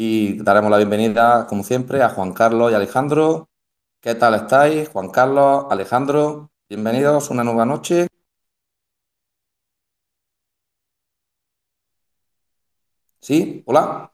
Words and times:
y 0.00 0.34
daremos 0.44 0.70
la 0.70 0.76
bienvenida, 0.76 1.46
como 1.48 1.64
siempre, 1.64 2.02
a 2.04 2.10
Juan 2.10 2.32
Carlos 2.32 2.70
y 2.70 2.74
Alejandro. 2.76 3.48
¿Qué 4.00 4.14
tal 4.14 4.34
estáis? 4.34 4.88
Juan 4.90 5.10
Carlos, 5.10 5.66
Alejandro, 5.70 6.52
bienvenidos 6.68 7.30
una 7.30 7.42
nueva 7.42 7.66
noche. 7.66 8.06
¿Sí? 13.20 13.64
¿Hola? 13.66 14.12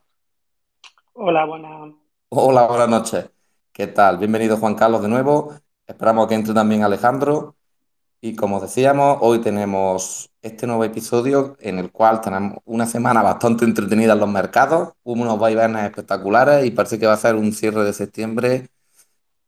Hola, 1.13 1.45
buenas. 1.45 1.93
Hola, 2.31 2.67
buenas 2.67 2.89
noches. 2.89 3.31
¿Qué 3.71 3.87
tal? 3.89 4.17
Bienvenido 4.17 4.57
Juan 4.57 4.77
Carlos 4.77 5.03
de 5.03 5.09
nuevo. 5.09 5.53
Esperamos 5.87 6.29
que 6.29 6.35
entre 6.35 6.55
también 6.55 6.83
Alejandro. 6.83 7.57
Y 8.23 8.35
como 8.35 8.59
decíamos, 8.59 9.19
hoy 9.21 9.43
tenemos 9.43 10.31
este 10.45 10.67
nuevo 10.67 10.85
episodio 10.85 11.57
en 11.61 11.79
el 11.79 11.91
cual 11.91 12.21
tenemos 12.21 12.59
una 12.67 12.87
semana 12.87 13.23
bastante 13.23 13.65
entretenida 13.65 14.13
en 14.13 14.21
los 14.21 14.29
mercados, 14.29 14.93
unos 15.03 15.39
vaivenes 15.39 15.85
espectaculares 15.85 16.67
y 16.67 16.71
parece 16.71 16.99
que 16.99 17.07
va 17.07 17.15
a 17.15 17.17
ser 17.17 17.35
un 17.35 17.53
cierre 17.53 17.83
de 17.83 17.95
septiembre 17.95 18.69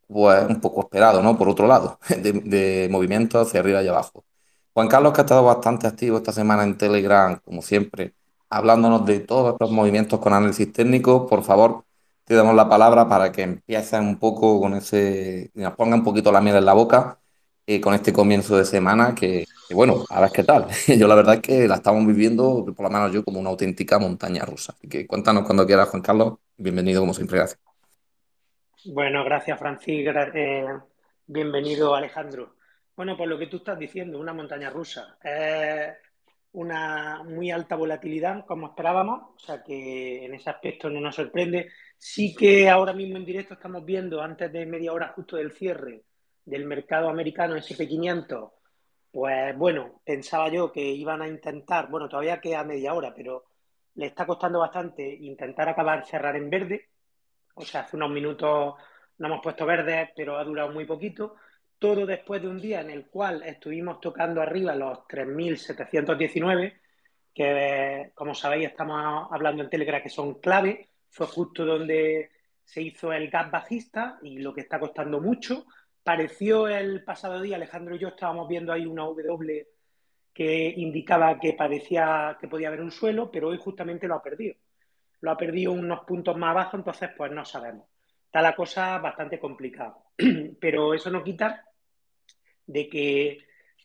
pues 0.09 0.47
un 0.49 0.61
poco 0.61 0.83
esperado, 0.83 1.23
¿no? 1.23 1.37
Por 1.37 1.49
otro 1.49 1.67
lado, 1.67 1.99
de, 2.09 2.33
de 2.33 2.89
movimientos 2.91 3.47
hacia 3.47 3.61
arriba 3.61 3.83
y 3.83 3.89
abajo. 3.89 4.25
Juan 4.73 4.89
Carlos, 4.89 5.13
que 5.13 5.21
ha 5.23 5.25
estado 5.25 5.45
bastante 5.45 5.87
activo 5.87 6.19
esta 6.19 6.33
semana 6.33 6.65
en 6.65 6.79
Telegram, 6.79 7.39
como 7.45 7.63
siempre, 7.63 8.15
hablándonos 8.49 9.05
de 9.07 9.21
todos 9.21 9.53
estos 9.53 9.71
movimientos 9.71 10.21
con 10.21 10.33
análisis 10.33 10.73
técnico, 10.73 11.27
por 11.27 11.45
favor, 11.45 11.85
te 12.25 12.35
damos 12.35 12.55
la 12.55 12.69
palabra 12.69 13.09
para 13.09 13.33
que 13.33 13.43
empieces 13.43 14.01
un 14.01 14.19
poco 14.19 14.61
con 14.61 14.75
ese, 14.75 15.51
nos 15.55 15.75
ponga 15.75 15.97
un 15.97 16.05
poquito 16.05 16.33
la 16.33 16.41
miel 16.41 16.57
en 16.57 16.65
la 16.67 16.75
boca 16.75 17.21
eh, 17.67 17.81
con 17.81 17.95
este 17.95 18.13
comienzo 18.13 18.57
de 18.57 18.65
semana 18.65 19.15
que, 19.15 19.47
que, 19.69 19.75
bueno, 19.75 20.05
a 20.09 20.21
ver 20.21 20.31
qué 20.31 20.43
tal. 20.43 20.67
Yo 20.99 21.07
la 21.07 21.15
verdad 21.15 21.35
es 21.37 21.41
que 21.41 21.69
la 21.69 21.77
estamos 21.77 22.07
viviendo, 22.07 22.65
por 22.77 22.85
lo 22.85 22.91
menos 22.91 23.13
yo, 23.13 23.25
como 23.25 23.41
una 23.41 23.51
auténtica 23.51 23.99
montaña 23.99 24.45
rusa. 24.45 24.73
Así 24.73 24.89
que 24.89 25.07
cuéntanos 25.07 25.45
cuando 25.45 25.67
quieras, 25.67 25.89
Juan 25.89 26.03
Carlos. 26.03 26.39
Bienvenido, 26.57 27.01
como 27.01 27.15
siempre, 27.15 27.39
gracias. 27.39 27.61
Bueno, 28.87 29.25
gracias, 29.25 29.59
Francis. 29.59 30.07
Eh, 30.35 30.67
bienvenido, 31.27 31.95
Alejandro. 31.95 32.57
Bueno, 32.95 33.17
por 33.17 33.29
lo 33.29 33.39
que 33.39 33.49
tú 33.49 33.59
estás 33.59 33.79
diciendo, 33.79 34.19
una 34.19 34.33
montaña 34.33 34.71
rusa. 34.71 35.19
Eh, 35.23 35.93
una 36.53 37.23
muy 37.25 37.51
alta 37.51 37.77
volatilidad, 37.77 38.47
como 38.47 38.69
esperábamos, 38.69 39.35
o 39.37 39.39
sea 39.39 39.63
que 39.63 40.25
en 40.25 40.35
ese 40.35 40.49
aspecto 40.49 40.89
no 40.89 41.01
nos 41.01 41.15
sorprende. 41.15 41.71
Sí 41.99 42.35
que 42.35 42.69
ahora 42.69 42.93
mismo 42.93 43.17
en 43.17 43.27
directo 43.27 43.55
estamos 43.55 43.85
viendo, 43.85 44.23
antes 44.23 44.51
de 44.53 44.65
media 44.65 44.93
hora 44.93 45.13
justo 45.15 45.37
del 45.37 45.53
cierre 45.53 46.05
del 46.47 46.65
mercado 46.65 47.11
americano 47.11 47.57
SP500, 47.57 48.53
pues 49.17 49.57
bueno, 49.57 50.03
pensaba 50.05 50.51
yo 50.51 50.71
que 50.71 50.83
iban 50.83 51.23
a 51.23 51.27
intentar, 51.27 51.89
bueno, 51.89 52.07
todavía 52.07 52.39
queda 52.39 52.63
media 52.65 52.93
hora, 52.93 53.15
pero 53.15 53.47
le 53.95 54.09
está 54.09 54.27
costando 54.27 54.59
bastante 54.59 55.03
intentar 55.09 55.71
acabar 55.71 56.05
cerrar 56.05 56.37
en 56.37 56.51
verde. 56.51 56.91
O 57.55 57.63
sea, 57.63 57.81
hace 57.81 57.97
unos 57.97 58.11
minutos 58.11 58.75
no 59.17 59.27
hemos 59.27 59.41
puesto 59.43 59.65
verde, 59.65 60.13
pero 60.15 60.37
ha 60.37 60.45
durado 60.45 60.71
muy 60.71 60.85
poquito. 60.85 61.37
Todo 61.79 62.05
después 62.05 62.43
de 62.43 62.49
un 62.49 62.61
día 62.61 62.83
en 62.83 62.91
el 62.91 63.07
cual 63.07 63.43
estuvimos 63.43 64.03
tocando 64.03 64.43
arriba 64.43 64.75
los 64.75 64.99
3.719, 65.09 66.79
que 67.33 68.13
como 68.15 68.35
sabéis 68.35 68.69
estamos 68.69 69.29
hablando 69.31 69.63
en 69.63 69.71
Telegram 69.71 70.03
que 70.03 70.11
son 70.11 70.41
clave. 70.41 70.91
Fue 71.09 71.27
justo 71.27 71.65
donde 71.65 72.33
se 72.63 72.83
hizo 72.83 73.15
el 73.15 73.31
gap 73.31 73.51
bajista 73.51 74.19
y 74.21 74.41
lo 74.41 74.53
que 74.53 74.61
está 74.61 74.79
costando 74.79 75.23
mucho. 75.23 75.65
Pareció 76.07 76.69
el 76.69 77.03
pasado 77.03 77.41
día, 77.41 77.57
Alejandro 77.57 77.97
y 77.97 77.99
yo 77.99 78.07
estábamos 78.07 78.47
viendo 78.47 78.73
ahí 78.73 78.87
una 78.87 79.03
W 79.03 79.67
que 80.33 80.73
indicaba 80.77 81.41
que 81.41 81.55
parecía 81.55 82.37
que 82.41 82.47
podía 82.47 82.69
haber 82.69 82.81
un 82.81 82.93
suelo, 82.93 83.29
pero 83.29 83.49
hoy 83.49 83.59
justamente 83.59 84.07
lo 84.07 84.15
ha 84.15 84.23
perdido. 84.23 84.55
Lo 85.21 85.33
ha 85.33 85.37
perdido 85.37 85.73
unos 85.73 86.05
puntos 86.05 86.37
más 86.37 86.51
abajo, 86.51 86.77
entonces 86.77 87.11
pues 87.17 87.33
no 87.33 87.45
sabemos. 87.45 87.89
Está 88.25 88.41
la 88.41 88.55
cosa 88.55 88.99
bastante 88.99 89.41
complicada. 89.41 89.99
Pero 90.61 90.95
eso 90.95 91.11
no 91.11 91.25
quita 91.25 91.65
de 92.67 92.89
que, 92.89 93.39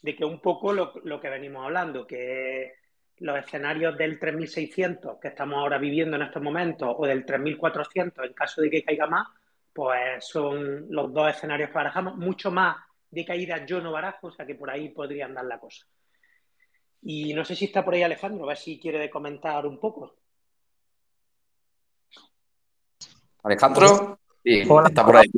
de 0.03 0.15
que 0.15 0.23
un 0.23 0.39
poco 0.41 0.73
lo, 0.73 0.93
lo 1.03 1.19
que 1.19 1.29
venimos 1.29 1.65
hablando, 1.65 2.05
que 2.05 2.73
los 3.17 3.39
escenarios 3.39 3.97
del 3.97 4.19
3600 4.19 5.17
que 5.19 5.29
estamos 5.29 5.57
ahora 5.57 5.79
viviendo 5.79 6.17
en 6.17 6.21
estos 6.21 6.43
momentos 6.43 6.93
o 6.95 7.07
del 7.07 7.25
3400 7.25 8.27
en 8.27 8.33
caso 8.33 8.61
de 8.61 8.69
que 8.69 8.83
caiga 8.83 9.07
más, 9.07 9.27
pues 9.73 10.25
son 10.25 10.85
los 10.89 11.13
dos 11.13 11.29
escenarios 11.29 11.69
que 11.69 11.75
barajamos. 11.75 12.17
Mucho 12.17 12.51
más 12.51 12.77
de 13.09 13.25
caída 13.25 13.65
yo 13.65 13.81
no 13.81 13.91
barajo, 13.91 14.27
o 14.27 14.31
sea 14.31 14.45
que 14.45 14.55
por 14.55 14.69
ahí 14.69 14.89
podría 14.89 15.25
andar 15.25 15.45
la 15.45 15.59
cosa. 15.59 15.85
Y 17.03 17.33
no 17.33 17.43
sé 17.43 17.55
si 17.55 17.65
está 17.65 17.83
por 17.83 17.93
ahí 17.93 18.03
Alejandro, 18.03 18.45
a 18.45 18.49
ver 18.49 18.57
si 18.57 18.79
quiere 18.79 19.09
comentar 19.09 19.65
un 19.65 19.79
poco. 19.79 20.15
Alejandro, 23.43 24.19
sí, 24.43 24.63
Hola. 24.69 24.89
está 24.89 25.05
por 25.05 25.17
ahí. 25.17 25.31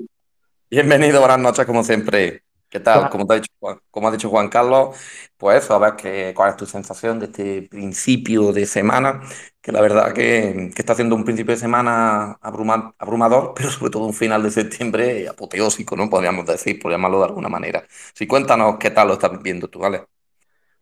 Bienvenido, 0.70 1.20
buenas 1.20 1.40
noches, 1.40 1.66
como 1.66 1.84
siempre. 1.84 2.43
¿Qué 2.74 2.80
tal? 2.80 3.08
Como, 3.12 3.28
te 3.28 3.34
ha 3.34 3.36
dicho, 3.36 3.52
como 3.92 4.08
ha 4.08 4.12
dicho 4.12 4.30
Juan 4.30 4.50
Carlos, 4.50 4.98
pues 5.38 5.64
eso, 5.64 5.76
a 5.76 5.78
ver 5.78 5.94
qué, 5.96 6.34
cuál 6.36 6.50
es 6.50 6.58
tu 6.58 6.66
sensación 6.66 7.20
de 7.20 7.28
este 7.28 7.62
principio 7.70 8.52
de 8.52 8.66
semana, 8.66 9.22
que 9.62 9.72
la 9.72 9.80
verdad 9.80 10.12
que, 10.12 10.72
que 10.74 10.82
está 10.82 10.94
haciendo 10.94 11.16
un 11.16 11.24
principio 11.24 11.54
de 11.54 11.60
semana 11.60 12.32
abruma, 12.42 12.96
abrumador, 12.98 13.54
pero 13.56 13.70
sobre 13.70 13.92
todo 13.92 14.06
un 14.08 14.14
final 14.16 14.42
de 14.42 14.50
septiembre 14.50 15.28
apoteósico, 15.30 15.96
¿no? 15.96 16.10
Podríamos 16.10 16.48
decir, 16.48 16.80
por 16.80 16.92
llamarlo 16.92 17.20
de 17.20 17.26
alguna 17.26 17.48
manera. 17.48 17.84
Sí, 18.16 18.26
cuéntanos 18.26 18.78
qué 18.80 18.90
tal 18.90 19.10
lo 19.10 19.14
estás 19.14 19.40
viendo 19.44 19.68
tú, 19.68 19.78
¿vale? 19.78 20.06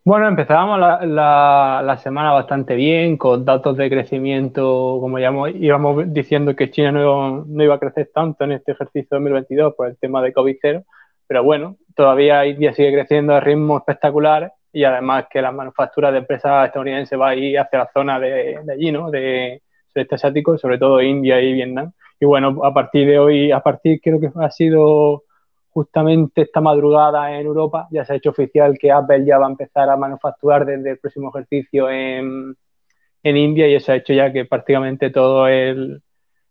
Bueno, 0.05 0.29
empezábamos 0.29 0.79
la, 0.79 1.05
la, 1.05 1.81
la, 1.83 1.97
semana 1.97 2.31
bastante 2.31 2.75
bien, 2.75 3.17
con 3.17 3.43
datos 3.43 3.75
de 3.75 3.89
crecimiento, 3.89 4.97
como 5.01 5.19
ya 5.19 5.33
íbamos 5.55 6.05
diciendo 6.13 6.55
que 6.55 6.71
China 6.71 6.93
no, 6.93 7.43
no, 7.45 7.63
iba 7.65 7.75
a 7.75 7.79
crecer 7.79 8.09
tanto 8.13 8.45
en 8.45 8.53
este 8.53 8.71
ejercicio 8.71 9.17
2022 9.17 9.75
por 9.75 9.87
el 9.89 9.97
tema 9.97 10.21
de 10.21 10.33
COVID-0, 10.33 10.85
pero 11.31 11.45
bueno, 11.45 11.77
todavía 11.95 12.45
India 12.45 12.73
sigue 12.73 12.93
creciendo 12.93 13.33
a 13.33 13.39
ritmos 13.39 13.81
espectaculares 13.81 14.51
y 14.73 14.83
además 14.83 15.25
que 15.29 15.41
las 15.41 15.53
manufacturas 15.53 16.11
de 16.11 16.19
empresas 16.19 16.67
estadounidenses 16.67 17.19
va 17.19 17.29
a 17.29 17.35
ir 17.35 17.59
hacia 17.59 17.79
la 17.79 17.89
zona 17.93 18.19
de, 18.19 18.59
de 18.63 18.73
allí, 18.73 18.91
¿no? 18.91 19.09
De 19.11 19.61
sudeste 19.93 20.15
asiático, 20.15 20.57
sobre 20.57 20.77
todo 20.77 21.01
India 21.01 21.41
y 21.41 21.53
Vietnam. 21.53 21.91
Y 22.19 22.25
bueno, 22.25 22.63
a 22.63 22.73
partir 22.73 23.07
de 23.07 23.19
hoy, 23.19 23.51
a 23.51 23.59
partir 23.59 23.99
creo 24.01 24.19
que 24.19 24.31
ha 24.33 24.51
sido 24.51 25.23
justamente 25.71 26.41
esta 26.43 26.61
madrugada 26.61 27.33
en 27.33 27.45
Europa 27.45 27.87
ya 27.91 28.03
se 28.03 28.13
ha 28.13 28.15
hecho 28.17 28.31
oficial 28.31 28.77
que 28.77 28.91
Apple 28.91 29.25
ya 29.25 29.37
va 29.37 29.47
a 29.47 29.51
empezar 29.51 29.89
a 29.89 29.95
manufacturar 29.95 30.65
desde 30.65 30.91
el 30.91 30.99
próximo 30.99 31.29
ejercicio 31.29 31.89
en, 31.89 32.55
en 33.23 33.37
India 33.37 33.67
y 33.67 33.75
eso 33.75 33.91
ha 33.91 33.95
hecho 33.95 34.13
ya 34.13 34.31
que 34.33 34.45
prácticamente 34.45 35.09
todo 35.09 35.47
el, 35.47 36.03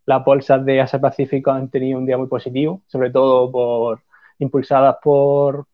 las 0.06 0.24
bolsas 0.24 0.64
de 0.64 0.80
Asia 0.80 0.98
Pacífico 0.98 1.50
han 1.50 1.70
tenido 1.70 1.98
un 1.98 2.06
día 2.06 2.16
muy 2.16 2.28
positivo, 2.28 2.82
sobre 2.86 3.10
todo 3.10 3.50
por 3.52 4.00
impulsadas 4.40 4.96
por, 5.02 5.66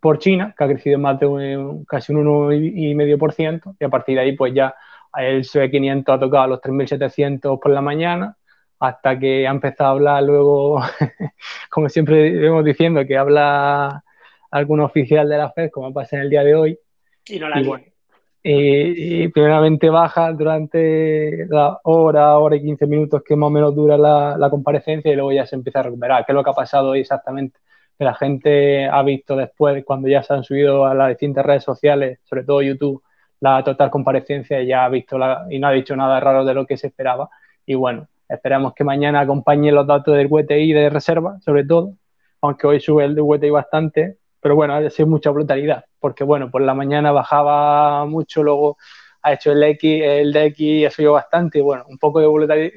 por 0.00 0.18
China, 0.18 0.54
que 0.56 0.64
ha 0.64 0.68
crecido 0.68 0.98
más 0.98 1.20
de 1.20 1.26
un, 1.26 1.84
casi 1.84 2.12
un 2.12 2.24
1,5% 2.24 3.76
y 3.78 3.84
a 3.84 3.88
partir 3.88 4.16
de 4.16 4.22
ahí 4.22 4.32
pues 4.36 4.54
ya 4.54 4.74
el 5.16 5.44
SB 5.44 5.70
500 5.70 6.14
ha 6.14 6.18
tocado 6.18 6.46
los 6.48 6.60
3.700 6.60 7.60
por 7.60 7.70
la 7.70 7.82
mañana 7.82 8.36
hasta 8.82 9.16
que 9.16 9.46
ha 9.46 9.50
empezado 9.50 9.90
a 9.90 9.92
hablar 9.92 10.22
luego, 10.24 10.80
como 11.70 11.88
siempre 11.88 12.32
vemos 12.32 12.64
diciendo, 12.64 13.06
que 13.06 13.16
habla 13.16 14.02
algún 14.50 14.80
oficial 14.80 15.28
de 15.28 15.38
la 15.38 15.52
FED, 15.52 15.70
como 15.70 15.92
pasa 15.92 16.16
en 16.16 16.22
el 16.22 16.30
día 16.30 16.42
de 16.42 16.54
hoy. 16.56 16.78
Y 17.26 17.38
no 17.38 17.48
la 17.48 17.60
y, 17.60 17.64
bueno, 17.64 17.84
y, 18.42 19.22
y, 19.22 19.28
primeramente 19.28 19.88
baja 19.88 20.32
durante 20.32 21.46
la 21.48 21.78
hora, 21.84 22.36
hora 22.38 22.56
y 22.56 22.62
15 22.62 22.86
minutos 22.88 23.22
que 23.24 23.36
más 23.36 23.46
o 23.46 23.50
menos 23.50 23.72
dura 23.72 23.96
la, 23.96 24.36
la, 24.36 24.50
comparecencia 24.50 25.12
y 25.12 25.14
luego 25.14 25.30
ya 25.30 25.46
se 25.46 25.54
empieza 25.54 25.78
a 25.78 25.84
recuperar. 25.84 26.26
¿Qué 26.26 26.32
es 26.32 26.34
lo 26.34 26.42
que 26.42 26.50
ha 26.50 26.54
pasado 26.54 26.90
hoy 26.90 27.00
exactamente? 27.00 27.60
La 28.02 28.14
gente 28.14 28.86
ha 28.86 29.02
visto 29.02 29.36
después, 29.36 29.84
cuando 29.84 30.08
ya 30.08 30.22
se 30.22 30.34
han 30.34 30.44
subido 30.44 30.86
a 30.86 30.94
las 30.94 31.08
distintas 31.08 31.44
redes 31.46 31.64
sociales, 31.64 32.20
sobre 32.24 32.44
todo 32.44 32.62
YouTube, 32.62 33.02
la 33.40 33.62
total 33.64 33.90
comparecencia 33.90 34.60
y 34.60 34.68
ya 34.68 34.84
ha 34.84 34.88
visto 34.88 35.18
y 35.50 35.58
no 35.58 35.68
ha 35.68 35.72
dicho 35.72 35.96
nada 35.96 36.20
raro 36.20 36.44
de 36.44 36.54
lo 36.54 36.66
que 36.66 36.76
se 36.76 36.88
esperaba. 36.88 37.28
Y 37.66 37.74
bueno, 37.74 38.08
Esperamos 38.32 38.72
que 38.72 38.82
mañana 38.82 39.20
acompañen 39.20 39.74
los 39.74 39.86
datos 39.86 40.16
del 40.16 40.28
WTI 40.30 40.72
de 40.72 40.88
reserva, 40.88 41.38
sobre 41.40 41.66
todo, 41.66 41.98
aunque 42.40 42.66
hoy 42.66 42.80
sube 42.80 43.04
el 43.04 43.20
WTI 43.20 43.50
bastante, 43.50 44.16
pero 44.40 44.56
bueno, 44.56 44.74
ha 44.74 44.88
sido 44.88 45.06
mucha 45.06 45.28
brutalidad, 45.28 45.84
porque 46.00 46.24
bueno, 46.24 46.50
por 46.50 46.62
la 46.62 46.72
mañana 46.72 47.12
bajaba 47.12 48.06
mucho, 48.06 48.42
luego 48.42 48.78
ha 49.20 49.34
hecho 49.34 49.52
el 49.52 49.62
X, 49.62 50.02
el 50.02 50.34
ha 50.86 50.90
subido 50.90 51.12
bastante, 51.12 51.58
y 51.58 51.60
bueno, 51.60 51.84
un 51.86 51.98
poco 51.98 52.20
de, 52.20 52.72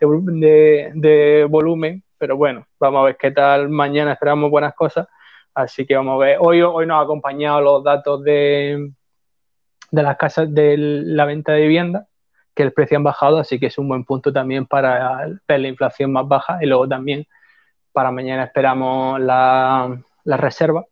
de, 0.00 0.90
de, 0.94 1.46
volumen, 1.48 2.02
pero 2.18 2.36
bueno, 2.36 2.66
vamos 2.78 3.00
a 3.00 3.04
ver 3.06 3.16
qué 3.16 3.30
tal 3.30 3.68
mañana, 3.68 4.12
esperamos 4.12 4.50
buenas 4.50 4.74
cosas, 4.74 5.06
así 5.54 5.86
que 5.86 5.96
vamos 5.96 6.14
a 6.14 6.24
ver, 6.24 6.38
hoy, 6.40 6.62
hoy 6.62 6.86
nos 6.86 6.98
ha 6.98 7.04
acompañado 7.04 7.60
los 7.60 7.84
datos 7.84 8.22
de, 8.22 8.92
de 9.90 10.02
las 10.02 10.16
casas 10.16 10.52
de 10.52 10.76
la 10.78 11.24
venta 11.24 11.52
de 11.52 11.62
vivienda, 11.62 12.06
que 12.54 12.62
el 12.62 12.72
precio 12.72 12.96
han 12.96 13.04
bajado, 13.04 13.38
así 13.38 13.58
que 13.60 13.66
es 13.66 13.78
un 13.78 13.88
buen 13.88 14.04
punto 14.04 14.32
también 14.32 14.66
para 14.66 15.26
ver 15.46 15.60
la 15.60 15.68
inflación 15.68 16.12
más 16.12 16.26
baja 16.26 16.58
y 16.62 16.66
luego 16.66 16.88
también 16.88 17.26
para 17.92 18.10
mañana 18.10 18.44
esperamos 18.44 19.20
la, 19.20 19.98
la 20.24 20.36
reserva, 20.36 20.84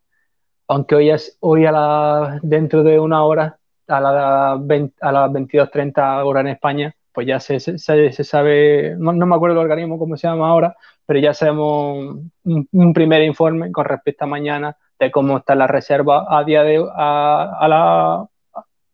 aunque 0.69 0.95
hoy, 0.95 1.11
es, 1.11 1.37
hoy 1.41 1.67
a 1.67 1.73
la, 1.73 2.41
dentro 2.43 2.83
de 2.83 2.99
una 2.99 3.25
hora, 3.25 3.59
a, 3.89 4.01
la 4.01 4.57
20, 4.61 4.97
a 5.01 5.13
las 5.13 5.31
22.30 5.31 6.25
horas 6.25 6.41
en 6.43 6.49
España, 6.49 6.97
pues 7.15 7.29
ya 7.29 7.39
se, 7.39 7.61
se, 7.61 8.25
sabe, 8.25 8.97
no, 8.99 9.13
me 9.13 9.37
acuerdo 9.37 9.61
el 9.61 9.65
organismo 9.65 9.99
cómo 9.99 10.17
se 10.17 10.27
llama 10.27 10.49
ahora, 10.49 10.77
pero 11.07 11.21
ya 11.21 11.33
sabemos 11.33 12.17
un, 12.43 12.93
primer 12.93 13.23
informe 13.23 13.71
con 13.71 13.85
respecto 13.85 14.25
a 14.25 14.27
mañana 14.27 14.77
de 14.99 15.13
cómo 15.13 15.39
está 15.39 15.55
la 15.55 15.69
reserva 15.69 16.27
a 16.29 16.43
día 16.43 16.65
de 16.65 16.85
a, 16.97 17.67
la 17.69 18.27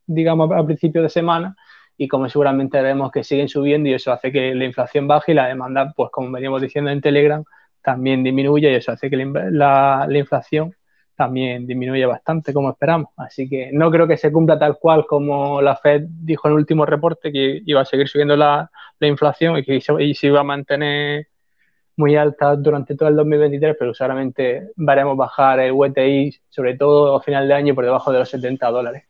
digamos 0.07 0.51
a 0.53 0.65
principio 0.67 1.03
de 1.03 1.09
semana 1.09 1.57
y 1.97 2.09
como 2.09 2.29
seguramente 2.29 2.81
vemos 2.83 3.11
que 3.11 3.25
siguen 3.25 3.49
subiendo 3.49 3.89
y 3.89 3.95
eso 3.95 4.13
hace 4.13 4.31
que 4.31 4.55
la 4.55 4.67
inflación 4.67 5.09
baje 5.09 5.33
y 5.33 5.35
la 5.35 5.47
demanda, 5.47 5.93
pues 5.97 6.11
como 6.13 6.31
veníamos 6.31 6.61
diciendo 6.61 6.91
en 6.91 7.01
Telegram, 7.01 7.43
también 7.83 8.23
disminuye 8.23 8.71
y 8.71 8.75
eso 8.75 8.93
hace 8.93 9.09
que 9.09 9.17
la, 9.17 10.07
la 10.07 10.19
inflación 10.19 10.75
también 11.21 11.67
disminuye 11.67 12.07
bastante 12.07 12.55
como 12.55 12.71
esperamos. 12.71 13.11
Así 13.19 13.47
que 13.47 13.69
no 13.75 13.91
creo 13.91 14.09
que 14.09 14.17
se 14.17 14.33
cumpla 14.33 14.59
tal 14.59 14.79
cual 14.79 15.05
como 15.07 15.61
la 15.61 15.77
Fed 15.77 16.05
dijo 16.09 16.49
en 16.49 16.53
el 16.53 16.61
último 16.61 16.87
reporte 16.87 17.31
que 17.31 17.61
iba 17.67 17.83
a 17.83 17.85
seguir 17.85 18.09
subiendo 18.09 18.39
la, 18.39 18.71
inflación 19.01 19.59
y 19.59 19.63
que 19.63 19.83
se, 19.83 20.27
iba 20.27 20.41
a 20.41 20.45
mantener 20.45 21.29
muy 21.97 22.17
alta 22.17 22.57
durante 22.57 22.97
todo 22.97 23.11
el 23.11 23.17
2023, 23.17 23.77
pero 23.79 23.93
seguramente 23.93 24.71
veremos 24.77 25.15
bajar 25.15 25.61
el 25.61 25.73
WTI, 25.73 26.35
sobre 26.49 26.79
todo 26.79 27.17
a 27.17 27.23
final 27.23 27.47
de 27.47 27.53
año, 27.53 27.75
por 27.75 27.85
debajo 27.85 28.11
de 28.13 28.21
los 28.21 28.31
70 28.31 28.71
dólares. 28.71 29.05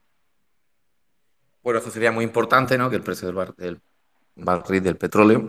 Bueno, 1.62 1.78
eso 1.78 1.90
sería 1.90 2.10
muy 2.10 2.24
importante, 2.24 2.76
¿no? 2.76 2.90
Que 2.90 2.96
el 2.96 3.02
precio 3.02 3.30
del, 3.30 3.54
del 3.56 3.80
barril 4.34 4.82
del 4.82 4.96
petróleo 4.96 5.48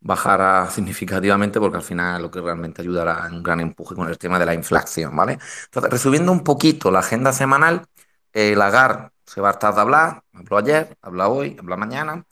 bajará 0.00 0.70
significativamente 0.70 1.60
porque 1.60 1.76
al 1.78 1.82
final 1.82 2.22
lo 2.22 2.30
que 2.30 2.40
realmente 2.40 2.82
ayudará 2.82 3.26
en 3.26 3.34
un 3.34 3.42
gran 3.42 3.60
empuje 3.60 3.94
con 3.94 4.08
el 4.08 4.18
tema 4.18 4.38
de 4.38 4.46
la 4.46 4.54
inflación, 4.54 5.14
¿vale? 5.16 5.38
Entonces, 5.64 5.90
resumiendo 5.90 6.32
un 6.32 6.44
poquito 6.44 6.90
la 6.90 7.00
agenda 7.00 7.32
semanal, 7.32 7.86
el 8.32 8.58
Lagar 8.58 9.12
se 9.26 9.40
va 9.40 9.48
a 9.50 9.52
estar 9.52 9.74
de 9.74 9.80
hablar, 9.80 10.24
habló 10.32 10.58
ayer, 10.58 10.96
habla 11.02 11.28
hoy, 11.28 11.56
habla 11.60 11.76
mañana, 11.76 12.24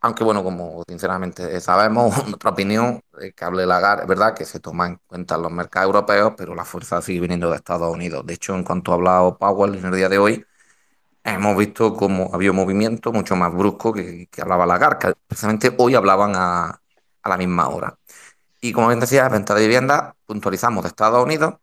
aunque 0.00 0.22
bueno, 0.22 0.44
como 0.44 0.82
sinceramente 0.86 1.60
sabemos, 1.60 2.14
nuestra 2.28 2.50
opinión 2.50 3.00
es 3.20 3.34
que 3.34 3.44
hable 3.44 3.66
Lagar, 3.66 4.00
es 4.02 4.06
verdad 4.06 4.34
que 4.34 4.44
se 4.44 4.60
toma 4.60 4.86
en 4.86 5.00
cuenta 5.06 5.38
los 5.38 5.50
mercados 5.50 5.86
europeos, 5.86 6.34
pero 6.36 6.54
la 6.54 6.64
fuerza 6.64 7.00
sigue 7.02 7.20
viniendo 7.20 7.50
de 7.50 7.56
Estados 7.56 7.92
Unidos. 7.92 8.26
De 8.26 8.34
hecho, 8.34 8.54
en 8.54 8.64
cuanto 8.64 8.92
ha 8.92 8.94
hablado 8.96 9.38
Powell 9.38 9.74
en 9.76 9.86
el 9.86 9.94
día 9.94 10.08
de 10.08 10.18
hoy, 10.18 10.44
hemos 11.24 11.56
visto 11.56 11.94
cómo 11.94 12.30
había 12.34 12.50
un 12.50 12.58
movimiento 12.58 13.12
mucho 13.12 13.36
más 13.36 13.52
brusco 13.54 13.92
que, 13.92 14.28
hablaba 14.40 14.98
que 14.98 15.14
precisamente 15.26 15.74
hoy 15.78 15.94
hablaban 15.94 16.32
a, 16.36 16.82
a 17.24 17.28
la 17.28 17.36
misma 17.36 17.68
hora. 17.68 17.98
Y 18.60 18.72
como 18.72 18.88
bien 18.88 19.00
decía, 19.00 19.28
venta 19.28 19.54
de 19.54 19.62
vivienda, 19.62 20.14
puntualizamos 20.26 20.84
de 20.84 20.88
Estados 20.88 21.24
Unidos. 21.24 21.54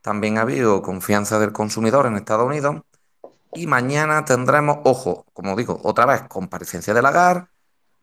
También 0.00 0.38
ha 0.38 0.42
habido 0.42 0.82
confianza 0.82 1.38
del 1.38 1.52
consumidor 1.52 2.06
en 2.06 2.16
Estados 2.16 2.46
Unidos. 2.46 2.82
Y 3.54 3.66
mañana 3.66 4.24
tendremos, 4.24 4.78
ojo, 4.84 5.26
como 5.32 5.56
digo, 5.56 5.80
otra 5.82 6.06
vez 6.06 6.22
comparecencia 6.22 6.94
de 6.94 7.02
Lagar, 7.02 7.48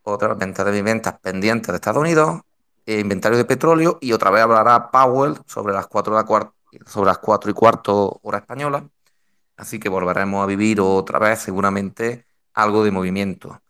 otra 0.04 0.30
vez 0.30 0.38
venta 0.38 0.64
de 0.64 0.72
viviendas 0.72 1.20
pendientes 1.20 1.68
de 1.68 1.76
Estados 1.76 2.02
Unidos, 2.02 2.42
e 2.86 3.00
inventario 3.00 3.38
de 3.38 3.46
petróleo 3.46 4.00
y 4.02 4.14
otra 4.14 4.32
vez 4.32 4.42
hablará 4.42 4.90
Powell 4.90 5.38
sobre 5.46 5.74
las 5.74 5.88
4 5.88 6.18
de 6.18 6.50
sobre 6.88 7.08
las 7.08 7.20
4 7.20 7.52
y 7.52 7.54
cuarto 7.54 8.20
hora 8.24 8.40
española. 8.40 8.88
Así 9.58 9.80
que 9.80 9.90
volveremos 9.90 10.44
a 10.44 10.48
vivir 10.48 10.82
otra 10.82 11.20
vez 11.20 11.40
seguramente 11.40 12.26
algo 12.54 12.84
de 12.84 12.92
movimiento. 12.92 13.62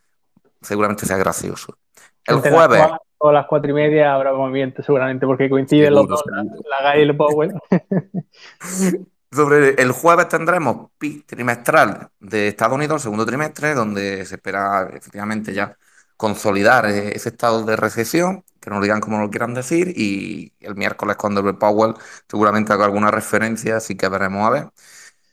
Seguramente 0.61 1.05
sea 1.05 1.17
gracioso. 1.17 1.77
El 2.25 2.39
jueves 2.39 2.85
o 3.19 3.31
las 3.31 3.45
cuatro 3.47 3.71
y 3.71 3.73
media 3.73 4.13
habrá 4.13 4.33
movimiento 4.33 4.81
seguramente, 4.81 5.25
porque 5.25 5.49
coinciden 5.49 5.93
los 5.93 6.07
dos, 6.07 6.23
la, 6.27 6.81
GAI 6.81 6.99
y 6.99 7.03
el 7.03 7.17
Powell. 7.17 7.53
Sobre 9.31 9.79
el 9.79 9.91
jueves 9.91 10.27
tendremos 10.27 10.89
PIB 10.97 11.25
trimestral 11.25 12.09
de 12.19 12.47
Estados 12.47 12.75
Unidos, 12.75 12.95
el 12.95 13.01
segundo 13.01 13.25
trimestre, 13.25 13.75
donde 13.75 14.25
se 14.25 14.35
espera 14.35 14.89
efectivamente 14.91 15.53
ya 15.53 15.77
consolidar 16.17 16.85
eh, 16.87 17.15
ese 17.15 17.29
estado 17.29 17.63
de 17.63 17.75
recesión, 17.75 18.43
que 18.59 18.69
nos 18.69 18.81
digan 18.81 19.01
cómo 19.01 19.19
lo 19.19 19.29
quieran 19.29 19.53
decir, 19.53 19.93
y 19.95 20.53
el 20.59 20.75
miércoles 20.75 21.15
cuando 21.17 21.41
el 21.41 21.57
Powell 21.57 21.95
seguramente 22.27 22.73
haga 22.73 22.85
alguna 22.85 23.11
referencia, 23.11 23.77
así 23.77 23.95
que 23.95 24.09
veremos 24.09 24.47
a 24.47 24.49
ver. 24.49 24.69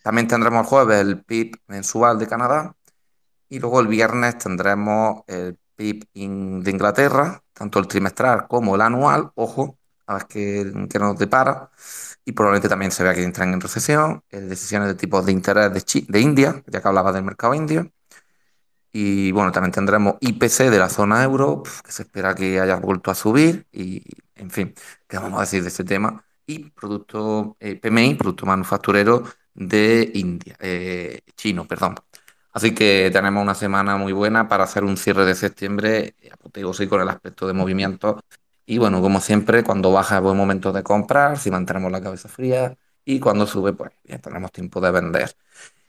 También 0.03 0.29
tendremos 0.29 0.63
el 0.63 0.67
jueves 0.67 1.01
el 1.01 1.25
PIB 1.25 1.57
mensual 1.69 2.19
de 2.19 2.27
Canadá, 2.27 2.77
y 3.49 3.61
luego 3.61 3.81
el 3.81 3.89
viernes 3.89 4.39
tendremos 4.39 5.23
el 5.29 5.59
PIB 5.77 6.05
de 6.65 6.71
Inglaterra, 6.71 7.43
tanto 7.53 7.79
el 7.79 7.89
trimestral 7.89 8.47
como 8.49 8.75
el 8.75 8.81
anual, 8.83 9.31
ojo, 9.35 9.79
a 10.07 10.21
qué, 10.27 10.73
qué 10.91 10.99
nos 10.99 11.19
depara. 11.19 11.71
Y 12.25 12.33
probablemente 12.33 12.69
también 12.69 12.91
se 12.93 13.05
vea 13.05 13.15
que 13.15 13.23
entran 13.23 13.53
en 13.53 13.61
recesión, 13.61 14.23
eh, 14.31 14.41
decisiones 14.41 14.89
de 14.89 14.95
tipos 14.95 15.25
de 15.27 15.33
interés 15.33 15.73
de, 15.73 16.05
de 16.09 16.21
India, 16.21 16.63
ya 16.67 16.81
que 16.83 16.89
hablaba 16.89 17.13
del 17.13 17.25
mercado 17.25 17.55
indio. 17.55 17.91
Y 18.93 19.31
bueno, 19.33 19.53
también 19.53 19.73
tendremos 19.73 20.17
IPC 20.21 20.71
de 20.71 20.79
la 20.79 20.89
zona 20.89 21.23
euro, 21.23 21.63
que 21.85 21.93
se 21.93 22.03
espera 22.05 22.35
que 22.35 22.59
haya 22.61 22.77
vuelto 22.77 23.11
a 23.11 23.15
subir. 23.15 23.67
Y 23.73 24.03
en 24.35 24.51
fin, 24.51 24.75
¿qué 25.07 25.19
vamos 25.19 25.39
a 25.39 25.43
decir 25.43 25.63
de 25.63 25.69
este 25.69 25.85
tema? 25.85 26.25
Y 26.47 26.71
producto 26.71 27.57
eh, 27.61 27.77
PMI, 27.77 28.15
producto 28.15 28.47
manufacturero 28.47 29.25
de 29.55 30.11
India, 30.15 30.57
eh, 30.61 31.21
chino, 31.37 31.67
perdón. 31.67 31.97
Así 32.57 32.75
que 32.75 33.11
tenemos 33.13 33.43
una 33.43 33.55
semana 33.55 33.99
muy 33.99 34.15
buena 34.15 34.49
para 34.49 34.65
hacer 34.65 34.83
un 34.83 34.97
cierre 34.97 35.27
de 35.27 35.35
septiembre 35.35 36.15
apoteósico 36.33 36.93
con 36.93 37.03
el 37.03 37.09
aspecto 37.11 37.47
de 37.47 37.53
movimiento. 37.53 38.19
Y 38.65 38.79
bueno, 38.79 39.03
como 39.03 39.21
siempre, 39.21 39.63
cuando 39.63 39.93
baja 39.93 40.17
es 40.17 40.23
buen 40.23 40.39
momento 40.39 40.73
de 40.73 40.83
comprar, 40.83 41.39
si 41.39 41.51
mantenemos 41.51 41.93
la 41.93 42.01
cabeza 42.01 42.31
fría, 42.31 42.75
y 43.05 43.21
cuando 43.21 43.47
sube, 43.47 43.75
pues 43.75 43.93
ya 44.05 44.19
tenemos 44.21 44.53
tiempo 44.53 44.81
de 44.81 44.91
vender. 44.91 45.37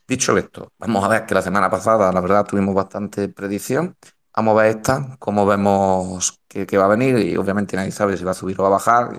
Dicho 0.06 0.38
esto, 0.38 0.74
vamos 0.78 1.06
a 1.06 1.08
ver 1.08 1.26
que 1.26 1.36
la 1.36 1.42
semana 1.42 1.70
pasada, 1.70 2.12
la 2.12 2.20
verdad, 2.20 2.46
tuvimos 2.46 2.76
bastante 2.76 3.30
predicción. 3.30 3.96
Vamos 4.36 4.52
a 4.60 4.64
ver 4.64 4.78
esta, 4.78 5.16
cómo 5.20 5.46
vemos 5.46 6.42
que, 6.50 6.66
va 6.78 6.86
a 6.86 6.88
venir 6.90 7.18
y 7.20 7.38
obviamente 7.38 7.78
nadie 7.78 7.92
sabe 7.92 8.18
si 8.18 8.26
va 8.26 8.32
a 8.32 8.34
subir 8.34 8.60
o 8.60 8.64
va 8.64 8.70
a 8.70 8.72
bajar. 8.72 9.12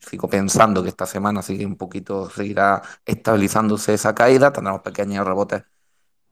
Sigo 0.00 0.30
pensando 0.30 0.82
que 0.82 0.88
esta 0.88 1.04
semana 1.04 1.42
sigue 1.42 1.66
un 1.66 1.76
poquito, 1.76 2.30
seguirá 2.30 2.80
estabilizándose 3.04 3.92
esa 3.94 4.14
caída, 4.14 4.50
tendremos 4.52 4.80
pequeños 4.80 5.26
rebotes 5.26 5.62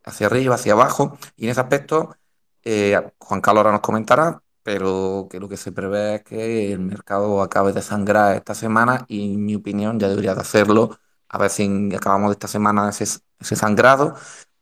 hacia 0.05 0.27
arriba, 0.27 0.55
hacia 0.57 0.73
abajo. 0.75 1.19
Y 1.37 1.45
en 1.45 1.51
ese 1.51 1.61
aspecto, 1.61 2.17
eh, 2.63 3.01
Juan 3.19 3.41
Carlos 3.41 3.61
ahora 3.61 3.73
nos 3.73 3.81
comentará, 3.81 4.43
pero 4.63 5.29
que 5.31 5.41
lo 5.41 5.49
que 5.49 5.57
se 5.57 5.73
prevé 5.73 6.17
es 6.17 6.23
que 6.25 6.73
el 6.73 6.81
mercado 6.81 7.43
acabe 7.43 7.73
de 7.73 7.83
sangrar 7.83 8.37
esta 8.37 8.55
semana 8.55 9.05
y 9.09 9.35
en 9.35 9.45
mi 9.45 9.55
opinión 9.55 9.99
ya 10.01 10.09
debería 10.09 10.35
de 10.35 10.41
hacerlo. 10.41 10.99
A 11.29 11.39
ver 11.39 11.51
si 11.51 11.91
acabamos 11.95 12.31
de 12.31 12.35
esta 12.35 12.49
semana 12.49 12.89
ese, 12.89 13.05
ese 13.39 13.57
sangrado, 13.57 14.15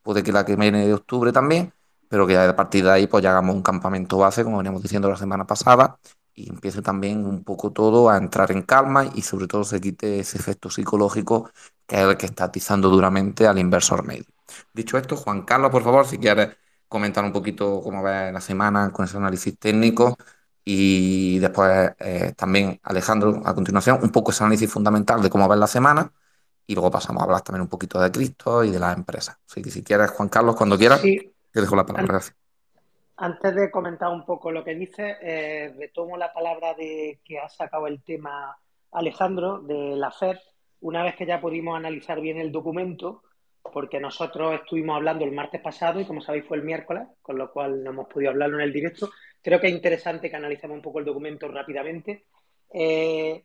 puede 0.03 0.23
que 0.23 0.33
la 0.33 0.45
que 0.45 0.57
viene 0.57 0.87
de 0.87 0.95
octubre 0.95 1.33
también, 1.33 1.73
pero 2.09 2.27
que 2.27 2.37
a 2.37 2.57
partir 2.57 2.85
de 2.85 2.91
ahí 2.91 3.07
pues 3.07 3.23
ya 3.23 3.31
hagamos 3.31 3.55
un 3.55 3.63
campamento 3.63 4.19
base, 4.19 4.45
como 4.45 4.59
veníamos 4.59 4.83
diciendo 4.83 5.09
la 5.11 5.17
semana 5.17 5.47
pasada, 5.47 5.99
y 6.35 6.49
empiece 6.49 6.83
también 6.83 7.25
un 7.27 7.45
poco 7.45 7.73
todo 7.73 8.09
a 8.11 8.17
entrar 8.17 8.51
en 8.53 8.63
calma 8.63 9.07
y 9.15 9.23
sobre 9.23 9.47
todo 9.47 9.65
se 9.65 9.81
quite 9.81 10.21
ese 10.21 10.39
efecto 10.39 10.71
psicológico 10.71 11.51
que 11.87 11.97
es 11.97 12.03
el 12.03 12.17
que 12.17 12.27
está 12.27 12.45
atizando 12.45 12.89
duramente 12.89 13.47
al 13.47 13.59
inversor 13.59 14.05
medio. 14.05 14.25
Dicho 14.73 14.99
esto, 14.99 15.17
Juan 15.17 15.43
Carlos, 15.43 15.71
por 15.71 15.83
favor, 15.83 16.07
si 16.07 16.19
quieres 16.19 16.57
comentar 16.89 17.25
un 17.25 17.33
poquito 17.33 17.81
cómo 17.83 18.03
va 18.03 18.31
la 18.33 18.41
semana 18.41 18.91
con 18.93 19.05
ese 19.05 19.17
análisis 19.17 19.59
técnico 19.59 20.17
y 20.65 21.39
después 21.39 21.93
eh, 21.99 22.35
también 22.37 22.79
Alejandro 22.83 23.41
a 23.45 23.55
continuación 23.55 23.99
un 24.03 24.11
poco 24.11 24.31
ese 24.31 24.45
análisis 24.45 24.71
fundamental 24.71 25.23
de 25.23 25.31
cómo 25.31 25.49
va 25.49 25.57
la 25.57 25.67
semana 25.67 26.13
y 26.67 26.75
luego 26.75 26.91
pasamos 26.91 27.23
a 27.23 27.25
hablar 27.25 27.43
también 27.43 27.63
un 27.63 27.69
poquito 27.69 28.01
de 28.01 28.11
Cristo 28.11 28.63
y 28.63 28.71
de 28.71 28.79
las 28.79 28.97
empresas. 28.97 29.39
Así 29.49 29.63
que 29.63 29.71
si 29.71 29.83
quieres, 29.83 30.11
Juan 30.11 30.29
Carlos, 30.29 30.57
cuando 30.57 30.79
quieras, 30.79 31.03
te 31.03 31.61
dejo 31.61 31.77
la 31.77 31.85
palabra. 31.85 32.07
Gracias. 32.07 32.37
Antes 33.17 33.55
de 33.55 33.71
comentar 33.71 34.11
un 34.11 34.25
poco 34.25 34.51
lo 34.51 34.65
que 34.65 34.75
dice, 34.75 35.17
eh, 35.21 35.75
retomo 35.79 36.17
la 36.17 36.33
palabra 36.33 36.75
de 36.75 37.21
que 37.25 37.39
ha 37.39 37.49
sacado 37.49 37.87
el 37.87 38.03
tema 38.03 38.57
Alejandro 38.91 39.61
de 39.61 39.97
la 39.97 40.11
FED. 40.11 40.39
Una 40.81 41.03
vez 41.03 41.15
que 41.17 41.27
ya 41.27 41.41
pudimos 41.41 41.77
analizar 41.77 42.21
bien 42.21 42.39
el 42.39 42.51
documento, 42.51 43.23
porque 43.73 44.01
nosotros 44.01 44.55
estuvimos 44.55 44.97
hablando 44.97 45.25
el 45.25 45.33
martes 45.33 45.61
pasado 45.61 46.01
y 46.01 46.05
como 46.05 46.21
sabéis 46.21 46.45
fue 46.47 46.57
el 46.57 46.65
miércoles, 46.65 47.07
con 47.21 47.39
lo 47.39 47.51
cual 47.53 47.83
no 47.83 47.91
hemos 47.91 48.09
podido 48.09 48.31
hablarlo 48.31 48.59
en 48.59 48.65
el 48.65 48.73
directo. 48.73 49.11
Creo 49.41 49.61
que 49.61 49.69
es 49.69 49.73
interesante 49.73 50.31
que 50.31 50.37
analicemos 50.37 50.77
un 50.77 50.83
poco 50.83 50.99
el 50.99 51.05
documento 51.05 51.49
rápidamente. 51.49 52.25
Eh, 52.73 53.45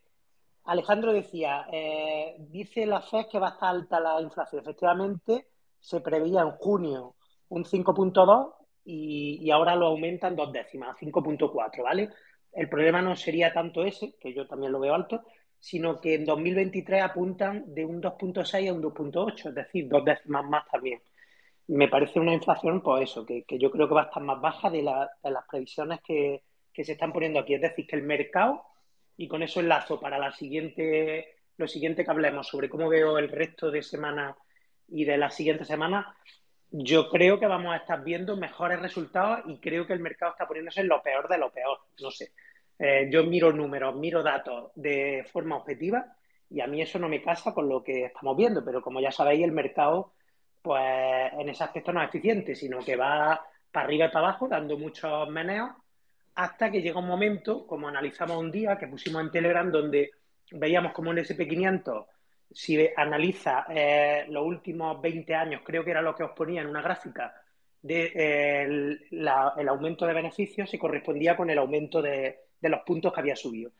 Alejandro 0.65 1.13
decía, 1.13 1.65
eh, 1.71 2.35
dice 2.39 2.85
la 2.85 3.01
FED 3.01 3.27
que 3.31 3.39
va 3.39 3.49
a 3.49 3.51
estar 3.51 3.69
alta 3.69 3.99
la 3.99 4.21
inflación. 4.21 4.61
Efectivamente, 4.61 5.47
se 5.79 6.01
preveía 6.01 6.41
en 6.41 6.51
junio 6.51 7.15
un 7.49 7.63
5.2 7.63 8.53
y, 8.85 9.39
y, 9.41 9.51
ahora 9.51 9.75
lo 9.75 9.87
aumentan 9.87 10.35
dos 10.35 10.51
décimas, 10.51 10.97
5.4, 10.97 11.83
¿vale? 11.83 12.09
El 12.53 12.69
problema 12.69 13.01
no 13.01 13.15
sería 13.15 13.53
tanto 13.53 13.83
ese, 13.83 14.15
que 14.19 14.33
yo 14.33 14.47
también 14.47 14.71
lo 14.71 14.79
veo 14.79 14.93
alto, 14.93 15.23
sino 15.59 15.99
que 15.99 16.15
en 16.15 16.25
2023 16.25 17.01
apuntan 17.01 17.73
de 17.73 17.85
un 17.85 18.01
2.6 18.01 18.69
a 18.69 18.73
un 18.73 18.81
2.8, 18.81 19.49
es 19.49 19.55
decir, 19.55 19.87
dos 19.87 20.05
décimas 20.05 20.45
más 20.45 20.65
también. 20.67 21.01
Me 21.67 21.87
parece 21.89 22.19
una 22.19 22.33
inflación, 22.33 22.81
pues 22.81 23.09
eso, 23.09 23.25
que, 23.25 23.43
yo 23.59 23.71
creo 23.71 23.87
que 23.87 23.93
va 23.93 24.03
a 24.03 24.05
estar 24.05 24.23
más 24.23 24.39
baja 24.39 24.69
de, 24.69 24.81
las 24.83 25.45
previsiones 25.49 25.99
que, 26.01 26.43
se 26.73 26.91
están 26.91 27.11
poniendo 27.11 27.39
aquí. 27.39 27.55
Es 27.55 27.61
decir, 27.61 27.87
que 27.87 27.95
el 27.95 28.03
mercado, 28.03 28.63
y 29.17 29.27
con 29.27 29.41
eso 29.43 29.59
enlazo 29.59 29.99
para 29.99 30.19
la 30.19 30.31
siguiente, 30.31 31.35
lo 31.57 31.67
siguiente 31.67 32.05
que 32.05 32.11
hablemos 32.11 32.47
sobre 32.47 32.69
cómo 32.69 32.87
veo 32.87 33.17
el 33.17 33.29
resto 33.29 33.71
de 33.71 33.81
semana 33.81 34.37
y 34.87 35.03
de 35.03 35.17
la 35.17 35.31
siguiente 35.31 35.65
semana, 35.65 36.15
yo 36.69 37.09
creo 37.09 37.39
que 37.39 37.47
vamos 37.47 37.73
a 37.73 37.77
estar 37.77 38.03
viendo 38.03 38.37
mejores 38.37 38.79
resultados 38.79 39.41
y 39.47 39.57
creo 39.57 39.87
que 39.87 39.93
el 39.93 39.99
mercado 39.99 40.33
está 40.33 40.47
poniéndose 40.47 40.81
en 40.81 40.87
lo 40.87 41.01
peor 41.01 41.27
de 41.27 41.37
lo 41.37 41.51
peor. 41.51 41.79
No 41.99 42.11
sé. 42.11 42.31
Eh, 42.79 43.09
yo 43.11 43.23
miro 43.23 43.51
números, 43.51 43.95
miro 43.95 44.21
datos 44.21 44.71
de 44.75 45.25
forma 45.31 45.57
objetiva 45.57 46.15
y 46.49 46.61
a 46.61 46.67
mí 46.67 46.81
eso 46.81 46.99
no 46.99 47.09
me 47.09 47.21
casa 47.21 47.53
con 47.53 47.67
lo 47.67 47.83
que 47.83 48.05
estamos 48.05 48.37
viendo, 48.37 48.63
pero 48.63 48.81
como 48.81 49.01
ya 49.01 49.11
sabéis, 49.11 49.43
el 49.43 49.51
mercado, 49.51 50.13
pues 50.61 51.33
en 51.33 51.49
ese 51.49 51.63
aspecto 51.63 51.91
no 51.91 52.01
es 52.01 52.09
eficiente, 52.09 52.55
sino 52.55 52.79
que 52.79 52.95
va 52.95 53.41
para 53.71 53.85
arriba 53.85 54.05
y 54.05 54.09
para 54.09 54.27
abajo, 54.27 54.47
dando 54.47 54.77
muchos 54.77 55.29
meneos, 55.29 55.71
hasta 56.35 56.71
que 56.71 56.81
llega 56.81 56.99
un 56.99 57.07
momento, 57.07 57.65
como 57.65 57.87
analizamos 57.87 58.37
un 58.37 58.51
día 58.51 58.77
que 58.77 58.87
pusimos 58.87 59.21
en 59.21 59.31
Telegram, 59.31 59.69
donde 59.71 60.11
veíamos 60.51 60.93
como 60.93 61.09
un 61.09 61.17
SP500 61.17 62.05
si 62.51 62.87
analiza 62.95 63.65
eh, 63.69 64.25
los 64.29 64.45
últimos 64.45 65.01
20 65.01 65.35
años, 65.35 65.61
creo 65.65 65.83
que 65.83 65.91
era 65.91 66.01
lo 66.01 66.15
que 66.15 66.23
os 66.23 66.31
ponía 66.31 66.61
en 66.61 66.67
una 66.67 66.81
gráfica, 66.81 67.33
de, 67.81 68.11
eh, 68.15 68.63
el, 69.11 69.67
aumento 69.67 70.05
de 70.05 70.13
beneficios 70.13 70.69
se 70.69 70.79
correspondía 70.79 71.35
con 71.35 71.49
el 71.49 71.57
aumento 71.57 72.01
de, 72.01 72.46
los 72.61 72.81
puntos 72.81 73.13
que 73.13 73.19
había 73.19 73.35
subido. 73.35 73.71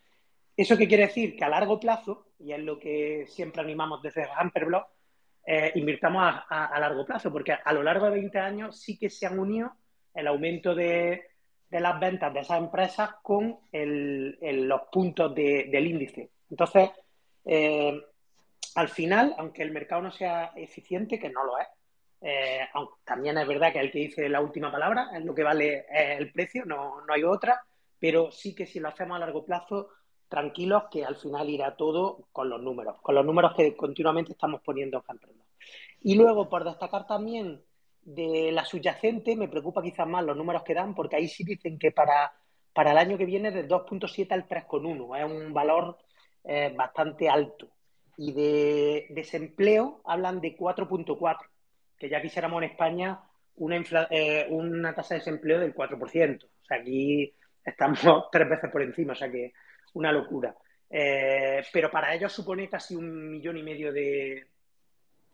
¿Eso 0.56 0.76
qué 0.76 0.88
quiere 0.88 1.06
decir? 1.06 1.36
Que 1.36 1.44
a 1.44 1.48
largo 1.48 1.78
plazo, 1.78 2.26
y 2.38 2.52
es 2.52 2.58
lo 2.60 2.78
que 2.78 3.26
siempre 3.28 3.62
animamos 3.62 4.02
desde 4.02 4.26
Hamperblock, 4.36 4.88
eh, 5.46 5.72
invirtamos 5.76 6.22
a, 6.48 6.78
largo 6.78 7.06
plazo, 7.06 7.32
porque 7.32 7.52
a 7.52 7.72
lo 7.72 7.82
largo 7.82 8.06
de 8.06 8.12
20 8.12 8.38
años 8.38 8.78
sí 8.78 8.98
que 8.98 9.08
se 9.08 9.24
han 9.24 9.38
unido 9.38 9.72
el 10.14 10.26
aumento 10.26 10.74
de, 10.74 11.22
las 11.70 11.98
ventas 12.00 12.34
de 12.34 12.40
esas 12.40 12.58
empresas 12.58 13.10
con 13.22 13.58
los 13.72 14.80
puntos 14.92 15.34
del 15.34 15.86
índice. 15.86 16.30
Entonces, 16.50 16.90
eh, 17.44 17.98
al 18.74 18.88
final, 18.88 19.34
aunque 19.38 19.62
el 19.62 19.70
mercado 19.70 20.02
no 20.02 20.10
sea 20.10 20.52
eficiente, 20.54 21.18
que 21.18 21.30
no 21.30 21.44
lo 21.44 21.58
es, 21.58 21.68
eh, 22.20 22.68
también 23.04 23.38
es 23.38 23.46
verdad 23.46 23.72
que 23.72 23.80
el 23.80 23.90
que 23.90 24.00
dice 24.00 24.28
la 24.28 24.40
última 24.40 24.70
palabra 24.70 25.10
es 25.14 25.24
lo 25.24 25.34
que 25.34 25.44
vale 25.44 25.86
el 25.90 26.32
precio, 26.32 26.64
no, 26.64 27.00
hay 27.08 27.22
otra, 27.22 27.62
pero 27.98 28.30
sí 28.30 28.54
que 28.54 28.66
si 28.66 28.80
lo 28.80 28.88
hacemos 28.88 29.16
a 29.16 29.20
largo 29.20 29.44
plazo, 29.44 29.88
tranquilos 30.28 30.84
que 30.90 31.04
al 31.04 31.16
final 31.16 31.48
irá 31.48 31.76
todo 31.76 32.28
con 32.32 32.48
los 32.48 32.60
números, 32.60 32.96
con 33.02 33.14
los 33.14 33.24
números 33.24 33.54
que 33.56 33.76
continuamente 33.76 34.32
estamos 34.32 34.60
poniendo 34.60 34.98
en 34.98 35.02
Camprendo. 35.02 35.44
Y 36.02 36.14
luego, 36.14 36.48
por 36.48 36.64
destacar 36.64 37.06
también 37.06 37.62
de 38.02 38.52
la 38.52 38.64
subyacente, 38.64 39.36
me 39.36 39.48
preocupa 39.48 39.82
quizás 39.82 40.06
más 40.06 40.24
los 40.24 40.36
números 40.36 40.62
que 40.62 40.74
dan, 40.74 40.94
porque 40.94 41.16
ahí 41.16 41.28
sí 41.28 41.44
dicen 41.44 41.78
que 41.78 41.90
para, 41.90 42.32
para 42.72 42.92
el 42.92 42.98
año 42.98 43.18
que 43.18 43.26
viene 43.26 43.50
de 43.50 43.66
2.7 43.66 44.32
al 44.32 44.46
3.1 44.46 45.18
es 45.18 45.24
un 45.24 45.52
valor 45.52 45.98
eh, 46.44 46.72
bastante 46.76 47.28
alto 47.28 47.68
y 48.16 48.32
de 48.32 49.06
desempleo 49.10 50.00
hablan 50.04 50.40
de 50.40 50.56
4.4, 50.56 51.38
que 51.96 52.08
ya 52.08 52.20
quisiéramos 52.20 52.62
en 52.62 52.70
España 52.70 53.20
una, 53.54 53.80
eh, 54.10 54.46
una 54.50 54.94
tasa 54.94 55.14
de 55.14 55.20
desempleo 55.20 55.60
del 55.60 55.74
4%. 55.74 56.44
O 56.44 56.64
sea, 56.64 56.78
aquí 56.78 57.32
estamos 57.68 58.00
tres 58.32 58.48
veces 58.48 58.70
por 58.70 58.82
encima, 58.82 59.12
o 59.12 59.16
sea 59.16 59.30
que 59.30 59.52
una 59.94 60.12
locura. 60.12 60.54
Eh, 60.90 61.62
pero 61.72 61.90
para 61.90 62.14
ellos 62.14 62.32
supone 62.32 62.68
casi 62.68 62.94
un 62.94 63.30
millón 63.30 63.56
y 63.58 63.62
medio 63.62 63.92
de, 63.92 64.46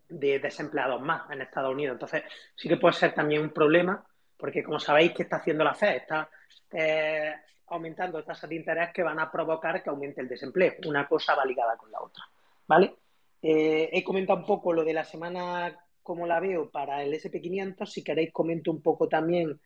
de 0.08 0.38
desempleados 0.38 1.00
más 1.00 1.30
en 1.30 1.42
Estados 1.42 1.72
Unidos. 1.72 1.94
Entonces, 1.94 2.22
sí 2.54 2.68
que 2.68 2.76
puede 2.76 2.94
ser 2.94 3.14
también 3.14 3.42
un 3.42 3.50
problema, 3.50 4.04
porque 4.36 4.62
como 4.62 4.80
sabéis, 4.80 5.12
¿qué 5.12 5.22
está 5.22 5.36
haciendo 5.36 5.64
la 5.64 5.74
FED? 5.74 5.96
Está 5.96 6.28
eh, 6.72 7.34
aumentando 7.68 8.22
tasas 8.24 8.50
de 8.50 8.56
interés 8.56 8.90
que 8.92 9.02
van 9.02 9.18
a 9.20 9.30
provocar 9.30 9.82
que 9.82 9.90
aumente 9.90 10.20
el 10.20 10.28
desempleo. 10.28 10.74
Una 10.86 11.06
cosa 11.06 11.34
va 11.34 11.44
ligada 11.44 11.76
con 11.76 11.90
la 11.90 12.00
otra. 12.00 12.24
¿vale? 12.66 12.94
Eh, 13.42 13.90
he 13.92 14.02
comentado 14.02 14.38
un 14.38 14.46
poco 14.46 14.72
lo 14.72 14.84
de 14.84 14.94
la 14.94 15.04
semana, 15.04 15.78
como 16.02 16.26
la 16.26 16.40
veo 16.40 16.70
para 16.70 17.02
el 17.02 17.12
SP500. 17.12 17.86
Si 17.86 18.02
queréis, 18.02 18.32
comento 18.32 18.70
un 18.70 18.82
poco 18.82 19.08
también 19.08 19.60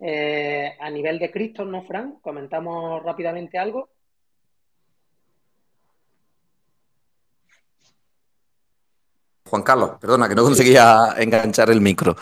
eh, 0.00 0.76
a 0.80 0.90
nivel 0.90 1.18
de 1.18 1.30
Cristo, 1.30 1.64
¿no, 1.64 1.82
Fran? 1.84 2.18
Comentamos 2.20 3.02
rápidamente 3.02 3.58
algo. 3.58 3.88
Juan 9.46 9.62
Carlos, 9.62 9.90
perdona, 10.00 10.28
que 10.28 10.34
no 10.34 10.42
conseguía 10.42 11.14
enganchar 11.16 11.70
el 11.70 11.80
micro. 11.80 12.16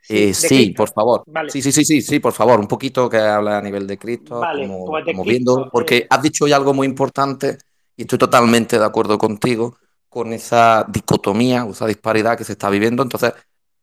Sí, 0.00 0.32
eh, 0.50 0.74
por 0.74 0.90
favor. 0.90 1.24
Sí, 1.48 1.60
sí, 1.60 1.70
sí, 1.70 1.84
sí, 1.84 2.00
sí, 2.00 2.18
por 2.18 2.32
favor, 2.32 2.58
un 2.58 2.66
poquito 2.66 3.10
que 3.10 3.18
habla 3.18 3.58
a 3.58 3.62
nivel 3.62 3.86
de 3.86 3.98
Cristo, 3.98 4.40
como, 4.40 4.86
pues 4.86 5.04
viendo, 5.26 5.68
porque 5.70 6.06
has 6.08 6.22
dicho 6.22 6.44
hoy 6.44 6.52
algo 6.52 6.72
muy 6.72 6.86
importante 6.86 7.58
y 7.94 8.02
estoy 8.02 8.18
totalmente 8.18 8.78
de 8.78 8.84
acuerdo 8.84 9.18
contigo 9.18 9.76
con 10.08 10.32
esa 10.32 10.86
dicotomía 10.88 11.64
o 11.66 11.72
esa 11.72 11.86
disparidad 11.86 12.38
que 12.38 12.44
se 12.44 12.52
está 12.52 12.70
viviendo. 12.70 13.02
Entonces, 13.02 13.34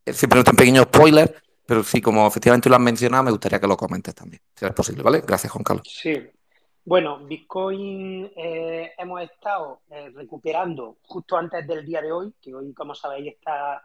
eh, 0.04 0.14
simplemente 0.14 0.50
un 0.50 0.58
pequeño 0.58 0.84
spoiler, 0.84 1.44
pero 1.65 1.84
sí, 1.84 2.01
como 2.01 2.27
efectivamente 2.27 2.69
lo 2.69 2.75
has 2.75 2.81
mencionado, 2.81 3.24
me 3.24 3.31
gustaría 3.31 3.60
que 3.60 3.67
lo 3.67 3.77
comentes 3.77 4.13
también, 4.15 4.41
si 4.55 4.65
es 4.65 4.74
posible, 4.74 5.03
¿vale? 5.03 5.22
Gracias, 5.25 5.51
Juan 5.51 5.63
Carlos. 5.63 5.88
Sí. 5.88 6.15
Bueno, 6.84 7.19
Bitcoin 7.25 8.31
eh, 8.36 8.91
hemos 8.98 9.22
estado 9.24 9.81
eh, 9.89 10.12
recuperando 10.13 10.98
justo 11.01 11.36
antes 11.36 11.65
del 11.65 11.84
día 11.86 12.01
de 12.01 12.12
hoy, 12.12 12.34
que 12.39 12.53
hoy, 12.53 12.74
como 12.74 12.93
sabéis, 12.93 13.34
está 13.34 13.84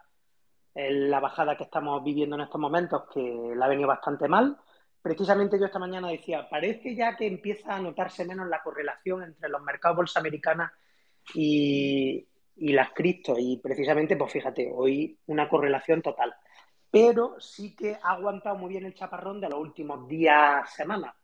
en 0.75 1.09
la 1.09 1.19
bajada 1.19 1.57
que 1.57 1.63
estamos 1.63 2.03
viviendo 2.03 2.35
en 2.35 2.43
estos 2.43 2.61
momentos, 2.61 3.03
que 3.11 3.53
la 3.55 3.65
ha 3.65 3.69
venido 3.69 3.87
bastante 3.87 4.27
mal 4.27 4.55
precisamente 5.01 5.59
yo 5.59 5.65
esta 5.65 5.79
mañana 5.79 6.09
decía, 6.09 6.47
parece 6.49 6.95
ya 6.95 7.15
que 7.15 7.25
empieza 7.25 7.75
a 7.75 7.79
notarse 7.79 8.25
menos 8.25 8.47
la 8.47 8.61
correlación 8.61 9.23
entre 9.23 9.49
los 9.49 9.61
mercados 9.61 9.97
bolsa 9.97 10.19
americana 10.19 10.71
y, 11.33 12.27
las 12.55 12.91
cripto. 12.91 13.35
Y 13.37 13.57
precisamente, 13.57 14.15
pues 14.15 14.31
fíjate, 14.31 14.71
hoy 14.73 15.17
una 15.27 15.49
correlación 15.49 16.01
total. 16.01 16.33
Pero 16.91 17.39
sí 17.39 17.73
que 17.73 17.97
ha 18.03 18.11
aguantado 18.11 18.57
muy 18.57 18.69
bien 18.69 18.85
el 18.85 18.93
chaparrón 18.93 19.39
de 19.39 19.47
los 19.49 19.59
últimos 19.59 20.07
días, 20.09 20.73
semanas, 20.73 21.15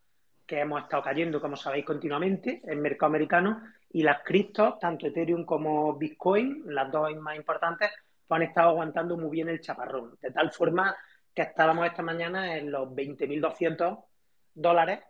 que 0.45 0.61
hemos 0.61 0.81
estado 0.81 1.03
cayendo, 1.03 1.41
como 1.41 1.57
sabéis, 1.57 1.85
continuamente 1.85 2.61
en 2.65 2.81
mercado 2.81 3.07
americano. 3.07 3.61
Y 3.91 4.01
las 4.01 4.23
criptos, 4.23 4.79
tanto 4.79 5.07
Ethereum 5.07 5.43
como 5.43 5.93
Bitcoin, 5.97 6.63
las 6.67 6.89
dos 6.89 7.13
más 7.17 7.35
importantes, 7.35 7.91
pues 8.25 8.41
han 8.41 8.47
estado 8.47 8.69
aguantando 8.69 9.17
muy 9.17 9.29
bien 9.29 9.49
el 9.49 9.59
chaparrón. 9.59 10.17
De 10.21 10.31
tal 10.31 10.51
forma 10.51 10.95
que 11.33 11.41
estábamos 11.41 11.85
esta 11.85 12.01
mañana 12.01 12.55
en 12.55 12.71
los 12.71 12.87
20.200 12.89 14.03
dólares, 14.53 15.01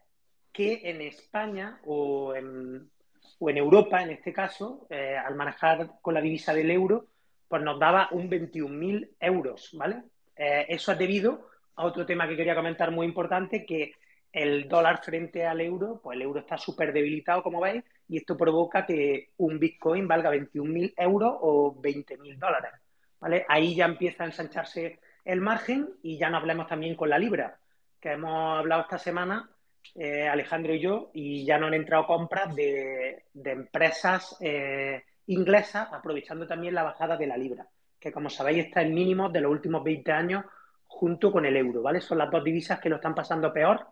que 0.52 0.82
en 0.90 1.02
España 1.02 1.80
o 1.86 2.34
en, 2.34 2.90
o 3.38 3.50
en 3.50 3.58
Europa, 3.58 4.02
en 4.02 4.10
este 4.10 4.34
caso, 4.34 4.88
eh, 4.90 5.16
al 5.16 5.36
manejar 5.36 6.00
con 6.02 6.16
la 6.16 6.22
divisa 6.22 6.52
del 6.52 6.72
euro, 6.72 7.06
pues 7.48 7.62
nos 7.62 7.80
daba 7.80 8.10
un 8.12 8.28
21.000 8.28 9.12
euros, 9.20 9.70
¿vale? 9.74 10.04
Eh, 10.38 10.66
eso 10.70 10.92
es 10.92 10.98
debido 10.98 11.50
a 11.76 11.86
otro 11.86 12.06
tema 12.06 12.28
que 12.28 12.36
quería 12.36 12.56
comentar 12.56 12.92
muy 12.92 13.06
importante, 13.06 13.66
que 13.66 13.94
el 14.32 14.68
dólar 14.68 15.04
frente 15.04 15.46
al 15.46 15.62
euro, 15.62 16.00
pues 16.04 16.16
el 16.16 16.22
euro 16.22 16.40
está 16.40 16.58
súper 16.58 16.94
debilitado, 16.94 17.42
como 17.42 17.62
veis, 17.62 17.84
y 18.08 18.18
esto 18.18 18.38
provoca 18.38 18.86
que 18.86 19.30
un 19.38 19.60
Bitcoin 19.60 20.08
valga 20.08 20.32
21.000 20.32 20.94
euros 20.98 21.38
o 21.42 21.76
20.000 21.82 22.38
dólares, 22.38 22.72
¿vale? 23.20 23.46
Ahí 23.48 23.76
ya 23.76 23.86
empieza 23.86 24.24
a 24.24 24.28
ensancharse 24.28 25.00
el 25.26 25.42
margen 25.42 25.90
y 26.04 26.18
ya 26.18 26.30
nos 26.30 26.42
hablemos 26.42 26.68
también 26.68 26.96
con 26.96 27.10
la 27.10 27.20
libra, 27.20 27.58
que 28.00 28.12
hemos 28.12 28.60
hablado 28.60 28.84
esta 28.84 28.98
semana, 28.98 29.50
eh, 29.96 30.28
Alejandro 30.28 30.74
y 30.74 30.80
yo, 30.80 31.12
y 31.14 31.46
ya 31.46 31.58
nos 31.58 31.68
han 31.68 31.74
entrado 31.74 32.06
compras 32.06 32.56
de, 32.56 33.24
empresas 33.34 34.38
eh, 34.40 35.04
inglesas, 35.28 35.90
aprovechando 35.92 36.48
también 36.48 36.76
la 36.76 36.84
bajada 36.84 37.18
de 37.18 37.28
la 37.28 37.38
libra, 37.38 37.68
que 38.00 38.12
como 38.12 38.30
sabéis 38.30 38.66
está 38.66 38.82
en 38.82 38.94
mínimos 38.94 39.32
de 39.34 39.42
los 39.42 39.52
últimos 39.52 39.84
20 39.84 40.12
años 40.12 40.46
junto 40.86 41.32
con 41.32 41.46
el 41.46 41.56
euro, 41.58 41.82
¿vale? 41.82 42.02
Son 42.02 42.18
las 42.18 42.32
dos 42.32 42.44
divisas 42.44 42.80
que 42.80 42.90
lo 42.90 42.96
están 42.98 43.16
pasando 43.16 43.52
peor, 43.52 43.86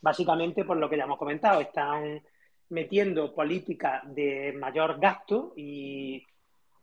básicamente 0.00 0.64
por 0.64 0.76
lo 0.76 0.88
que 0.88 0.96
ya 0.96 1.04
hemos 1.04 1.18
comentado, 1.18 1.60
están 1.60 2.22
metiendo 2.70 3.34
políticas 3.34 4.02
de 4.06 4.52
mayor 4.58 4.98
gasto 4.98 5.52
y 5.56 6.24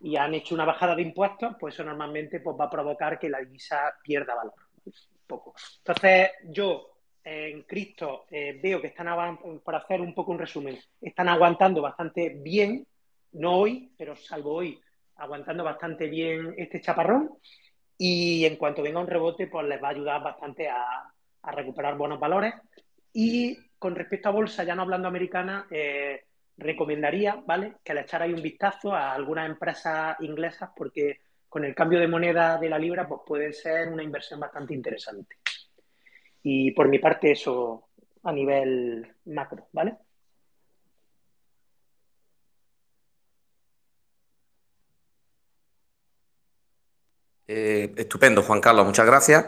y 0.01 0.15
han 0.15 0.33
hecho 0.33 0.55
una 0.55 0.65
bajada 0.65 0.95
de 0.95 1.01
impuestos, 1.01 1.55
pues 1.59 1.73
eso 1.73 1.83
normalmente 1.83 2.39
pues, 2.39 2.55
va 2.59 2.65
a 2.65 2.69
provocar 2.69 3.19
que 3.19 3.29
la 3.29 3.39
divisa 3.39 3.93
pierda 4.01 4.35
valor. 4.35 4.53
poco. 5.27 5.53
Entonces, 5.79 6.31
yo 6.45 6.95
en 7.23 7.63
Cristo 7.63 8.25
eh, 8.31 8.59
veo 8.61 8.81
que 8.81 8.87
están, 8.87 9.37
por 9.63 9.75
hacer 9.75 10.01
un 10.01 10.15
poco 10.15 10.31
un 10.31 10.39
resumen, 10.39 10.79
están 11.01 11.27
aguantando 11.27 11.81
bastante 11.81 12.29
bien, 12.29 12.87
no 13.33 13.57
hoy, 13.57 13.91
pero 13.97 14.15
salvo 14.15 14.53
hoy, 14.53 14.79
aguantando 15.19 15.63
bastante 15.63 16.07
bien 16.07 16.53
este 16.57 16.81
chaparrón. 16.81 17.31
Y 17.97 18.45
en 18.45 18.55
cuanto 18.55 18.81
venga 18.81 18.99
un 18.99 19.07
rebote, 19.07 19.47
pues 19.47 19.67
les 19.67 19.81
va 19.81 19.89
a 19.89 19.91
ayudar 19.91 20.23
bastante 20.23 20.69
a, 20.69 21.13
recuperar 21.51 21.97
buenos 21.97 22.19
valores. 22.19 22.53
Y 23.13 23.57
con 23.77 23.95
respecto 23.95 24.29
a 24.29 24.33
bolsa, 24.33 24.63
ya 24.63 24.75
no 24.75 24.83
hablando 24.83 25.07
americana, 25.07 25.67
eh, 25.71 26.23
recomendaría, 26.57 27.41
¿vale? 27.45 27.75
Que 27.83 27.93
le 27.93 28.01
echarais 28.01 28.33
un 28.33 28.41
vistazo 28.41 28.93
a 28.93 29.13
algunas 29.13 29.49
empresas 29.49 30.17
inglesas 30.19 30.69
porque 30.75 31.21
con 31.47 31.65
el 31.65 31.73
cambio 31.73 31.99
de 31.99 32.07
moneda 32.07 32.57
de 32.57 32.69
la 32.69 32.77
libra, 32.77 33.07
pues 33.07 33.21
puede 33.25 33.53
ser 33.53 33.87
una 33.87 34.03
inversión 34.03 34.39
bastante 34.39 34.73
interesante. 34.73 35.37
Y 36.43 36.71
por 36.71 36.87
mi 36.87 36.99
parte, 36.99 37.31
eso 37.31 37.89
a 38.23 38.31
nivel 38.31 39.15
macro, 39.25 39.67
¿vale? 39.71 39.95
Eh, 47.51 47.93
estupendo, 47.97 48.43
Juan 48.43 48.61
Carlos, 48.61 48.85
muchas 48.85 49.05
gracias. 49.07 49.45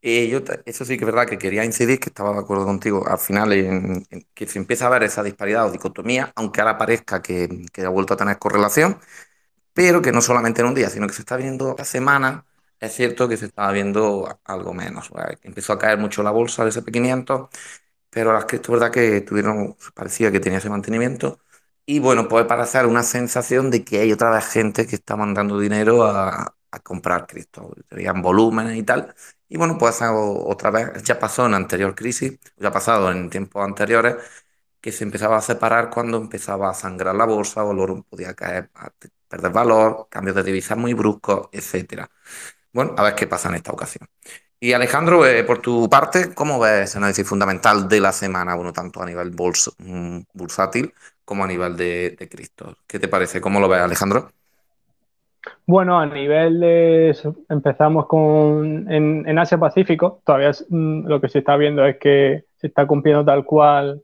Eh, 0.00 0.28
yo, 0.28 0.40
eso 0.64 0.84
sí 0.86 0.96
que 0.96 1.04
es 1.04 1.06
verdad 1.06 1.26
que 1.28 1.36
quería 1.38 1.64
incidir, 1.64 2.00
que 2.00 2.08
estaba 2.08 2.32
de 2.32 2.38
acuerdo 2.40 2.64
contigo, 2.64 3.06
al 3.06 3.18
final 3.18 3.50
que 4.34 4.46
se 4.46 4.58
empieza 4.58 4.86
a 4.86 4.90
ver 4.90 5.02
esa 5.04 5.22
disparidad 5.22 5.66
o 5.66 5.70
dicotomía, 5.70 6.32
aunque 6.34 6.60
ahora 6.62 6.78
parezca 6.78 7.20
que, 7.22 7.66
que 7.72 7.82
ha 7.82 7.88
vuelto 7.90 8.14
a 8.14 8.16
tener 8.16 8.38
correlación, 8.38 8.98
pero 9.74 10.02
que 10.02 10.12
no 10.12 10.22
solamente 10.22 10.62
en 10.62 10.68
un 10.68 10.74
día, 10.74 10.90
sino 10.90 11.06
que 11.08 11.14
se 11.14 11.22
está 11.22 11.36
viendo 11.36 11.74
la 11.78 11.84
semana, 11.84 12.46
es 12.80 12.94
cierto 12.94 13.28
que 13.28 13.36
se 13.38 13.46
estaba 13.46 13.72
viendo 13.72 14.40
algo 14.44 14.74
menos. 14.74 15.10
Empezó 15.42 15.74
a 15.74 15.78
caer 15.78 15.98
mucho 15.98 16.22
la 16.22 16.32
bolsa 16.32 16.62
del 16.64 16.70
SP500, 16.70 17.50
pero 18.10 18.32
las 18.32 18.46
cripto, 18.46 18.72
verdad 18.72 18.92
que 18.92 19.20
tuvieron, 19.22 19.76
parecía 19.94 20.32
que 20.32 20.40
tenía 20.40 20.58
ese 20.58 20.70
mantenimiento. 20.70 21.40
Y 21.86 21.98
bueno, 22.00 22.28
puede 22.28 22.44
parecer 22.46 22.86
una 22.86 23.02
sensación 23.04 23.70
de 23.70 23.84
que 23.84 24.00
hay 24.00 24.12
otra 24.12 24.30
vez 24.30 24.46
gente 24.48 24.86
que 24.86 24.96
está 24.96 25.16
mandando 25.16 25.58
dinero 25.60 26.04
a, 26.04 26.54
a 26.72 26.80
comprar 26.80 27.26
cripto, 27.26 27.74
tenían 27.88 28.22
volúmenes 28.22 28.76
y 28.76 28.82
tal. 28.84 29.14
Y 29.48 29.58
bueno, 29.58 29.78
pues 29.78 30.00
otra 30.02 30.70
vez, 30.70 31.02
ya 31.04 31.18
pasó 31.18 31.46
en 31.46 31.54
anterior 31.54 31.94
crisis, 31.94 32.38
ya 32.58 32.72
pasado 32.72 33.12
en 33.12 33.30
tiempos 33.30 33.64
anteriores, 33.64 34.16
que 34.80 34.92
se 34.92 35.04
empezaba 35.04 35.36
a 35.38 35.42
separar 35.42 35.90
cuando 35.90 36.18
empezaba 36.18 36.70
a 36.70 36.74
sangrar 36.74 37.14
la 37.14 37.24
bolsa 37.26 37.64
o 37.64 37.72
el 37.72 37.78
oro 37.80 38.04
podía 38.08 38.34
caer, 38.34 38.70
perder 39.28 39.52
valor, 39.52 40.08
cambios 40.10 40.36
de 40.36 40.42
divisas 40.44 40.76
muy 40.78 40.94
bruscos, 40.94 41.48
etcétera. 41.52 42.10
Bueno, 42.72 42.94
a 42.96 43.02
ver 43.02 43.14
qué 43.14 43.26
pasa 43.26 43.48
en 43.48 43.56
esta 43.56 43.72
ocasión. 43.72 44.08
Y 44.60 44.72
Alejandro, 44.74 45.26
eh, 45.26 45.44
por 45.44 45.60
tu 45.60 45.88
parte, 45.90 46.34
¿cómo 46.34 46.58
ves 46.60 46.90
ese 46.90 46.98
análisis 46.98 47.26
fundamental 47.28 47.88
de 47.88 48.00
la 48.00 48.12
semana? 48.12 48.54
Bueno, 48.54 48.72
tanto 48.72 49.02
a 49.02 49.06
nivel 49.06 49.30
bols, 49.30 49.72
mm, 49.78 50.20
bursátil 50.34 50.94
como 51.24 51.44
a 51.44 51.48
nivel 51.48 51.76
de, 51.76 52.16
de 52.18 52.28
Cristo. 52.28 52.78
¿Qué 52.86 52.98
te 53.00 53.08
parece? 53.08 53.40
¿Cómo 53.40 53.60
lo 53.60 53.68
ves, 53.68 53.80
Alejandro? 53.82 54.30
Bueno, 55.66 55.98
a 55.98 56.06
nivel 56.06 56.60
de 56.60 57.16
empezamos 57.48 58.06
con 58.06 58.90
en, 58.90 59.38
Asia 59.38 59.58
Pacífico, 59.58 60.20
todavía 60.24 60.52
mm, 60.68 61.06
lo 61.06 61.20
que 61.20 61.28
se 61.28 61.40
está 61.40 61.56
viendo 61.56 61.84
es 61.84 61.98
que 61.98 62.44
se 62.56 62.68
está 62.68 62.86
cumpliendo 62.86 63.24
tal 63.24 63.44
cual 63.44 64.02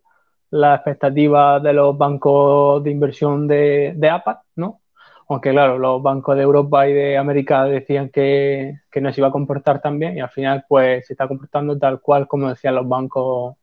la 0.51 0.75
expectativa 0.77 1.61
de 1.61 1.73
los 1.73 1.97
bancos 1.97 2.83
de 2.83 2.91
inversión 2.91 3.47
de, 3.47 3.93
de 3.97 4.11
APA, 4.11 4.43
¿no? 4.57 4.81
Aunque 5.29 5.51
claro, 5.51 5.79
los 5.79 6.03
bancos 6.03 6.37
de 6.37 6.43
Europa 6.43 6.89
y 6.89 6.95
de 6.95 7.19
América 7.19 7.65
decían 7.65 8.09
que, 8.11 8.81
que 8.91 9.01
no 9.01 9.13
se 9.13 9.21
iba 9.21 9.29
a 9.29 9.33
comportar 9.33 9.81
tan 9.81 9.99
bien 9.99 10.17
y 10.17 10.21
al 10.21 10.31
final 10.31 10.65
pues 10.69 11.07
se 11.07 11.13
está 11.13 11.29
comportando 11.29 11.79
tal 11.79 12.01
cual 12.01 12.27
como 12.27 12.49
decían 12.49 12.75
los 12.77 12.89
bancos 12.89 13.57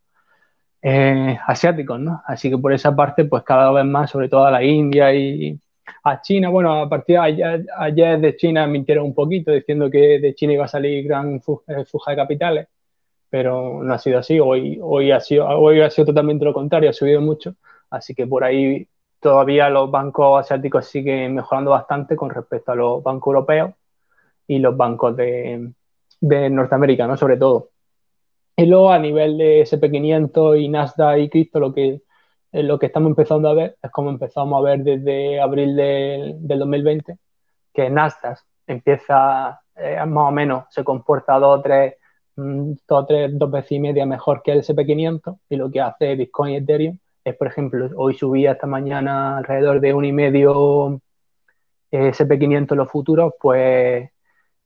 eh, 0.82 1.38
asiáticos, 1.48 2.00
¿no? 2.00 2.22
Así 2.28 2.50
que 2.50 2.58
por 2.58 2.72
esa 2.74 2.96
parte 2.96 3.26
pues 3.26 3.44
cada 3.44 3.72
vez 3.72 3.86
más, 3.86 4.12
sobre 4.12 4.30
todo 4.30 4.46
a 4.46 4.52
la 4.52 4.64
India 4.64 5.14
y 5.14 5.60
a 6.04 6.22
China, 6.22 6.50
bueno, 6.50 6.82
a 6.82 6.90
partir 6.90 7.16
de 7.18 7.22
ayer, 7.22 7.66
ayer 7.78 8.20
de 8.20 8.36
China 8.36 8.68
mintieron 8.68 9.06
un 9.06 9.14
poquito 9.14 9.52
diciendo 9.52 9.90
que 9.90 10.20
de 10.20 10.36
China 10.36 10.54
iba 10.54 10.66
a 10.66 10.68
salir 10.68 11.04
gran 11.06 11.36
eh, 11.36 11.86
fuga 11.86 12.12
de 12.12 12.16
capitales 12.16 12.68
pero 13.36 13.84
no 13.84 13.94
ha 13.94 13.98
sido 13.98 14.20
así. 14.20 14.40
Hoy, 14.40 14.80
hoy, 14.82 15.12
ha 15.12 15.20
sido, 15.20 15.46
hoy 15.46 15.82
ha 15.82 15.90
sido 15.90 16.06
totalmente 16.06 16.46
lo 16.46 16.54
contrario, 16.54 16.90
ha 16.90 16.94
subido 16.94 17.20
mucho. 17.20 17.56
Así 17.90 18.16
que 18.16 18.26
por 18.28 18.46
ahí 18.46 18.88
todavía 19.20 19.70
los 19.70 19.92
bancos 19.92 20.40
asiáticos 20.40 20.86
siguen 20.86 21.36
mejorando 21.36 21.72
bastante 21.72 22.16
con 22.16 22.30
respecto 22.30 22.72
a 22.72 22.76
los 22.76 23.04
bancos 23.04 23.34
europeos 23.34 23.72
y 24.48 24.60
los 24.60 24.78
bancos 24.78 25.18
de, 25.18 25.70
de 26.22 26.50
Norteamérica, 26.50 27.08
¿no? 27.08 27.18
sobre 27.18 27.36
todo. 27.36 27.72
Y 28.56 28.68
luego 28.68 28.92
a 28.92 29.00
nivel 29.00 29.38
de 29.38 29.64
SP500 29.64 30.62
y 30.62 30.70
Nasdaq 30.70 31.20
y 31.20 31.30
Cristo, 31.30 31.60
lo 31.60 31.74
que, 31.74 32.04
eh, 32.56 32.64
lo 32.64 32.80
que 32.80 32.88
estamos 32.88 33.10
empezando 33.10 33.50
a 33.50 33.54
ver 33.54 33.78
es 33.82 33.92
como 33.92 34.10
empezamos 34.10 34.58
a 34.60 34.64
ver 34.64 34.84
desde 34.84 35.42
abril 35.42 35.76
del, 35.76 36.36
del 36.40 36.60
2020, 36.60 37.18
que 37.74 37.90
Nasdaq 37.90 38.40
empieza 38.68 39.62
eh, 39.76 40.04
más 40.06 40.30
o 40.30 40.32
menos, 40.32 40.66
se 40.70 40.84
comporta 40.84 41.38
dos 41.38 41.60
o 41.60 41.62
tres 41.62 41.96
dos, 42.36 43.08
tres, 43.08 43.38
dos 43.38 43.52
veces 43.52 43.72
y 43.74 43.80
media 43.80 44.06
mejor 44.06 44.42
que 44.44 44.52
el 44.52 44.62
SP500 44.62 45.40
y 45.50 45.56
lo 45.56 45.72
que 45.72 45.82
hace 45.82 46.16
Bitcoin 46.16 46.54
y 46.54 46.58
Ethereum 46.58 46.98
es, 47.24 47.36
por 47.36 47.48
ejemplo, 47.48 47.90
hoy 47.96 48.14
subía 48.16 48.54
esta 48.54 48.68
mañana 48.68 49.38
alrededor 49.38 49.80
de 49.80 49.94
un 49.94 50.06
y 50.06 50.12
medio 50.12 51.02
eh, 51.92 52.12
SP500 52.12 52.76
los 52.76 52.90
futuros, 52.90 53.34
pues 53.40 54.10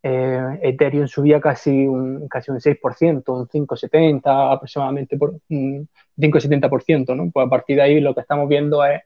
eh, 0.01 0.59
Ethereum 0.61 1.07
subía 1.07 1.41
casi 1.41 1.87
un, 1.87 2.27
casi 2.27 2.51
un 2.51 2.59
6%, 2.59 3.23
un 3.27 3.47
5,70 3.47 4.53
aproximadamente, 4.53 5.17
por, 5.17 5.35
un 5.49 5.89
5,70%, 6.17 7.15
¿no? 7.15 7.31
Pues 7.31 7.47
a 7.47 7.49
partir 7.49 7.77
de 7.77 7.81
ahí 7.83 7.99
lo 7.99 8.13
que 8.13 8.21
estamos 8.21 8.47
viendo 8.47 8.83
es, 8.85 9.01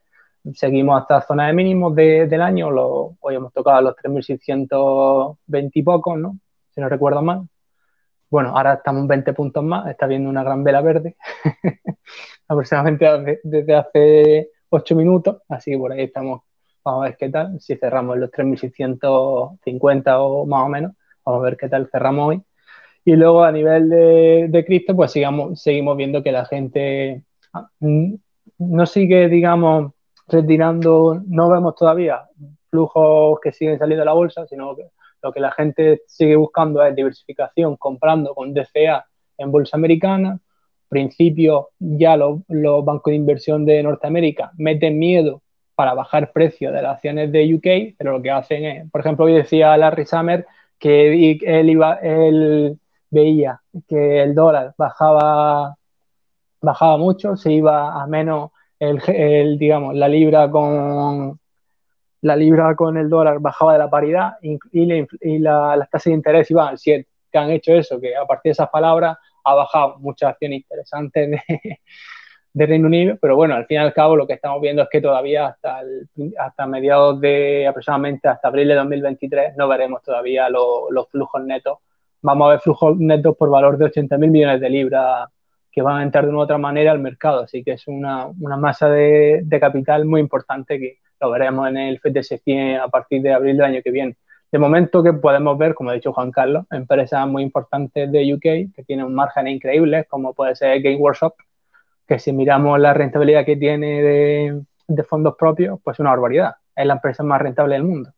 seguimos 0.54 1.00
hasta 1.00 1.22
zona 1.22 1.46
de 1.46 1.54
mínimos 1.54 1.94
de, 1.94 2.26
del 2.26 2.42
año, 2.42 2.70
lo, 2.70 3.16
hoy 3.20 3.34
hemos 3.34 3.52
tocado 3.52 3.80
los 3.80 3.96
3.620 3.96 5.70
y 5.74 5.82
pocos, 5.82 6.18
¿no? 6.18 6.38
Si 6.70 6.80
no 6.80 6.88
recuerdo 6.88 7.22
mal, 7.22 7.48
bueno, 8.30 8.56
ahora 8.56 8.74
estamos 8.74 9.06
20 9.06 9.32
puntos 9.32 9.62
más, 9.62 9.88
está 9.88 10.06
viendo 10.06 10.28
una 10.28 10.42
gran 10.42 10.64
vela 10.64 10.80
verde, 10.80 11.16
aproximadamente 12.48 13.40
desde 13.44 13.74
hace 13.74 14.50
8 14.70 14.96
minutos, 14.96 15.42
así 15.48 15.70
que 15.70 15.78
por 15.78 15.92
ahí 15.92 16.02
estamos, 16.02 16.42
vamos 16.84 17.02
a 17.02 17.08
ver 17.08 17.16
qué 17.16 17.28
tal, 17.30 17.60
si 17.60 17.76
cerramos 17.76 18.18
los 18.18 18.30
3.650 18.30 20.16
o 20.18 20.46
más 20.46 20.66
o 20.66 20.68
menos, 20.68 20.92
vamos 21.24 21.40
a 21.40 21.44
ver 21.44 21.56
qué 21.56 21.68
tal 21.68 21.88
cerramos 21.90 22.28
hoy. 22.28 22.42
Y 23.04 23.16
luego 23.16 23.44
a 23.44 23.52
nivel 23.52 23.88
de, 23.88 24.46
de 24.48 24.64
Cristo, 24.64 24.96
pues 24.96 25.12
sigamos, 25.12 25.60
seguimos 25.60 25.96
viendo 25.96 26.22
que 26.22 26.32
la 26.32 26.46
gente 26.46 27.24
ah, 27.52 27.68
no 27.80 28.86
sigue, 28.86 29.28
digamos, 29.28 29.92
retirando, 30.28 31.22
no 31.26 31.50
vemos 31.50 31.74
todavía 31.74 32.22
flujos 32.70 33.38
que 33.40 33.52
siguen 33.52 33.78
saliendo 33.78 34.00
de 34.00 34.06
la 34.06 34.14
bolsa, 34.14 34.46
sino 34.46 34.74
que 34.74 34.88
lo 35.22 35.32
que 35.32 35.40
la 35.40 35.52
gente 35.52 36.02
sigue 36.06 36.36
buscando 36.36 36.84
es 36.84 36.94
diversificación, 36.94 37.76
comprando 37.76 38.34
con 38.34 38.52
DCA 38.52 39.06
en 39.38 39.50
bolsa 39.50 39.76
americana. 39.76 40.38
principio, 40.88 41.70
ya 41.78 42.16
los, 42.16 42.40
bancos 42.84 43.10
de 43.10 43.16
inversión 43.16 43.64
de 43.64 43.82
Norteamérica 43.82 44.52
meten 44.58 44.98
miedo 44.98 45.42
para 45.74 45.94
bajar 45.94 46.32
precios 46.32 46.72
de 46.72 46.82
las 46.82 46.94
acciones 46.94 47.32
de 47.32 47.54
UK, 47.54 47.96
pero 47.98 48.12
lo 48.12 48.22
que 48.22 48.30
hacen 48.30 48.64
es, 48.64 48.90
por 48.90 49.00
ejemplo, 49.00 49.24
hoy 49.24 49.34
decía 49.34 49.76
Larry 49.76 50.06
Summer 50.06 50.46
que 50.78 51.38
él, 51.42 51.70
iba, 51.70 51.94
él 51.94 52.78
veía 53.10 53.60
que 53.88 54.22
el 54.22 54.34
dólar 54.34 54.74
bajaba, 54.76 55.76
bajaba 56.60 56.96
mucho, 56.98 57.36
se 57.36 57.52
iba 57.52 58.02
a 58.02 58.06
menos 58.06 58.50
el, 58.78 59.00
el 59.08 59.58
digamos, 59.58 59.94
la 59.94 60.08
libra 60.08 60.50
con, 60.50 61.38
la 62.24 62.36
libra 62.36 62.74
con 62.74 62.96
el 62.96 63.08
dólar 63.08 63.38
bajaba 63.40 63.74
de 63.74 63.78
la 63.78 63.90
paridad 63.90 64.34
y, 64.42 64.58
y 64.72 65.38
la, 65.38 65.76
las 65.76 65.90
tasas 65.90 66.04
de 66.06 66.12
interés 66.12 66.50
iban 66.50 66.68
al 66.68 66.78
7, 66.78 67.06
que 67.30 67.38
han 67.38 67.50
hecho 67.50 67.74
eso, 67.74 68.00
que 68.00 68.16
a 68.16 68.24
partir 68.24 68.50
de 68.50 68.52
esas 68.52 68.70
palabras 68.70 69.18
ha 69.44 69.54
bajado 69.54 69.98
muchas 69.98 70.30
acciones 70.30 70.60
interesantes 70.60 71.42
de, 72.54 72.66
Reino 72.66 72.86
Unido, 72.86 73.18
pero 73.20 73.36
bueno, 73.36 73.54
al 73.54 73.66
fin 73.66 73.76
y 73.76 73.80
al 73.80 73.92
cabo 73.92 74.16
lo 74.16 74.26
que 74.26 74.34
estamos 74.34 74.60
viendo 74.60 74.82
es 74.82 74.88
que 74.90 75.00
todavía 75.00 75.48
hasta, 75.48 75.80
el, 75.80 76.08
hasta 76.38 76.66
mediados 76.66 77.20
de 77.20 77.66
aproximadamente 77.66 78.28
hasta 78.28 78.48
abril 78.48 78.68
de 78.68 78.74
2023 78.74 79.56
no 79.56 79.68
veremos 79.68 80.02
todavía 80.02 80.48
lo, 80.48 80.90
los 80.90 81.08
flujos 81.08 81.44
netos. 81.44 81.78
Vamos 82.22 82.46
a 82.46 82.50
ver 82.52 82.60
flujos 82.60 82.96
netos 82.98 83.36
por 83.36 83.50
valor 83.50 83.76
de 83.76 83.86
80 83.86 84.16
mil 84.18 84.30
millones 84.30 84.60
de 84.60 84.70
libras 84.70 85.28
que 85.70 85.82
van 85.82 85.98
a 85.98 86.02
entrar 86.04 86.24
de 86.24 86.30
una 86.30 86.38
u 86.38 86.42
otra 86.42 86.58
manera 86.58 86.92
al 86.92 87.00
mercado, 87.00 87.42
así 87.42 87.64
que 87.64 87.72
es 87.72 87.88
una, 87.88 88.26
una 88.40 88.56
masa 88.56 88.88
de, 88.88 89.40
de 89.44 89.60
capital 89.60 90.04
muy 90.04 90.20
importante 90.20 90.78
que, 90.78 90.98
lo 91.20 91.30
veremos 91.30 91.68
en 91.68 91.76
el 91.76 91.98
FTSE 91.98 92.38
100 92.38 92.80
a 92.80 92.88
partir 92.88 93.22
de 93.22 93.32
abril 93.32 93.56
del 93.56 93.66
año 93.66 93.82
que 93.82 93.90
viene. 93.90 94.16
De 94.52 94.58
momento 94.58 95.02
que 95.02 95.12
podemos 95.12 95.58
ver, 95.58 95.74
como 95.74 95.90
ha 95.90 95.94
dicho 95.94 96.12
Juan 96.12 96.30
Carlos, 96.30 96.66
empresas 96.70 97.26
muy 97.26 97.42
importantes 97.42 98.10
de 98.10 98.34
UK 98.34 98.74
que 98.74 98.84
tienen 98.86 99.06
un 99.06 99.14
margen 99.14 99.48
increíble, 99.48 100.04
como 100.04 100.34
puede 100.34 100.54
ser 100.54 100.80
Game 100.80 100.96
Workshop, 100.96 101.34
que 102.06 102.18
si 102.18 102.32
miramos 102.32 102.78
la 102.78 102.94
rentabilidad 102.94 103.44
que 103.44 103.56
tiene 103.56 104.02
de, 104.02 104.62
de 104.88 105.02
fondos 105.04 105.36
propios, 105.36 105.80
pues 105.82 105.96
es 105.96 106.00
una 106.00 106.10
barbaridad. 106.10 106.56
Es 106.74 106.86
la 106.86 106.94
empresa 106.94 107.22
más 107.22 107.40
rentable 107.40 107.74
del 107.74 107.84
mundo, 107.84 108.10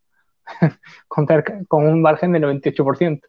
con, 1.09 1.85
un 1.85 2.03
margen 2.03 2.33
del 2.33 2.45
98%. 2.45 3.21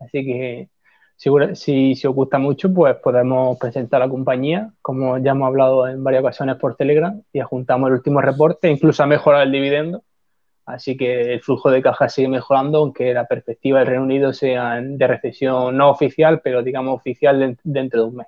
Así 0.00 0.24
que 0.24 0.68
si, 1.16 1.94
si, 1.94 2.06
os 2.06 2.14
gusta 2.14 2.38
mucho, 2.38 2.72
pues 2.72 2.96
podemos 2.96 3.58
presentar 3.58 4.00
la 4.00 4.08
compañía, 4.08 4.70
como 4.82 5.18
ya 5.18 5.30
hemos 5.32 5.46
hablado 5.46 5.88
en 5.88 6.04
varias 6.04 6.22
ocasiones 6.22 6.56
por 6.56 6.76
Telegram, 6.76 7.22
y 7.32 7.40
adjuntamos 7.40 7.88
el 7.88 7.94
último 7.94 8.20
reporte, 8.20 8.70
incluso 8.70 9.02
ha 9.02 9.06
mejorado 9.06 9.42
el 9.44 9.52
dividendo. 9.52 10.02
Así 10.66 10.96
que 10.96 11.34
el 11.34 11.40
flujo 11.40 11.70
de 11.70 11.80
caja 11.80 12.08
sigue 12.08 12.28
mejorando, 12.28 12.78
aunque 12.78 13.14
la 13.14 13.26
perspectiva 13.26 13.78
del 13.78 13.88
Reino 13.88 14.02
Unido 14.02 14.32
sea 14.32 14.80
de 14.82 15.06
recesión 15.06 15.76
no 15.76 15.90
oficial, 15.90 16.40
pero 16.42 16.62
digamos 16.62 16.96
oficial 16.96 17.56
dentro 17.62 18.02
de 18.02 18.08
un 18.08 18.16
mes. 18.16 18.26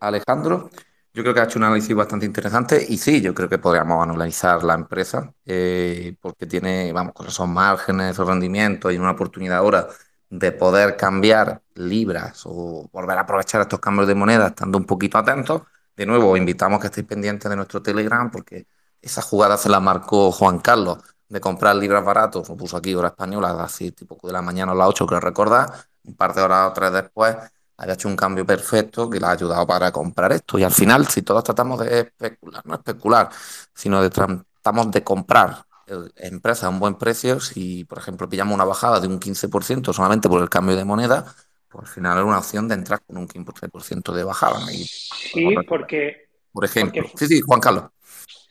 Alejandro, 0.00 0.70
yo 1.12 1.22
creo 1.22 1.34
que 1.34 1.40
ha 1.40 1.44
hecho 1.44 1.58
un 1.58 1.64
análisis 1.64 1.94
bastante 1.94 2.26
interesante 2.26 2.84
y 2.88 2.96
sí, 2.98 3.20
yo 3.20 3.34
creo 3.34 3.48
que 3.48 3.58
podríamos 3.58 4.02
analizar 4.02 4.62
la 4.64 4.74
empresa 4.74 5.32
eh, 5.44 6.16
porque 6.20 6.46
tiene, 6.46 6.92
vamos, 6.92 7.12
con 7.14 7.26
esos 7.26 7.48
márgenes, 7.48 8.12
esos 8.12 8.26
rendimientos 8.28 8.92
y 8.92 8.98
una 8.98 9.12
oportunidad 9.12 9.58
ahora 9.58 9.88
de 10.30 10.52
poder 10.52 10.96
cambiar 10.96 11.62
libras 11.74 12.42
o 12.46 12.88
volver 12.92 13.18
a 13.18 13.22
aprovechar 13.22 13.60
estos 13.62 13.80
cambios 13.80 14.06
de 14.08 14.14
moneda 14.14 14.48
estando 14.48 14.78
un 14.78 14.84
poquito 14.86 15.18
atentos, 15.18 15.62
de 15.96 16.06
nuevo, 16.06 16.36
invitamos 16.36 16.80
que 16.80 16.86
estéis 16.86 17.06
pendientes 17.06 17.50
de 17.50 17.56
nuestro 17.56 17.82
Telegram 17.82 18.30
porque 18.30 18.66
esa 19.02 19.22
jugada 19.22 19.56
se 19.56 19.68
la 19.68 19.80
marcó 19.80 20.30
Juan 20.32 20.60
Carlos 20.60 20.98
de 21.28 21.40
comprar 21.40 21.76
libras 21.76 22.04
baratos, 22.04 22.48
lo 22.48 22.56
puso 22.56 22.76
aquí 22.76 22.94
hora 22.94 23.08
española, 23.08 23.50
así 23.62 23.92
tipo 23.92 24.18
de 24.22 24.32
la 24.32 24.42
mañana 24.42 24.72
a 24.72 24.74
las 24.74 24.88
8, 24.88 25.06
creo 25.06 25.20
recordar, 25.20 25.72
un 26.04 26.14
par 26.16 26.34
de 26.34 26.42
horas 26.42 26.70
o 26.70 26.72
tres 26.72 26.92
después, 26.92 27.36
había 27.80 27.94
hecho 27.94 28.08
un 28.08 28.16
cambio 28.16 28.44
perfecto 28.44 29.08
que 29.08 29.18
le 29.18 29.26
ha 29.26 29.30
ayudado 29.30 29.66
para 29.66 29.90
comprar 29.90 30.32
esto. 30.32 30.58
Y 30.58 30.62
al 30.64 30.70
final, 30.70 31.06
si 31.06 31.22
todos 31.22 31.42
tratamos 31.42 31.80
de 31.80 32.00
especular, 32.00 32.66
no 32.66 32.74
especular, 32.74 33.30
sino 33.74 34.02
de 34.02 34.10
tratamos 34.10 34.90
de 34.90 35.02
comprar 35.02 35.64
eh, 35.86 35.94
empresas 36.16 36.64
a 36.64 36.68
un 36.68 36.78
buen 36.78 36.96
precio, 36.96 37.40
si 37.40 37.84
por 37.84 37.96
ejemplo 37.96 38.28
pillamos 38.28 38.54
una 38.54 38.66
bajada 38.66 39.00
de 39.00 39.08
un 39.08 39.18
15% 39.18 39.94
solamente 39.94 40.28
por 40.28 40.42
el 40.42 40.50
cambio 40.50 40.76
de 40.76 40.84
moneda, 40.84 41.24
pues 41.70 41.88
al 41.88 41.94
final 41.94 42.18
es 42.18 42.24
una 42.24 42.38
opción 42.38 42.68
de 42.68 42.74
entrar 42.74 43.00
con 43.00 43.16
un 43.16 43.26
15% 43.26 44.12
de 44.12 44.24
bajada. 44.24 44.60
sí, 44.66 45.54
porque... 45.66 46.28
Por 46.52 46.64
ejemplo. 46.64 47.04
sí, 47.16 47.26
sí, 47.28 47.40
Juan 47.40 47.60
Carlos. 47.60 47.84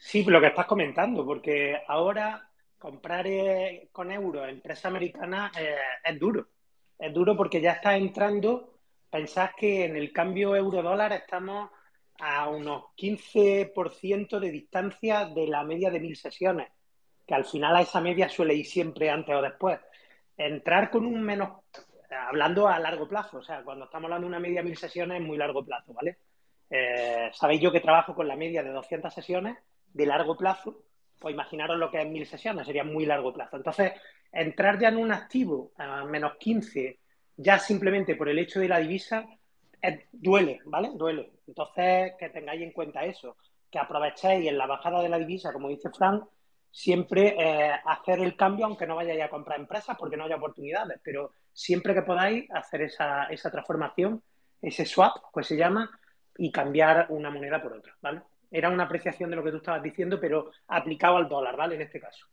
Sí, 0.02 0.24
lo 0.24 0.42
que 0.42 0.48
estás 0.48 0.66
comentando, 0.66 1.24
porque 1.24 1.78
ahora 1.88 2.50
comprar 2.80 3.28
eh, 3.28 3.90
con 3.92 4.10
euros 4.12 4.50
empresa 4.50 4.88
americana 4.88 5.52
eh, 5.60 5.76
es 6.04 6.20
duro. 6.20 6.48
Es 6.98 7.14
duro 7.14 7.38
porque 7.38 7.62
ya 7.62 7.74
está 7.74 7.96
entrando, 7.96 8.79
pensás 9.10 9.52
que 9.58 9.86
en 9.86 9.96
el 9.96 10.12
cambio 10.12 10.56
euro-dólar 10.56 11.14
estamos 11.14 11.70
a 12.20 12.50
unos 12.50 12.86
15% 12.96 14.40
de 14.40 14.52
distancia 14.52 15.26
de 15.26 15.48
la 15.48 15.64
media 15.64 15.90
de 15.90 16.00
mil 16.00 16.16
sesiones, 16.16 16.70
que 17.26 17.34
al 17.34 17.46
final 17.46 17.76
a 17.76 17.82
esa 17.82 18.02
media 18.02 18.28
suele 18.28 18.54
ir 18.54 18.66
siempre 18.66 19.10
antes 19.10 19.36
o 19.36 19.42
después. 19.42 19.80
Entrar 20.38 20.90
con 20.90 21.06
un 21.06 21.22
menos 21.22 21.50
hablando 22.10 22.68
a 22.68 22.80
largo 22.80 23.08
plazo, 23.08 23.38
o 23.38 23.44
sea, 23.44 23.64
cuando 23.64 23.86
estamos 23.86 24.06
hablando 24.06 24.26
de 24.26 24.30
una 24.30 24.40
media 24.40 24.62
de 24.62 24.70
mil 24.70 24.78
sesiones 24.78 25.22
es 25.22 25.28
muy 25.28 25.38
largo 25.38 25.64
plazo, 25.64 25.94
¿vale? 25.94 26.18
Eh, 26.70 27.30
sabéis 27.34 27.62
yo 27.62 27.72
que 27.72 27.80
trabajo 27.80 28.14
con 28.14 28.28
la 28.28 28.36
media 28.36 28.64
de 28.64 28.72
200 28.72 29.14
sesiones 29.14 29.58
de 29.94 30.06
largo 30.06 30.36
plazo, 30.36 30.84
pues 31.20 31.34
imaginaros 31.34 31.78
lo 31.78 31.92
que 31.92 32.02
es 32.02 32.08
mil 32.08 32.26
sesiones, 32.26 32.66
sería 32.66 32.84
muy 32.84 33.06
largo 33.06 33.34
plazo. 33.34 33.58
Entonces, 33.58 33.94
entrar 34.32 34.80
ya 34.80 34.90
en 34.90 34.98
un 34.98 35.12
activo 35.12 35.72
a 35.78 36.06
menos 36.06 36.34
15, 36.40 37.00
ya 37.42 37.58
simplemente 37.58 38.16
por 38.16 38.28
el 38.28 38.38
hecho 38.38 38.60
de 38.60 38.68
la 38.68 38.80
divisa, 38.80 39.26
duele, 40.12 40.60
¿vale? 40.66 40.92
Duele. 40.94 41.32
Entonces, 41.48 42.14
que 42.20 42.30
tengáis 42.30 42.62
en 42.62 42.74
cuenta 42.74 43.06
eso, 43.06 43.38
que 43.72 43.80
aprovechéis 43.80 44.50
en 44.50 44.58
la 44.58 44.68
bajada 44.68 45.02
de 45.02 45.08
la 45.08 45.18
divisa, 45.18 45.54
como 45.54 45.70
dice 45.70 45.90
Frank, 45.90 46.26
siempre 46.70 47.36
eh, 47.40 47.72
hacer 47.86 48.20
el 48.20 48.36
cambio, 48.36 48.66
aunque 48.66 48.86
no 48.86 48.98
vayáis 48.98 49.22
a 49.24 49.30
comprar 49.30 49.58
empresas 49.58 49.96
porque 49.98 50.18
no 50.18 50.26
haya 50.26 50.36
oportunidades, 50.36 51.00
pero 51.02 51.32
siempre 51.54 51.94
que 51.94 52.02
podáis 52.02 52.52
hacer 52.52 52.82
esa, 52.82 53.24
esa 53.26 53.50
transformación, 53.50 54.22
ese 54.62 54.86
swap, 54.86 55.16
pues 55.32 55.48
se 55.48 55.56
llama, 55.56 55.90
y 56.38 56.52
cambiar 56.52 57.08
una 57.10 57.30
moneda 57.30 57.62
por 57.62 57.72
otra, 57.72 57.96
¿vale? 58.02 58.22
Era 58.52 58.70
una 58.70 58.84
apreciación 58.84 59.30
de 59.30 59.38
lo 59.38 59.44
que 59.46 59.52
tú 59.52 59.58
estabas 59.58 59.82
diciendo, 59.82 60.20
pero 60.20 60.52
aplicado 60.68 61.16
al 61.16 61.30
dólar, 61.30 61.56
¿vale? 61.56 61.76
En 61.76 61.82
este 61.84 62.02
caso. 62.02 62.28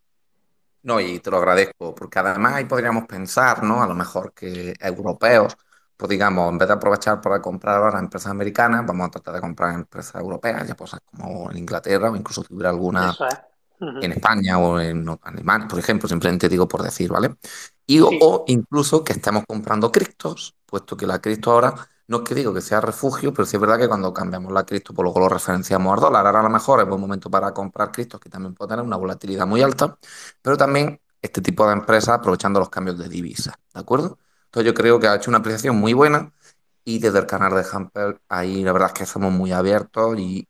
No, 0.82 1.00
y 1.00 1.18
te 1.20 1.30
lo 1.32 1.38
agradezco, 1.38 1.94
porque 1.94 2.18
además 2.20 2.54
ahí 2.54 2.64
podríamos 2.64 3.06
pensar, 3.06 3.62
¿no? 3.64 3.82
A 3.82 3.86
lo 3.88 3.94
mejor 3.94 4.32
que 4.32 4.72
europeos, 4.80 5.56
pues 5.96 6.08
digamos, 6.08 6.48
en 6.52 6.58
vez 6.58 6.68
de 6.68 6.74
aprovechar 6.74 7.20
para 7.20 7.42
comprar 7.42 7.76
ahora 7.82 7.98
empresas 7.98 8.30
americanas, 8.30 8.86
vamos 8.86 9.08
a 9.08 9.10
tratar 9.10 9.34
de 9.34 9.40
comprar 9.40 9.74
empresas 9.74 10.14
europeas, 10.20 10.66
ya 10.68 10.76
cosas 10.76 11.00
como 11.04 11.50
en 11.50 11.58
Inglaterra 11.58 12.10
o 12.10 12.16
incluso 12.16 12.44
si 12.44 12.54
hubiera 12.54 12.70
alguna 12.70 13.18
en 13.80 14.12
España 14.12 14.58
o 14.58 14.80
en 14.80 15.06
Alemania, 15.22 15.68
por 15.68 15.78
ejemplo, 15.78 16.08
simplemente 16.08 16.48
digo 16.48 16.68
por 16.68 16.82
decir, 16.82 17.10
¿vale? 17.10 17.36
Y 17.86 18.00
o 18.00 18.44
incluso 18.48 19.04
que 19.04 19.12
estemos 19.12 19.44
comprando 19.46 19.92
criptos, 19.92 20.54
puesto 20.66 20.96
que 20.96 21.06
la 21.06 21.20
cripto 21.20 21.52
ahora 21.52 21.74
no 22.08 22.18
es 22.18 22.22
que 22.24 22.34
digo 22.34 22.54
que 22.54 22.60
sea 22.60 22.80
refugio, 22.80 23.32
pero 23.32 23.46
sí 23.46 23.56
es 23.56 23.60
verdad 23.60 23.78
que 23.78 23.88
cuando 23.88 24.12
cambiamos 24.12 24.52
la 24.52 24.64
cripto, 24.64 24.94
pues 24.94 25.04
luego 25.04 25.20
lo 25.20 25.28
referenciamos 25.28 25.92
al 25.94 26.00
dólar. 26.00 26.26
Ahora 26.26 26.40
a 26.40 26.42
lo 26.44 26.50
mejor 26.50 26.80
es 26.80 26.88
buen 26.88 27.00
momento 27.00 27.30
para 27.30 27.52
comprar 27.52 27.90
criptos, 27.92 28.20
que 28.20 28.28
también 28.30 28.54
puede 28.54 28.70
tener 28.70 28.84
una 28.84 28.96
volatilidad 28.96 29.46
muy 29.46 29.62
alta, 29.62 29.98
pero 30.42 30.56
también 30.56 31.00
este 31.22 31.40
tipo 31.40 31.66
de 31.66 31.72
empresas 31.72 32.10
aprovechando 32.10 32.60
los 32.60 32.68
cambios 32.70 32.98
de 32.98 33.08
divisa, 33.08 33.58
¿de 33.74 33.80
acuerdo? 33.80 34.18
Entonces 34.46 34.66
yo 34.66 34.74
creo 34.74 35.00
que 35.00 35.08
ha 35.08 35.16
hecho 35.16 35.30
una 35.30 35.38
apreciación 35.38 35.76
muy 35.76 35.92
buena 35.92 36.32
y 36.88 37.00
desde 37.00 37.18
el 37.18 37.26
canal 37.26 37.52
de 37.52 37.64
Hamper, 37.70 38.20
ahí 38.28 38.62
la 38.62 38.72
verdad 38.72 38.92
es 38.94 39.00
que 39.00 39.06
somos 39.06 39.32
muy 39.32 39.50
abiertos 39.50 40.16
y, 40.20 40.46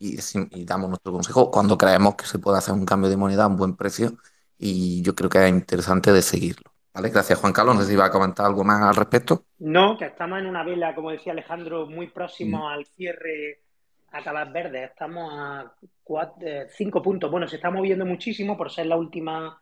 damos 0.66 0.90
nuestro 0.90 1.10
consejo 1.10 1.50
cuando 1.50 1.78
creemos 1.78 2.14
que 2.14 2.26
se 2.26 2.38
puede 2.38 2.58
hacer 2.58 2.74
un 2.74 2.84
cambio 2.84 3.08
de 3.08 3.16
moneda 3.16 3.44
a 3.44 3.46
un 3.46 3.56
buen 3.56 3.74
precio 3.74 4.18
y 4.58 5.00
yo 5.00 5.14
creo 5.14 5.30
que 5.30 5.42
es 5.42 5.48
interesante 5.48 6.12
de 6.12 6.20
seguirlo. 6.20 6.70
¿Vale? 6.92 7.08
Gracias, 7.08 7.38
Juan 7.38 7.54
Carlos. 7.54 7.76
No 7.76 7.80
sé 7.80 7.88
si 7.88 7.96
va 7.96 8.06
a 8.06 8.10
comentar 8.10 8.44
algo 8.44 8.64
más 8.64 8.82
al 8.82 8.94
respecto. 8.94 9.46
No, 9.60 9.96
que 9.96 10.04
estamos 10.04 10.38
en 10.38 10.46
una 10.46 10.62
vela, 10.62 10.94
como 10.94 11.10
decía 11.10 11.32
Alejandro, 11.32 11.86
muy 11.86 12.08
próximo 12.08 12.58
mm. 12.58 12.66
al 12.66 12.84
cierre 12.84 13.62
a 14.12 14.22
Calas 14.22 14.52
Verdes. 14.52 14.90
Estamos 14.90 15.32
a 15.32 15.72
eh, 16.42 16.66
cinco 16.68 17.00
puntos. 17.00 17.30
Bueno, 17.30 17.48
se 17.48 17.56
está 17.56 17.70
moviendo 17.70 18.04
muchísimo 18.04 18.58
por 18.58 18.70
ser 18.70 18.86
la 18.86 18.98
última 18.98 19.58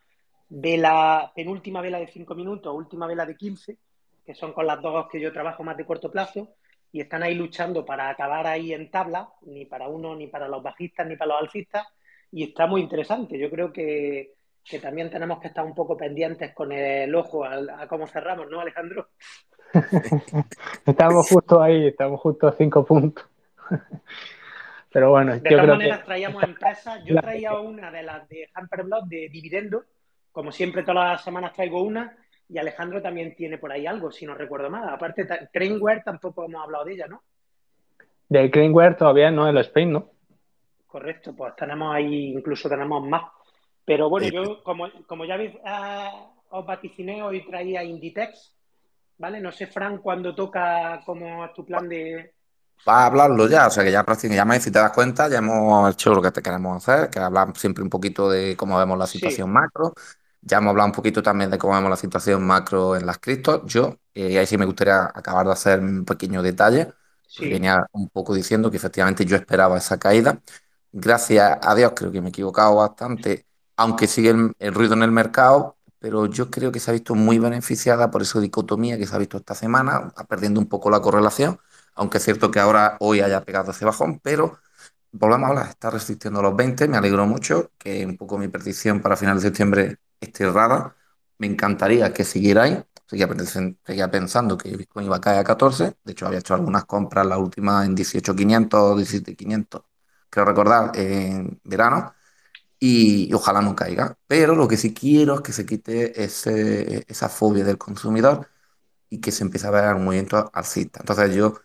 vela, 0.49 1.31
penúltima 1.33 1.79
vela 1.79 1.99
de 1.99 2.07
cinco 2.07 2.35
minutos, 2.35 2.75
última 2.75 3.07
vela 3.07 3.25
de 3.25 3.37
15, 3.37 3.77
que 4.25 4.35
son 4.35 4.51
con 4.51 4.67
las 4.67 4.81
dos 4.81 5.07
que 5.09 5.21
yo 5.21 5.31
trabajo 5.31 5.63
más 5.63 5.77
de 5.77 5.85
corto 5.85 6.11
plazo 6.11 6.49
y 6.95 7.01
están 7.01 7.23
ahí 7.23 7.35
luchando 7.35 7.83
para 7.83 8.07
acabar 8.07 8.47
ahí 8.47 8.71
en 8.71 8.89
tabla, 8.89 9.27
ni 9.41 9.65
para 9.65 9.89
uno, 9.89 10.15
ni 10.15 10.27
para 10.27 10.47
los 10.47 10.63
bajistas, 10.63 11.05
ni 11.05 11.17
para 11.17 11.33
los 11.33 11.41
alcistas, 11.41 11.85
y 12.31 12.45
está 12.45 12.67
muy 12.67 12.79
interesante. 12.79 13.37
Yo 13.37 13.49
creo 13.49 13.73
que, 13.73 14.31
también 14.81 15.09
tenemos 15.09 15.41
que 15.41 15.49
estar 15.49 15.65
un 15.65 15.75
poco 15.75 15.97
pendientes 15.97 16.53
con 16.53 16.71
el 16.71 17.13
ojo 17.13 17.43
a, 17.43 17.85
cómo 17.89 18.07
cerramos, 18.07 18.49
¿no, 18.49 18.61
Alejandro? 18.61 19.09
estamos 20.85 21.27
justo 21.27 21.61
ahí, 21.61 21.87
estamos 21.87 22.21
justo 22.21 22.47
a 22.47 22.53
cinco 22.53 22.85
puntos. 22.85 23.25
Pero 24.93 25.09
bueno, 25.11 25.33
de 25.33 25.41
todas 25.41 25.67
maneras 25.67 26.05
traíamos 26.05 26.43
empresas. 26.43 27.03
Yo 27.03 27.19
traía 27.19 27.59
una 27.59 27.91
de 27.91 28.03
las 28.03 28.25
de 28.29 28.49
Hamper 28.53 28.85
de 29.07 29.27
dividendo. 29.27 29.83
Como 30.31 30.49
siempre, 30.49 30.83
todas 30.83 31.11
las 31.11 31.23
semanas 31.25 31.51
traigo 31.51 31.83
una 31.83 32.15
y 32.47 32.57
Alejandro 32.57 33.01
también 33.01 33.35
tiene 33.35 33.57
por 33.57 33.71
ahí 33.71 33.87
algo, 33.87 34.11
si 34.11 34.25
no 34.25 34.35
recuerdo 34.35 34.69
mal. 34.69 34.87
Aparte, 34.89 35.27
Craneware 35.51 36.03
tampoco 36.03 36.45
hemos 36.45 36.63
hablado 36.63 36.85
de 36.85 36.93
ella, 36.93 37.07
¿no? 37.07 37.23
De 38.29 38.49
Craneware 38.51 38.97
todavía 38.97 39.31
no, 39.31 39.47
el 39.47 39.57
Spain, 39.57 39.93
¿no? 39.93 40.11
Correcto, 40.87 41.35
pues 41.35 41.55
tenemos 41.55 41.93
ahí, 41.93 42.33
incluso 42.33 42.69
tenemos 42.69 43.05
más. 43.07 43.23
Pero 43.83 44.09
bueno, 44.09 44.27
yo, 44.27 44.63
como, 44.63 44.87
como 45.07 45.25
ya 45.25 45.37
veis, 45.37 45.53
ah, 45.65 46.31
os 46.49 46.65
vaticiné, 46.65 47.21
hoy 47.21 47.45
traía 47.45 47.83
Inditex, 47.83 48.55
¿vale? 49.17 49.41
No 49.41 49.51
sé, 49.51 49.67
Fran, 49.67 49.99
cuándo 49.99 50.33
toca, 50.33 51.01
cómo 51.05 51.45
es 51.45 51.53
tu 51.53 51.65
plan 51.65 51.87
de... 51.87 52.33
Va 52.87 53.03
a 53.03 53.05
hablarlo 53.07 53.47
ya, 53.47 53.67
o 53.67 53.69
sea 53.69 53.83
que 53.83 53.91
ya 53.91 54.03
prácticamente, 54.03 54.65
si 54.65 54.71
te 54.71 54.79
das 54.79 54.91
cuenta, 54.91 55.29
ya 55.29 55.37
hemos 55.37 55.93
hecho 55.93 56.13
lo 56.13 56.21
que 56.21 56.31
te 56.31 56.41
queremos 56.41 56.77
hacer, 56.77 57.09
que 57.09 57.19
hablar 57.19 57.55
siempre 57.55 57.83
un 57.83 57.89
poquito 57.89 58.29
de 58.29 58.55
cómo 58.57 58.77
vemos 58.77 58.97
la 58.97 59.07
situación 59.07 59.51
macro, 59.51 59.93
ya 60.45 60.59
hemos 60.59 60.71
hablado 60.71 60.87
un 60.87 60.93
poquito 60.93 61.23
también 61.23 61.49
de 61.49 61.57
cómo 61.57 61.73
vemos 61.73 61.89
la 61.89 61.97
situación 61.97 62.45
macro 62.45 62.95
en 62.95 63.05
las 63.05 63.17
criptos. 63.17 63.61
Yo, 63.65 63.97
eh, 64.13 64.37
ahí 64.37 64.45
sí 64.45 64.57
me 64.57 64.65
gustaría 64.65 65.05
acabar 65.05 65.47
de 65.47 65.53
hacer 65.53 65.79
un 65.79 66.05
pequeño 66.05 66.43
detalle. 66.43 66.93
Venía 67.39 67.85
un 67.91 68.09
poco 68.09 68.33
diciendo 68.35 68.69
que 68.71 68.77
efectivamente 68.77 69.25
yo 69.25 69.35
esperaba 69.35 69.77
esa 69.77 69.97
caída. 69.97 70.39
Gracias 70.91 71.57
a 71.61 71.75
Dios 71.75 71.93
creo 71.95 72.11
que 72.11 72.21
me 72.21 72.27
he 72.27 72.29
equivocado 72.29 72.75
bastante, 72.75 73.45
aunque 73.75 74.07
sigue 74.07 74.29
el, 74.59 74.73
ruido 74.73 74.93
en 74.93 75.03
el 75.03 75.11
mercado, 75.11 75.77
pero 75.99 76.27
yo 76.27 76.49
creo 76.51 76.71
que 76.71 76.79
se 76.79 76.91
ha 76.91 76.93
visto 76.93 77.15
muy 77.15 77.39
beneficiada 77.39 78.11
por 78.11 78.21
esa 78.21 78.39
dicotomía 78.39 78.97
que 78.97 79.07
se 79.07 79.15
ha 79.15 79.17
visto 79.17 79.37
esta 79.37 79.55
semana, 79.55 80.13
perdiendo 80.29 80.59
un 80.59 80.67
poco 80.67 80.89
la 80.89 81.01
correlación, 81.01 81.59
aunque 81.95 82.19
es 82.19 82.23
cierto 82.23 82.51
que 82.51 82.59
ahora 82.59 82.97
hoy 82.99 83.21
haya 83.21 83.43
pegado 83.43 83.71
ese 83.71 83.83
bajón, 83.83 84.19
pero 84.19 84.59
volvemos 85.11 85.47
a 85.47 85.49
hablar, 85.49 85.69
está 85.69 85.89
resistiendo 85.89 86.41
los 86.41 86.55
20, 86.55 86.87
me 86.87 86.97
alegro 86.97 87.25
mucho, 87.25 87.71
que 87.77 88.05
un 88.05 88.17
poco 88.17 88.37
mi 88.37 88.47
predicción 88.47 89.01
para 89.01 89.17
final 89.17 89.37
de 89.37 89.41
septiembre 89.41 89.99
esté 90.25 90.45
errada. 90.45 90.95
Me 91.37 91.47
encantaría 91.47 92.13
que 92.13 92.23
siguiera 92.23 92.63
ahí. 92.63 92.83
Seguía, 93.07 94.09
pensando 94.11 94.57
que 94.57 94.75
Bitcoin 94.75 95.05
iba 95.05 95.17
a 95.17 95.21
caer 95.21 95.39
a 95.39 95.43
14. 95.43 95.97
De 96.03 96.11
hecho, 96.11 96.25
había 96.27 96.39
hecho 96.39 96.53
algunas 96.55 96.85
compras, 96.85 97.25
la 97.25 97.37
última 97.37 97.85
en 97.85 97.95
18.500, 97.95 98.95
17.500, 98.95 99.83
creo 100.29 100.45
recordar, 100.45 100.91
en 100.95 101.59
verano. 101.63 102.13
Y, 102.79 103.33
ojalá 103.33 103.61
no 103.61 103.75
caiga. 103.75 104.17
Pero 104.27 104.55
lo 104.55 104.67
que 104.67 104.77
sí 104.77 104.93
quiero 104.93 105.35
es 105.35 105.41
que 105.41 105.53
se 105.53 105.65
quite 105.65 106.23
ese, 106.23 107.05
esa 107.07 107.29
fobia 107.29 107.63
del 107.63 107.77
consumidor 107.77 108.49
y 109.09 109.21
que 109.21 109.31
se 109.31 109.43
empiece 109.43 109.67
a 109.67 109.71
ver 109.71 109.95
un 109.95 110.05
movimiento 110.05 110.49
alcista. 110.53 110.99
Entonces 111.01 111.35
yo 111.35 111.55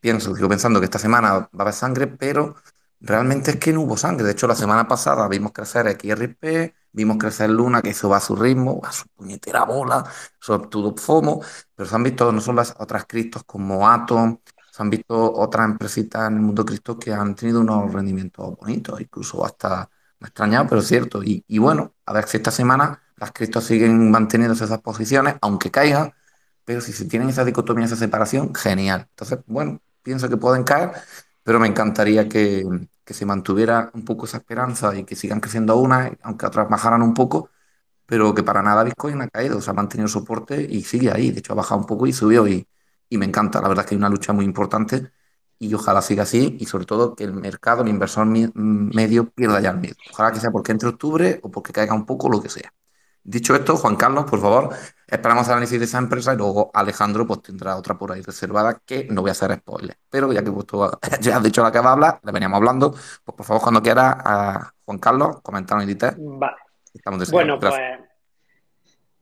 pienso, 0.00 0.34
sigo 0.34 0.48
pensando 0.48 0.80
que 0.80 0.86
esta 0.86 0.98
semana 0.98 1.32
va 1.34 1.50
a 1.58 1.62
haber 1.62 1.74
sangre, 1.74 2.06
pero 2.06 2.56
realmente 3.00 3.52
es 3.52 3.56
que 3.58 3.72
no 3.72 3.82
hubo 3.82 3.96
sangre. 3.96 4.24
De 4.26 4.32
hecho, 4.32 4.46
la 4.46 4.54
semana 4.54 4.88
pasada 4.88 5.28
vimos 5.28 5.52
crecer 5.52 5.88
XRP, 5.88 6.74
Vimos 6.92 7.18
crecer 7.18 7.50
Luna, 7.50 7.82
que 7.82 7.90
eso 7.90 8.08
va 8.08 8.16
a 8.18 8.20
su 8.20 8.34
ritmo, 8.36 8.80
a 8.84 8.92
su 8.92 9.06
puñetera 9.08 9.64
bola, 9.64 10.04
sobre 10.40 10.68
todo 10.68 10.94
FOMO, 10.96 11.40
pero 11.74 11.88
se 11.88 11.94
han 11.94 12.02
visto 12.02 12.32
no 12.32 12.40
solo 12.40 12.56
las 12.56 12.74
otras 12.78 13.04
criptos 13.06 13.44
como 13.44 13.88
Atom, 13.88 14.38
se 14.70 14.82
han 14.82 14.90
visto 14.90 15.32
otras 15.34 15.66
empresitas 15.66 16.28
en 16.28 16.36
el 16.36 16.40
mundo 16.40 16.64
cripto 16.64 16.98
que 16.98 17.12
han 17.12 17.34
tenido 17.34 17.60
unos 17.60 17.92
rendimientos 17.92 18.56
bonitos, 18.56 19.00
incluso 19.00 19.44
hasta 19.44 19.90
me 20.20 20.28
extrañado, 20.28 20.66
pero 20.68 20.82
cierto. 20.82 21.22
Y, 21.22 21.44
y, 21.48 21.58
bueno, 21.58 21.94
a 22.06 22.12
ver 22.12 22.26
si 22.28 22.36
esta 22.38 22.50
semana 22.50 23.02
las 23.16 23.32
criptos 23.32 23.64
siguen 23.64 24.10
manteniéndose 24.10 24.64
esas 24.64 24.80
posiciones, 24.80 25.36
aunque 25.40 25.70
caigan, 25.70 26.12
pero 26.64 26.80
si 26.80 26.92
se 26.92 27.06
tienen 27.06 27.28
esa 27.30 27.44
dicotomía, 27.44 27.86
esa 27.86 27.96
separación, 27.96 28.54
genial. 28.54 29.06
Entonces, 29.10 29.40
bueno, 29.46 29.80
pienso 30.02 30.28
que 30.28 30.36
pueden 30.36 30.64
caer, 30.64 30.92
pero 31.42 31.58
me 31.60 31.68
encantaría 31.68 32.28
que, 32.28 32.64
que 33.08 33.14
se 33.14 33.24
mantuviera 33.24 33.90
un 33.94 34.04
poco 34.04 34.26
esa 34.26 34.36
esperanza 34.38 34.94
y 34.94 35.04
que 35.04 35.16
sigan 35.16 35.40
creciendo 35.40 35.78
unas, 35.78 36.12
aunque 36.22 36.44
otras 36.46 36.68
bajaran 36.68 37.00
un 37.02 37.14
poco, 37.14 37.50
pero 38.06 38.34
que 38.34 38.42
para 38.42 38.62
nada 38.62 38.84
Bitcoin 38.84 39.22
ha 39.22 39.28
caído, 39.28 39.58
o 39.58 39.60
sea, 39.62 39.72
ha 39.72 39.74
mantenido 39.74 40.08
soporte 40.08 40.62
y 40.62 40.82
sigue 40.82 41.10
ahí. 41.10 41.30
De 41.30 41.38
hecho, 41.40 41.54
ha 41.54 41.56
bajado 41.56 41.80
un 41.80 41.86
poco 41.86 42.06
y 42.06 42.12
subió 42.12 42.46
y, 42.48 42.68
y 43.08 43.18
me 43.18 43.26
encanta. 43.26 43.62
La 43.62 43.68
verdad 43.68 43.84
es 43.84 43.88
que 43.90 43.94
hay 43.94 43.98
una 43.98 44.10
lucha 44.10 44.34
muy 44.34 44.44
importante 44.44 45.10
y 45.58 45.72
ojalá 45.74 46.02
siga 46.02 46.24
así 46.24 46.56
y 46.60 46.66
sobre 46.66 46.86
todo 46.86 47.14
que 47.14 47.24
el 47.24 47.32
mercado, 47.34 47.82
el 47.82 47.88
inversor 47.88 48.26
medio 48.26 49.30
pierda 49.30 49.60
ya 49.60 49.70
el 49.70 49.78
miedo. 49.78 49.96
Ojalá 50.12 50.32
que 50.32 50.40
sea 50.40 50.50
porque 50.50 50.72
entre 50.72 50.88
octubre 50.90 51.40
o 51.42 51.50
porque 51.50 51.72
caiga 51.72 51.94
un 51.94 52.06
poco, 52.06 52.28
lo 52.28 52.42
que 52.42 52.50
sea. 52.50 52.72
Dicho 53.30 53.54
esto, 53.54 53.76
Juan 53.76 53.96
Carlos, 53.96 54.24
por 54.24 54.40
favor, 54.40 54.70
esperamos 55.06 55.46
el 55.48 55.52
análisis 55.52 55.78
de 55.78 55.84
esa 55.84 55.98
empresa 55.98 56.32
y 56.32 56.38
luego 56.38 56.70
Alejandro 56.72 57.26
pues 57.26 57.42
tendrá 57.42 57.76
otra 57.76 57.98
por 57.98 58.10
ahí 58.10 58.22
reservada 58.22 58.80
que 58.86 59.06
no 59.10 59.20
voy 59.20 59.28
a 59.28 59.32
hacer 59.32 59.54
spoiler. 59.54 59.98
Pero 60.08 60.32
ya 60.32 60.42
que 60.42 60.50
ya 61.20 61.36
has 61.36 61.42
dicho 61.42 61.62
la 61.62 61.70
que 61.70 61.78
va 61.78 61.90
a 61.90 61.92
hablar, 61.92 62.20
le 62.24 62.32
veníamos 62.32 62.56
hablando, 62.56 62.90
pues 62.90 63.36
por 63.36 63.44
favor, 63.44 63.62
cuando 63.62 63.82
quiera, 63.82 64.16
a 64.24 64.72
Juan 64.82 64.98
Carlos, 64.98 65.42
comentar 65.42 65.76
en 65.76 65.82
Inditex. 65.82 66.16
Vale. 66.18 66.56
bueno, 67.30 67.60
pues 67.60 67.74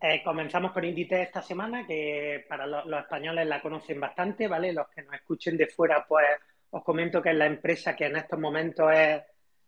eh, 0.01 0.23
comenzamos 0.25 0.71
con 0.71 0.85
Inditex 0.85 1.27
esta 1.27 1.43
semana, 1.43 1.85
que 1.85 2.47
para 2.49 2.65
los, 2.65 2.87
españoles 2.87 3.45
la 3.45 3.61
conocen 3.61 3.99
bastante, 3.99 4.47
¿vale? 4.47 4.73
Los 4.73 4.87
que 4.87 5.03
nos 5.03 5.15
escuchen 5.15 5.57
de 5.57 5.67
fuera, 5.67 6.07
pues 6.07 6.27
os 6.71 6.85
comento 6.85 7.21
que 7.21 7.31
es 7.31 7.37
la 7.37 7.47
empresa 7.47 7.97
que 7.97 8.07
en 8.07 8.15
estos 8.15 8.39
momentos 8.39 8.89
es 8.93 9.21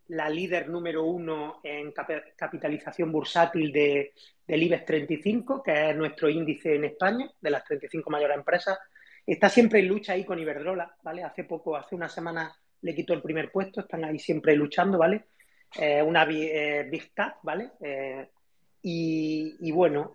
la 0.09 0.29
líder 0.29 0.69
número 0.69 1.05
uno 1.05 1.61
en 1.63 1.93
capitalización 1.93 3.13
bursátil 3.13 3.71
de, 3.73 4.15
del 4.47 4.63
IBEX 4.63 4.85
35, 4.85 5.63
que 5.63 5.91
es 5.91 5.97
nuestro 5.97 6.29
índice 6.29 6.75
en 6.75 6.85
España, 6.85 7.31
de 7.41 7.51
las 7.51 7.65
35 7.65 8.11
mayores 8.11 8.37
empresas. 8.37 8.79
Está 9.27 9.49
siempre 9.49 9.81
en 9.81 9.89
lucha 9.89 10.15
ahí 10.15 10.25
con 10.25 10.39
Iberdrola, 10.39 10.97
¿vale? 11.03 11.23
Hace 11.23 11.45
poco, 11.45 11.77
hace 11.77 11.95
una 11.95 12.09
semana 12.09 12.55
le 12.81 12.95
quitó 12.95 13.13
el 13.13 13.23
primer 13.23 13.51
puesto, 13.51 13.81
están 13.81 14.05
ahí 14.05 14.19
siempre 14.19 14.57
luchando, 14.57 14.99
¿vale? 14.99 15.27
Eh, 15.79 16.03
una 16.03 16.27
eh, 16.31 16.87
Big 16.91 17.13
Cap, 17.13 17.37
¿vale? 17.43 17.73
Eh, 17.81 18.29
y, 18.81 19.71
bueno, 19.71 20.13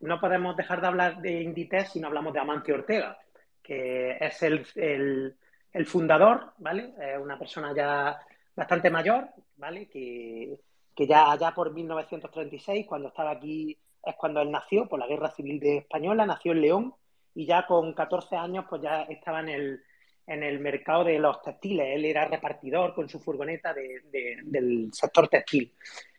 no 0.00 0.20
podemos 0.20 0.56
dejar 0.56 0.80
de 0.80 0.86
hablar 0.86 1.20
de 1.20 1.42
Inditex 1.42 1.92
si 1.92 2.00
no 2.00 2.06
hablamos 2.06 2.32
de 2.32 2.38
Amancio 2.38 2.74
Ortega, 2.76 3.18
que 3.60 4.18
es 4.20 4.42
el, 4.44 4.64
el, 4.76 5.34
el 5.72 5.86
fundador, 5.86 6.52
¿vale? 6.58 6.94
una 7.18 7.36
persona 7.36 7.74
ya 7.74 8.20
bastante 8.54 8.90
mayor, 8.90 9.28
¿vale? 9.56 9.88
Que, 9.88 10.58
ya 10.96 11.30
allá 11.30 11.52
por 11.52 11.72
1936, 11.72 12.86
cuando 12.86 13.08
estaba 13.08 13.32
aquí, 13.32 13.76
es 14.04 14.14
cuando 14.16 14.40
él 14.40 14.50
nació, 14.50 14.86
por 14.86 14.98
la 14.98 15.06
Guerra 15.06 15.30
Civil 15.30 15.58
de 15.58 15.78
Española, 15.78 16.26
nació 16.26 16.52
en 16.52 16.60
León 16.60 16.94
y 17.34 17.46
ya 17.46 17.66
con 17.66 17.92
14 17.94 18.36
años 18.36 18.66
pues 18.68 18.82
ya 18.82 19.02
estaba 19.02 19.40
en 19.40 19.48
el, 19.48 19.82
en 20.26 20.42
el 20.42 20.60
mercado 20.60 21.04
de 21.04 21.18
los 21.18 21.42
textiles. 21.42 21.88
Él 21.96 22.04
era 22.04 22.26
repartidor 22.26 22.94
con 22.94 23.08
su 23.08 23.18
furgoneta 23.18 23.74
del 23.74 24.90
sector 24.92 25.28
textil. 25.28 25.74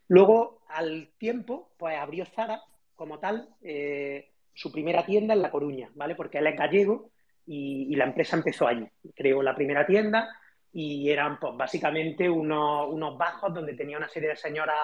Luego, 0.08 0.62
al 0.68 1.12
tiempo, 1.18 1.72
pues 1.78 1.98
abrió 1.98 2.26
Zara 2.26 2.62
como 2.96 3.20
tal 3.20 3.50
eh, 3.62 4.32
su 4.54 4.72
primera 4.72 5.06
tienda 5.06 5.34
en 5.34 5.42
La 5.42 5.52
Coruña, 5.52 5.90
¿vale? 5.96 6.16
Porque 6.16 6.40
él 6.40 6.48
es 6.48 6.58
gallego 6.58 7.12
y, 7.46 7.88
y 7.92 7.96
la 7.96 8.06
empresa 8.06 8.36
empezó 8.36 8.68
allí. 8.68 8.88
Creó 9.16 9.42
la 9.42 9.56
primera 9.56 9.86
tienda, 9.86 10.30
y 10.78 11.10
eran 11.10 11.40
pues, 11.40 11.56
básicamente 11.56 12.30
unos, 12.30 12.92
unos, 12.92 13.18
bajos 13.18 13.54
donde 13.54 13.76
tenía 13.76 13.98
una 13.98 14.10
serie 14.10 14.28
de 14.28 14.36
señoras 14.36 14.76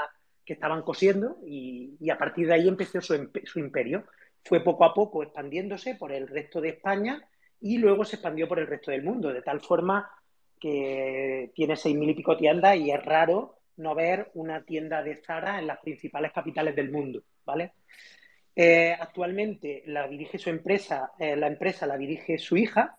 que 0.45 0.53
estaban 0.53 0.83
cosiendo 0.83 1.39
y, 1.45 2.09
a 2.09 2.17
partir 2.17 2.47
de 2.47 2.53
ahí 2.53 2.67
empezó 2.69 3.01
su, 3.01 3.29
su, 3.43 3.59
imperio. 3.59 4.05
Fue 4.41 4.61
poco 4.61 4.85
a 4.85 4.93
poco 4.93 5.21
expandiéndose 5.21 5.95
por 5.95 6.13
el 6.13 6.29
resto 6.29 6.61
de 6.61 6.69
España 6.69 7.21
y 7.59 7.77
luego 7.77 8.05
se 8.05 8.15
expandió 8.15 8.47
por 8.47 8.59
el 8.59 8.67
resto 8.67 8.89
del 8.89 9.03
mundo, 9.03 9.33
de 9.33 9.41
tal 9.41 9.59
forma 9.59 10.09
que 10.57 11.51
tiene 11.53 11.75
seis 11.75 11.97
mil 11.97 12.09
y 12.09 12.13
pico 12.13 12.37
tiendas 12.37 12.77
y 12.77 12.89
es 12.89 13.03
raro 13.03 13.57
no 13.75 13.93
ver 13.93 14.31
una 14.35 14.63
tienda 14.63 15.03
de 15.03 15.17
Zara 15.17 15.59
en 15.59 15.67
las 15.67 15.79
principales 15.79 16.31
capitales 16.31 16.73
del 16.73 16.89
mundo, 16.89 17.21
¿vale? 17.43 17.73
Eh, 18.55 18.95
actualmente 18.97 19.83
la 19.87 20.07
dirige 20.07 20.37
su 20.37 20.49
empresa, 20.49 21.11
eh, 21.19 21.35
la 21.35 21.47
empresa 21.47 21.85
la 21.85 21.97
dirige 21.97 22.37
su 22.37 22.55
hija, 22.55 22.97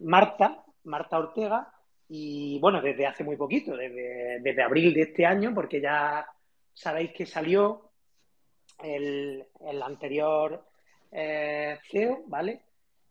Marta, 0.00 0.64
Marta 0.82 1.18
Ortega, 1.18 1.72
y 2.08 2.58
bueno, 2.60 2.80
desde 2.80 3.06
hace 3.06 3.24
muy 3.24 3.36
poquito, 3.36 3.76
desde, 3.76 4.62
abril 4.62 4.94
de 4.94 5.02
este 5.02 5.26
año, 5.26 5.52
porque 5.54 5.80
ya 5.80 6.26
sabéis 6.72 7.12
que 7.12 7.26
salió 7.26 7.90
el, 8.82 9.44
anterior 9.82 10.64
eh, 11.10 11.78
CEO, 11.90 12.24
¿vale? 12.26 12.62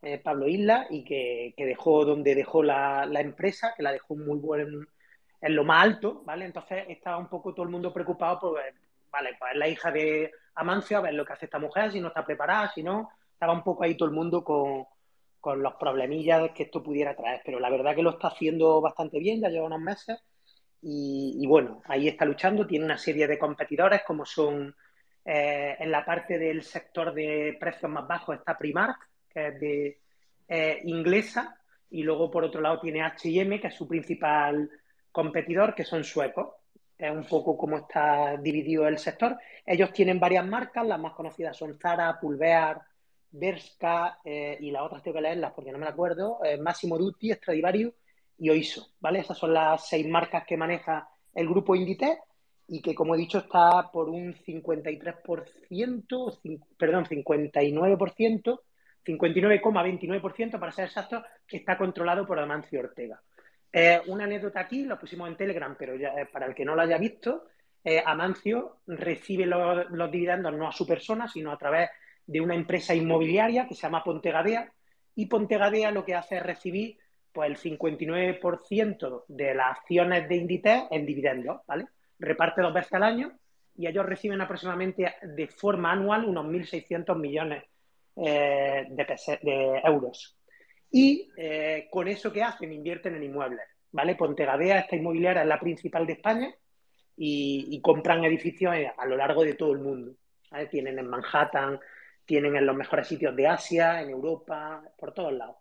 Eh, 0.01 0.19
Pablo 0.19 0.47
Isla, 0.47 0.87
y 0.89 1.03
que, 1.03 1.53
dejó 1.57 2.05
donde 2.05 2.35
dejó 2.35 2.63
la, 2.63 3.09
empresa, 3.15 3.73
que 3.75 3.83
la 3.83 3.91
dejó 3.91 4.15
muy 4.15 4.39
buen, 4.39 4.87
en 5.41 5.55
lo 5.55 5.63
más 5.63 5.83
alto, 5.83 6.23
¿vale? 6.25 6.45
Entonces 6.45 6.85
estaba 6.87 7.17
un 7.17 7.27
poco 7.27 7.53
todo 7.53 7.63
el 7.63 7.71
mundo 7.71 7.91
preocupado 7.91 8.39
por, 8.39 8.61
vale, 9.11 9.35
pues 9.37 9.51
es 9.53 9.57
la 9.57 9.67
hija 9.67 9.91
de 9.91 10.31
Amancio, 10.55 10.97
a 10.97 11.01
ver 11.01 11.15
lo 11.15 11.25
que 11.25 11.33
hace 11.33 11.45
esta 11.45 11.59
mujer, 11.59 11.91
si 11.91 11.99
no 11.99 12.09
está 12.09 12.25
preparada, 12.25 12.71
si 12.73 12.81
no, 12.81 13.09
estaba 13.33 13.51
un 13.51 13.63
poco 13.63 13.83
ahí 13.83 13.97
todo 13.97 14.07
el 14.07 14.15
mundo 14.15 14.43
con, 14.43 14.85
con 15.45 15.61
los 15.61 15.75
problemillas 15.75 16.49
que 16.55 16.63
esto 16.63 16.81
pudiera 16.81 17.15
traer, 17.15 17.39
pero 17.45 17.59
la 17.59 17.69
verdad 17.69 17.93
que 17.93 18.01
lo 18.01 18.09
está 18.09 18.29
haciendo 18.29 18.81
bastante 18.81 19.19
bien, 19.19 19.41
ya 19.41 19.49
lleva 19.49 19.67
unos 19.67 19.79
meses 19.79 20.17
y, 20.81 21.45
bueno, 21.47 21.83
ahí 21.85 22.07
está 22.07 22.25
luchando, 22.25 22.65
tiene 22.65 22.83
una 22.85 22.97
serie 22.97 23.27
de 23.27 23.37
competidores 23.37 24.01
como 24.01 24.25
son 24.25 24.75
eh, 25.23 25.75
en 25.77 25.91
la 25.91 26.03
parte 26.03 26.39
del 26.39 26.63
sector 26.63 27.13
de 27.13 27.55
precios 27.59 27.91
más 27.91 28.07
bajos 28.07 28.39
está 28.39 28.57
Primark, 28.57 28.97
que 29.29 29.47
es 29.49 29.59
de 29.59 30.01
eh, 30.47 30.81
inglesa, 30.85 31.61
y 31.91 32.01
luego 32.01 32.31
por 32.31 32.43
otro 32.43 32.59
lado 32.59 32.79
tiene 32.79 33.03
H&M, 33.03 33.61
que 33.61 33.67
es 33.67 33.75
su 33.75 33.87
principal 33.87 34.67
competidor, 35.11 35.75
que 35.75 35.83
son 35.83 36.03
suecos. 36.03 36.55
Es 36.97 37.11
un 37.11 37.25
poco 37.25 37.55
como 37.55 37.77
está 37.77 38.35
dividido 38.37 38.87
el 38.87 38.97
sector. 38.97 39.37
Ellos 39.63 39.93
tienen 39.93 40.19
varias 40.19 40.47
marcas, 40.47 40.87
las 40.87 40.99
más 40.99 41.13
conocidas 41.13 41.55
son 41.55 41.77
Zara, 41.77 42.19
Pulvear, 42.19 42.81
Berska 43.37 44.19
eh, 44.23 44.57
y 44.59 44.71
las 44.71 44.83
otras 44.83 45.03
tengo 45.03 45.15
que 45.15 45.21
leerlas 45.21 45.53
porque 45.53 45.71
no 45.71 45.77
me 45.77 45.87
acuerdo, 45.87 46.39
eh, 46.43 46.57
Massimo 46.57 46.97
Dutti, 46.97 47.31
Stradivarius 47.33 47.93
y 48.37 48.49
Oiso, 48.49 48.89
¿vale? 48.99 49.19
Esas 49.19 49.37
son 49.37 49.53
las 49.53 49.87
seis 49.87 50.07
marcas 50.07 50.45
que 50.45 50.57
maneja 50.57 51.07
el 51.33 51.47
grupo 51.47 51.75
Inditex 51.75 52.19
y 52.67 52.81
que, 52.81 52.95
como 52.95 53.13
he 53.13 53.17
dicho, 53.17 53.39
está 53.39 53.91
por 53.91 54.09
un 54.09 54.33
53%, 54.33 56.39
perdón, 56.77 57.05
59%, 57.05 58.59
59,29% 59.05 60.59
para 60.59 60.71
ser 60.71 60.85
exacto, 60.85 61.23
que 61.47 61.57
está 61.57 61.77
controlado 61.77 62.25
por 62.25 62.39
Amancio 62.39 62.79
Ortega. 62.79 63.21
Eh, 63.71 64.01
una 64.07 64.23
anécdota 64.23 64.61
aquí, 64.61 64.85
lo 64.85 64.97
pusimos 64.97 65.27
en 65.27 65.37
Telegram, 65.37 65.75
pero 65.77 65.95
ya, 65.95 66.11
para 66.31 66.47
el 66.47 66.55
que 66.55 66.65
no 66.65 66.75
lo 66.75 66.81
haya 66.81 66.97
visto, 66.97 67.45
Amancio 68.03 68.77
recibe 68.87 69.45
los, 69.45 69.91
los 69.91 70.09
dividendos 70.09 70.51
no 70.55 70.67
a 70.67 70.71
su 70.71 70.87
persona, 70.87 71.27
sino 71.27 71.51
a 71.51 71.57
través 71.59 71.91
una 72.27 72.55
empresa 72.55 72.93
inmobiliaria 72.93 73.67
que 73.67 73.75
se 73.75 73.81
llama 73.81 74.03
Pontegadea 74.03 74.71
y 75.15 75.27
Pontegadea 75.27 75.91
lo 75.91 76.03
que 76.05 76.15
hace 76.15 76.37
es 76.37 76.43
recibir 76.43 76.97
pues 77.31 77.49
el 77.49 77.57
59% 77.79 79.25
de 79.27 79.53
las 79.53 79.77
acciones 79.77 80.27
de 80.29 80.35
Inditex 80.37 80.85
en 80.91 81.05
dividendos, 81.05 81.61
¿vale? 81.67 81.85
Reparte 82.17 82.61
dos 82.61 82.73
veces 82.73 82.93
al 82.93 83.03
año 83.03 83.37
y 83.75 83.87
ellos 83.87 84.05
reciben 84.05 84.39
aproximadamente 84.39 85.15
de 85.21 85.47
forma 85.47 85.91
anual 85.91 86.25
unos 86.25 86.45
1.600 86.45 87.17
millones 87.17 87.63
eh, 88.15 88.87
de, 88.89 89.81
euros. 89.83 90.37
Y 90.89 91.29
eh, 91.35 91.89
con 91.91 92.07
eso 92.07 92.31
que 92.31 92.41
hacen, 92.41 92.71
invierten 92.71 93.15
en 93.15 93.23
inmuebles, 93.23 93.65
¿vale? 93.91 94.15
Pontegadea, 94.15 94.79
esta 94.79 94.95
inmobiliaria, 94.95 95.41
es 95.41 95.47
la 95.47 95.59
principal 95.59 96.07
de 96.07 96.13
España 96.13 96.55
y, 97.17 97.81
compran 97.81 98.23
edificios 98.23 98.73
a 98.97 99.05
lo 99.05 99.17
largo 99.17 99.43
de 99.43 99.55
todo 99.55 99.73
el 99.73 99.79
mundo. 99.79 100.13
Tienen 100.71 100.99
en 100.99 101.07
Manhattan, 101.07 101.79
tienen 102.25 102.55
en 102.55 102.65
los 102.65 102.75
mejores 102.75 103.07
sitios 103.07 103.35
de 103.35 103.47
Asia, 103.47 104.01
en 104.01 104.09
Europa, 104.09 104.83
por 104.97 105.13
todos 105.13 105.33
lados. 105.33 105.57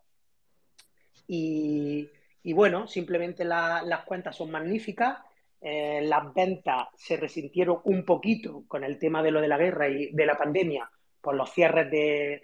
Y, 1.27 2.09
bueno, 2.53 2.87
simplemente 2.87 3.45
las 3.45 4.05
cuentas 4.05 4.37
son 4.37 4.51
magníficas. 4.51 5.19
Eh, 5.61 6.03
las 6.03 6.33
ventas 6.35 6.89
se 6.95 7.17
resintieron 7.17 7.81
un 7.85 8.05
poquito 8.05 8.65
con 8.69 8.85
el 8.85 8.99
tema 8.99 9.23
de 9.23 9.31
lo 9.31 9.41
de 9.41 9.49
la 9.49 9.57
guerra 9.57 9.89
y 9.89 10.13
de 10.13 10.27
la 10.27 10.37
pandemia 10.37 10.91
por 11.23 11.35
los 11.35 11.51
cierres 11.51 11.91
de, 11.91 12.43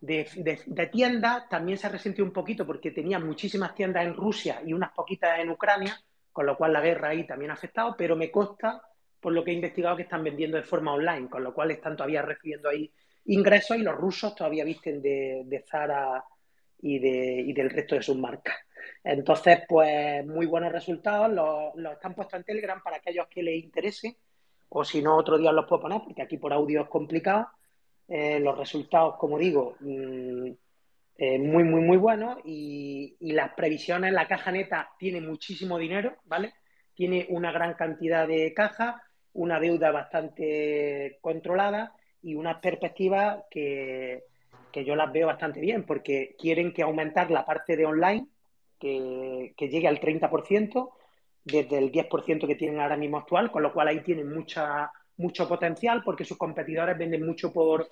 de, 0.00 0.86
tiendas. 0.92 1.48
También 1.48 1.78
se 1.78 1.88
resintió 1.88 2.24
un 2.24 2.32
poquito 2.32 2.64
porque 2.64 2.92
tenía 2.92 3.18
muchísimas 3.18 3.74
tiendas 3.74 4.04
en 4.04 4.14
Rusia 4.14 4.62
y 4.64 4.72
unas 4.72 4.92
poquitas 4.92 5.40
en 5.40 5.50
Ucrania, 5.50 6.00
con 6.32 6.46
lo 6.46 6.56
cual 6.56 6.72
la 6.72 6.80
guerra 6.80 7.08
ahí 7.08 7.26
también 7.26 7.50
ha 7.50 7.54
afectado, 7.54 7.96
pero 7.98 8.14
me 8.14 8.30
consta, 8.30 8.82
por 9.20 9.32
lo 9.32 9.42
que 9.42 9.50
he 9.50 9.54
investigado, 9.54 9.96
que 9.96 10.02
están 10.02 10.22
vendiendo 10.22 10.56
de 10.56 10.62
forma 10.62 10.94
online, 10.94 11.28
con 11.28 11.42
lo 11.42 11.52
cual 11.52 11.72
están 11.72 11.96
todavía 11.96 12.22
recibiendo 12.22 12.68
ahí 12.68 12.92
ingresos 13.28 13.76
y 13.76 13.82
los 13.82 13.94
rusos 13.94 14.34
todavía 14.34 14.64
visten 14.64 15.00
de, 15.02 15.64
Zara 15.68 16.24
y, 16.80 16.98
de, 16.98 17.52
del 17.54 17.70
resto 17.70 17.94
de 17.94 18.02
sus 18.02 18.16
marcas. 18.16 18.56
Entonces, 19.04 19.60
pues 19.68 20.26
muy 20.26 20.46
buenos 20.46 20.72
resultados, 20.72 21.30
los, 21.30 21.92
están 21.94 22.14
puestos 22.14 22.38
en 22.38 22.44
Telegram 22.44 22.82
para 22.82 22.96
aquellos 22.96 23.26
que 23.28 23.42
les 23.42 23.62
interese, 23.62 24.16
o 24.70 24.84
si 24.84 25.02
no, 25.02 25.16
otro 25.16 25.38
día 25.38 25.52
los 25.52 25.66
puedo 25.66 25.82
poner, 25.82 26.00
porque 26.04 26.22
aquí 26.22 26.36
por 26.36 26.52
audio 26.52 26.82
es 26.82 26.88
complicado. 26.88 27.48
Eh, 28.06 28.40
los 28.40 28.56
resultados, 28.56 29.16
como 29.18 29.38
digo, 29.38 29.76
mm, 29.80 30.50
eh, 31.18 31.38
muy, 31.38 31.64
muy, 31.64 31.82
muy 31.82 31.96
bueno 31.98 32.38
y, 32.44 33.16
y, 33.20 33.32
las 33.32 33.52
previsiones, 33.54 34.12
la 34.12 34.26
caja 34.26 34.50
neta 34.50 34.90
tiene 34.98 35.20
muchísimo 35.20 35.78
dinero, 35.78 36.16
¿vale? 36.24 36.54
Tiene 36.94 37.26
una 37.30 37.52
gran 37.52 37.74
cantidad 37.74 38.26
de 38.26 38.54
caja, 38.54 39.02
una 39.34 39.60
deuda 39.60 39.90
bastante 39.90 41.18
controlada 41.20 41.94
y 42.22 42.34
unas 42.34 42.58
perspectivas 42.60 43.44
que, 43.50 44.24
que 44.72 44.84
yo 44.84 44.96
las 44.96 45.12
veo 45.12 45.26
bastante 45.26 45.60
bien 45.60 45.84
porque 45.84 46.36
quieren 46.38 46.72
que 46.72 46.82
aumentar 46.82 47.30
la 47.30 47.44
parte 47.44 47.76
de 47.76 47.86
online, 47.86 48.26
que, 48.78 49.54
que 49.56 49.68
llegue 49.68 49.88
al 49.88 50.00
30%, 50.00 50.90
desde 51.44 51.78
el 51.78 51.90
10% 51.90 52.46
que 52.46 52.54
tienen 52.54 52.80
ahora 52.80 52.96
mismo 52.96 53.18
actual, 53.18 53.50
con 53.50 53.62
lo 53.62 53.72
cual 53.72 53.88
ahí 53.88 54.00
tienen 54.00 54.32
mucha, 54.32 54.90
mucho 55.16 55.48
potencial 55.48 56.02
porque 56.04 56.24
sus 56.24 56.36
competidores 56.36 56.96
venden 56.96 57.24
mucho 57.24 57.52
por, 57.52 57.88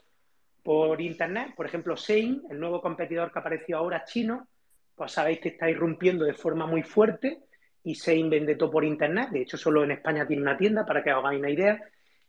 por 0.62 1.00
Internet. 1.00 1.54
Por 1.56 1.66
ejemplo, 1.66 1.96
Shein, 1.96 2.42
el 2.50 2.60
nuevo 2.60 2.80
competidor 2.80 3.32
que 3.32 3.38
apareció 3.38 3.78
ahora 3.78 4.04
chino, 4.04 4.48
pues 4.94 5.12
sabéis 5.12 5.40
que 5.40 5.50
está 5.50 5.68
irrumpiendo 5.70 6.24
de 6.24 6.34
forma 6.34 6.66
muy 6.66 6.82
fuerte 6.82 7.40
y 7.84 7.94
Shein 7.94 8.30
vende 8.30 8.56
todo 8.56 8.70
por 8.70 8.84
Internet. 8.84 9.30
De 9.30 9.42
hecho, 9.42 9.56
solo 9.56 9.84
en 9.84 9.92
España 9.92 10.26
tiene 10.26 10.42
una 10.42 10.56
tienda, 10.56 10.84
para 10.84 11.02
que 11.02 11.12
os 11.12 11.24
hagáis 11.24 11.38
una 11.38 11.50
idea. 11.50 11.80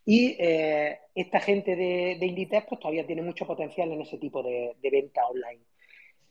Y 0.09 0.37
eh, 0.39 1.01
esta 1.13 1.41
gente 1.41 1.75
de, 1.75 2.15
de, 2.17 2.25
Inditex 2.25 2.65
pues, 2.69 2.79
todavía 2.79 3.05
tiene 3.05 3.21
mucho 3.21 3.45
potencial 3.45 3.91
en 3.91 3.99
ese 3.99 4.17
tipo 4.17 4.41
de, 4.41 4.77
de 4.81 4.89
venta 4.89 5.27
online. 5.27 5.65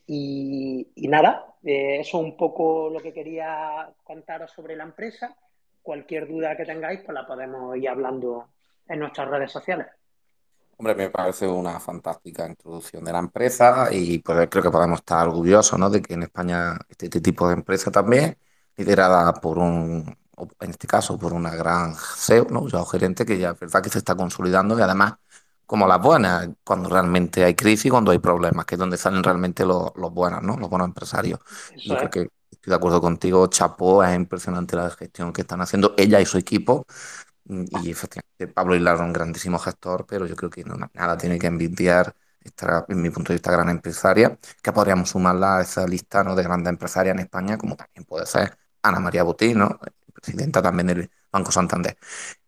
Y, 0.07 0.87
nada, 0.95 1.53
eh, 1.63 1.99
eso 1.99 2.17
es 2.17 2.23
un 2.23 2.35
poco 2.35 2.89
lo 2.89 2.99
que 2.99 3.13
quería 3.13 3.93
contaros 4.03 4.51
sobre 4.51 4.75
la 4.75 4.83
empresa. 4.83 5.37
Cualquier 5.83 6.27
duda 6.27 6.57
que 6.57 6.65
tengáis, 6.65 7.01
pues 7.01 7.13
la 7.13 7.27
podemos 7.27 7.77
ir 7.77 7.87
hablando 7.87 8.47
en 8.87 8.97
nuestras 8.97 9.29
redes 9.29 9.51
sociales. 9.51 9.85
Hombre, 10.77 10.95
me 10.95 11.11
parece 11.11 11.47
una 11.47 11.79
fantástica 11.79 12.47
introducción 12.47 13.03
de 13.03 13.11
la 13.11 13.19
empresa 13.19 13.89
y 13.91 14.17
pues 14.17 14.47
creo 14.49 14.63
que 14.63 14.71
podemos 14.71 15.01
estar 15.01 15.27
orgullosos 15.27 15.77
¿no? 15.77 15.91
de 15.91 16.01
que 16.01 16.15
en 16.15 16.23
España 16.23 16.79
este, 16.89 17.05
este 17.05 17.21
tipo 17.21 17.47
de 17.47 17.53
empresa 17.53 17.91
también, 17.91 18.39
liderada 18.75 19.33
por 19.33 19.59
un, 19.59 20.17
en 20.59 20.69
este 20.71 20.87
caso, 20.87 21.17
por 21.17 21.33
una 21.33 21.51
gran 21.55 21.95
CEO, 21.95 22.47
¿no? 22.51 22.67
ya 22.67 22.83
gerente 22.85 23.25
que 23.25 23.37
ya 23.37 23.51
es 23.51 23.59
verdad 23.59 23.81
que 23.83 23.89
se 23.89 23.99
está 23.99 24.15
consolidando 24.15 24.77
y 24.77 24.81
además 24.81 25.15
como 25.65 25.85
las 25.87 26.01
buenas, 26.01 26.49
cuando 26.63 26.89
realmente 26.89 27.43
hay 27.43 27.53
crisis, 27.55 27.91
cuando 27.91 28.11
hay 28.11 28.19
problemas, 28.19 28.65
que 28.65 28.75
es 28.75 28.79
donde 28.79 28.97
salen 28.97 29.23
realmente 29.23 29.65
los, 29.65 29.91
los 29.97 30.13
buenos, 30.13 30.41
¿no? 30.41 30.55
Los 30.57 30.69
buenos 30.69 30.87
empresarios. 30.87 31.39
Eso 31.69 31.93
Yo 31.93 31.97
es. 31.97 32.09
creo 32.09 32.09
que 32.09 32.19
estoy 32.51 32.71
de 32.71 32.75
acuerdo 32.75 33.01
contigo, 33.01 33.47
Chapo, 33.47 34.01
es 34.03 34.15
impresionante 34.15 34.75
la 34.77 34.89
gestión 34.91 35.33
que 35.33 35.41
están 35.41 35.59
haciendo 35.61 35.93
ella 35.97 36.21
y 36.21 36.25
su 36.25 36.37
equipo. 36.37 36.85
Y 37.49 37.91
efectivamente, 37.91 38.47
Pablo 38.53 38.75
Hilar 38.75 38.95
es 38.95 39.01
un 39.01 39.13
grandísimo 39.13 39.57
gestor, 39.59 40.05
pero 40.05 40.25
yo 40.25 40.35
creo 40.35 40.49
que 40.49 40.63
no, 40.65 40.75
nada 40.93 41.17
tiene 41.17 41.39
que 41.39 41.47
envidiar 41.47 42.13
esta, 42.41 42.85
en 42.89 43.01
mi 43.01 43.09
punto 43.09 43.29
de 43.33 43.35
vista, 43.35 43.51
gran 43.51 43.69
empresaria, 43.69 44.37
que 44.61 44.71
podríamos 44.73 45.09
sumarla 45.09 45.57
a 45.59 45.61
esa 45.61 45.87
lista 45.87 46.23
¿no? 46.23 46.35
de 46.35 46.43
grandes 46.43 46.69
empresarias 46.71 47.13
en 47.15 47.19
España, 47.21 47.57
como 47.57 47.75
también 47.77 48.03
puede 48.05 48.25
ser 48.25 48.57
Ana 48.81 48.99
María 48.99 49.23
Botín, 49.23 49.59
¿no? 49.59 49.79
Presidenta 50.21 50.61
también 50.61 50.87
del 50.87 51.09
Banco 51.31 51.51
Santander. 51.51 51.97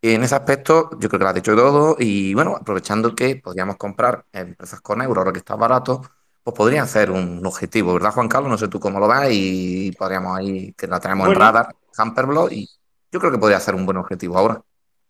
En 0.01 0.23
ese 0.23 0.35
aspecto, 0.35 0.89
yo 0.99 1.09
creo 1.09 1.19
que 1.19 1.23
lo 1.23 1.29
ha 1.29 1.33
dicho 1.33 1.55
todo, 1.55 1.95
y 1.99 2.33
bueno, 2.33 2.55
aprovechando 2.55 3.15
que 3.15 3.37
podríamos 3.37 3.77
comprar 3.77 4.25
empresas 4.33 4.81
con 4.81 5.01
euros, 5.01 5.17
ahora 5.17 5.31
que 5.31 5.39
está 5.39 5.55
barato, 5.55 6.01
pues 6.43 6.55
podría 6.55 6.85
ser 6.85 7.11
un 7.11 7.45
objetivo, 7.45 7.93
¿verdad, 7.93 8.11
Juan 8.11 8.27
Carlos? 8.27 8.49
No 8.49 8.57
sé 8.57 8.67
tú 8.67 8.79
cómo 8.79 8.99
lo 8.99 9.07
ves, 9.07 9.29
y 9.31 9.91
podríamos 9.91 10.37
ahí, 10.37 10.73
que 10.73 10.87
la 10.87 10.99
tenemos 10.99 11.27
bueno. 11.27 11.39
en 11.39 11.47
radar, 11.47 11.75
Hamperblock, 11.97 12.51
y 12.51 12.67
yo 13.11 13.19
creo 13.19 13.31
que 13.31 13.37
podría 13.37 13.59
ser 13.59 13.75
un 13.75 13.85
buen 13.85 13.97
objetivo 13.97 14.37
ahora. 14.37 14.61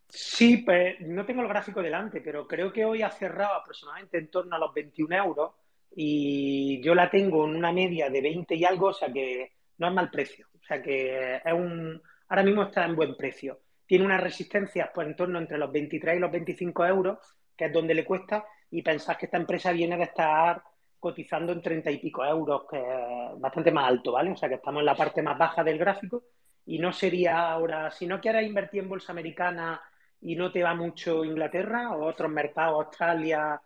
Sí, 0.10 0.58
pues 0.58 1.00
no 1.02 1.24
tengo 1.26 1.44
el 1.44 1.48
gráfico 1.48 1.82
delante, 1.84 2.22
pero 2.22 2.48
creo 2.48 2.74
que 2.74 2.84
hoy 2.84 3.04
ha 3.04 3.12
cerrado 3.12 3.54
aproximadamente 3.56 4.18
en 4.18 4.32
torno 4.32 4.56
a 4.56 4.60
los 4.60 4.74
21 4.74 5.16
euros 5.16 5.52
y 5.96 6.82
yo 6.82 6.96
la 6.96 7.10
tengo 7.10 7.46
en 7.46 7.56
una 7.56 7.72
media 7.72 8.10
de 8.10 8.22
20 8.22 8.56
y 8.56 8.66
algo, 8.66 8.88
o 8.88 8.94
sea 8.94 9.12
que 9.14 9.52
no 9.78 9.88
es 9.88 9.94
mal 9.94 10.10
precio. 10.10 10.48
O 10.60 10.64
sea 10.66 10.82
que 10.82 11.36
es 11.36 11.54
un, 11.54 12.02
ahora 12.30 12.44
mismo 12.44 12.64
está 12.64 12.86
en 12.86 12.96
buen 12.96 13.16
precio. 13.16 13.60
Tiene 13.86 14.06
unas 14.06 14.22
resistencias 14.22 14.90
pues 14.94 15.08
en 15.08 15.16
torno 15.16 15.40
entre 15.40 15.58
los 15.58 15.72
23 15.72 16.18
y 16.18 16.20
los 16.20 16.32
25 16.32 16.86
euros, 16.86 17.18
que 17.56 17.66
es 17.66 17.74
donde 17.74 17.94
le 17.94 18.06
cuesta, 18.06 18.46
y 18.72 18.82
pensás 18.82 19.18
que 19.18 19.26
esta 19.26 19.38
empresa 19.38 19.72
viene 19.72 19.98
de 19.98 20.04
estar 20.04 20.62
cotizando 21.00 21.52
en 21.52 21.62
30 21.62 21.90
y 21.92 21.98
pico 21.98 22.24
euros, 22.24 22.64
que 22.70 22.78
es 22.78 23.40
bastante 23.40 23.72
más 23.72 23.88
alto, 23.88 24.12
¿vale? 24.12 24.32
O 24.32 24.36
sea 24.38 24.50
que 24.50 24.56
estamos 24.56 24.82
en 24.82 24.86
la 24.86 24.96
parte 24.96 25.22
más 25.22 25.38
baja 25.38 25.64
del 25.64 25.78
gráfico 25.78 26.24
y 26.66 26.78
no 26.78 26.94
sería 26.94 27.52
ahora, 27.52 27.90
si 27.90 28.06
no 28.06 28.20
quieres 28.22 28.46
invertir 28.46 28.84
en 28.84 28.90
bolsa 28.90 29.12
americana 29.12 29.82
y 30.22 30.36
no 30.36 30.52
te 30.52 30.62
va 30.62 30.76
mucho 30.76 31.24
Inglaterra 31.24 31.92
o 31.92 32.06
otros 32.06 32.30
mercados, 32.30 32.86
Australia 32.86 33.60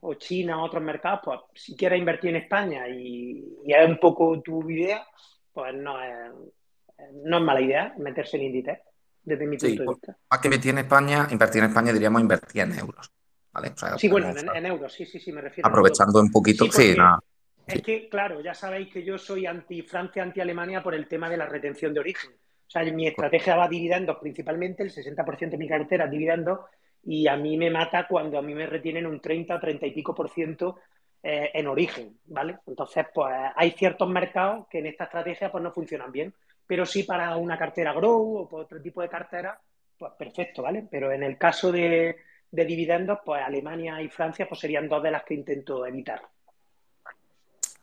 o 0.00 0.14
China, 0.14 0.62
otros 0.62 0.82
mercados, 0.82 1.20
pues 1.24 1.40
si 1.54 1.76
quieres 1.76 1.98
invertir 1.98 2.30
en 2.30 2.36
España 2.36 2.88
y, 2.88 3.58
y 3.64 3.72
es 3.74 3.88
un 3.88 3.98
poco 3.98 4.40
tu 4.40 4.70
idea, 4.70 5.06
pues 5.52 5.74
no 5.74 6.00
es, 6.02 6.30
no 7.24 7.38
es 7.38 7.42
mala 7.42 7.60
idea 7.60 7.94
meterse 7.98 8.36
en 8.36 8.44
Inditex, 8.44 8.80
desde 9.22 9.46
mi 9.46 9.56
punto 9.56 9.66
sí, 9.66 9.78
de 9.78 9.86
vista. 9.86 10.16
Más 10.30 10.40
que 10.40 10.48
invertir 10.48 10.70
en 10.70 10.78
España, 10.78 11.28
invertir 11.30 11.62
en 11.62 11.68
España 11.68 11.92
diríamos 11.92 12.20
invertir 12.20 12.62
en 12.62 12.78
euros. 12.78 13.10
¿vale? 13.52 13.68
O 13.68 13.76
sea, 13.76 13.98
sí, 13.98 14.08
bueno, 14.08 14.30
en, 14.30 14.48
en, 14.54 14.66
euros, 14.66 14.92
sí, 14.92 15.06
sí, 15.06 15.18
sí, 15.18 15.32
me 15.32 15.40
refiero. 15.40 15.68
Aprovechando 15.68 16.20
un 16.20 16.30
poquito, 16.30 16.64
sí, 16.66 16.92
sí 16.92 16.94
nada. 16.96 17.20
Es 17.66 17.82
que, 17.82 18.08
claro, 18.08 18.40
ya 18.40 18.54
sabéis 18.54 18.92
que 18.92 19.02
yo 19.02 19.18
soy 19.18 19.46
anti-Francia, 19.46 20.22
anti-Alemania 20.22 20.82
por 20.82 20.94
el 20.94 21.08
tema 21.08 21.28
de 21.28 21.36
la 21.36 21.46
retención 21.46 21.92
de 21.92 22.00
origen. 22.00 22.30
O 22.32 22.70
sea, 22.70 22.84
mi 22.84 23.06
estrategia 23.06 23.56
va 23.56 23.64
a 23.64 23.68
dividendos 23.68 24.18
principalmente, 24.20 24.82
el 24.82 24.92
60% 24.92 25.50
de 25.50 25.58
mi 25.58 25.68
cartera 25.68 26.04
es 26.04 26.10
dividendos, 26.10 26.60
y 27.02 27.26
a 27.26 27.36
mí 27.36 27.56
me 27.56 27.70
mata 27.70 28.06
cuando 28.08 28.38
a 28.38 28.42
mí 28.42 28.54
me 28.54 28.66
retienen 28.66 29.06
un 29.06 29.20
30, 29.20 29.58
30 29.58 29.86
y 29.86 29.90
pico 29.92 30.14
por 30.14 30.30
ciento 30.30 30.76
eh, 31.22 31.50
en 31.54 31.66
origen, 31.66 32.18
¿vale? 32.26 32.58
Entonces, 32.66 33.06
pues 33.12 33.34
hay 33.54 33.72
ciertos 33.72 34.08
mercados 34.08 34.66
que 34.68 34.78
en 34.78 34.86
esta 34.86 35.04
estrategia 35.04 35.50
pues 35.50 35.62
no 35.62 35.72
funcionan 35.72 36.12
bien, 36.12 36.34
pero 36.66 36.84
sí 36.84 37.04
para 37.04 37.36
una 37.36 37.58
cartera 37.58 37.92
Grow 37.92 38.38
o 38.38 38.48
por 38.48 38.62
otro 38.62 38.80
tipo 38.80 39.02
de 39.02 39.08
cartera, 39.08 39.58
pues 39.98 40.12
perfecto, 40.18 40.62
¿vale? 40.62 40.86
Pero 40.90 41.12
en 41.12 41.22
el 41.22 41.38
caso 41.38 41.70
de, 41.72 42.16
de 42.50 42.64
dividendos, 42.64 43.18
pues 43.24 43.42
Alemania 43.42 44.00
y 44.02 44.08
Francia 44.08 44.46
pues 44.48 44.60
serían 44.60 44.88
dos 44.88 45.02
de 45.02 45.10
las 45.10 45.24
que 45.24 45.34
intento 45.34 45.86
evitar. 45.86 46.22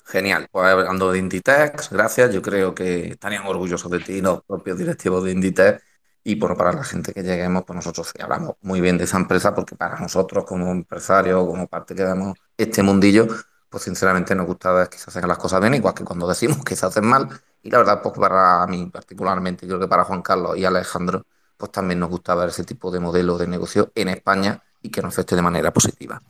Genial. 0.05 0.47
Pues 0.51 0.65
hablando 0.65 1.11
de 1.11 1.19
Inditex, 1.19 1.89
gracias. 1.89 2.33
Yo 2.33 2.41
creo 2.41 2.75
que 2.75 3.07
estarían 3.07 3.47
orgullosos 3.47 3.89
de 3.89 3.99
ti 3.99 4.21
los 4.21 4.43
propios 4.43 4.77
directivos 4.77 5.23
de 5.23 5.31
Inditex. 5.31 5.81
Y 6.25 6.35
bueno, 6.35 6.55
para 6.55 6.71
la 6.71 6.83
gente 6.83 7.13
que 7.13 7.21
lleguemos, 7.21 7.63
pues 7.65 7.75
nosotros 7.75 8.13
hablamos 8.19 8.55
muy 8.61 8.79
bien 8.79 8.97
de 8.97 9.03
esa 9.05 9.17
empresa, 9.17 9.53
porque 9.53 9.75
para 9.75 9.99
nosotros 9.99 10.45
como 10.45 10.71
empresarios, 10.71 11.45
como 11.45 11.67
parte 11.67 11.95
que 11.95 12.03
vemos 12.03 12.37
este 12.57 12.81
mundillo, 12.81 13.27
pues 13.73 13.85
sinceramente 13.85 14.35
nos 14.35 14.45
gusta 14.45 14.71
ver 14.71 14.87
que 14.87 14.99
se 14.99 15.09
hacen 15.09 15.27
las 15.27 15.39
cosas 15.39 15.59
bien, 15.59 15.73
igual 15.73 15.95
que 15.95 16.03
cuando 16.03 16.27
decimos 16.27 16.63
que 16.63 16.75
se 16.75 16.85
hacen 16.85 17.07
mal. 17.07 17.27
Y 17.63 17.71
la 17.71 17.79
verdad, 17.79 18.03
pues 18.03 18.15
para 18.15 18.67
mí 18.67 18.85
particularmente, 18.85 19.65
creo 19.65 19.79
que 19.79 19.87
para 19.87 20.03
Juan 20.03 20.21
Carlos 20.21 20.55
y 20.55 20.63
Alejandro, 20.63 21.25
pues 21.57 21.71
también 21.71 21.99
nos 21.99 22.11
gusta 22.11 22.35
ver 22.35 22.49
ese 22.49 22.63
tipo 22.65 22.91
de 22.91 22.99
modelo 22.99 23.35
de 23.35 23.47
negocio 23.47 23.91
en 23.95 24.09
España 24.09 24.61
y 24.83 24.91
que 24.91 25.01
nos 25.01 25.15
afecte 25.15 25.35
de 25.35 25.41
manera 25.41 25.73
positiva. 25.73 26.21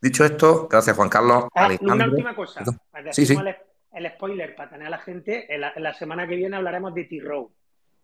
Dicho 0.00 0.24
esto, 0.24 0.68
gracias 0.70 0.94
Juan 0.94 1.08
Carlos. 1.08 1.46
Ah, 1.56 1.68
una 1.80 2.04
última 2.04 2.36
cosa. 2.36 2.62
Sí, 3.10 3.26
sí. 3.26 3.34
El, 3.34 3.56
el, 4.04 4.12
spoiler 4.12 4.54
para 4.54 4.70
tener 4.70 4.86
a 4.86 4.90
la 4.90 4.98
gente. 4.98 5.52
En 5.52 5.62
la, 5.62 5.72
en 5.74 5.82
la 5.82 5.94
semana 5.94 6.28
que 6.28 6.36
viene 6.36 6.56
hablaremos 6.56 6.94
de 6.94 7.06
T-Row, 7.06 7.50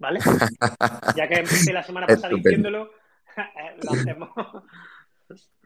¿vale? 0.01 0.19
ya 1.17 1.29
que 1.29 1.35
empecé 1.35 1.73
la 1.73 1.85
semana 1.85 2.09
pasada 2.09 2.35
diciéndolo, 2.35 2.91
lo 3.85 3.93
hacemos. 3.93 4.31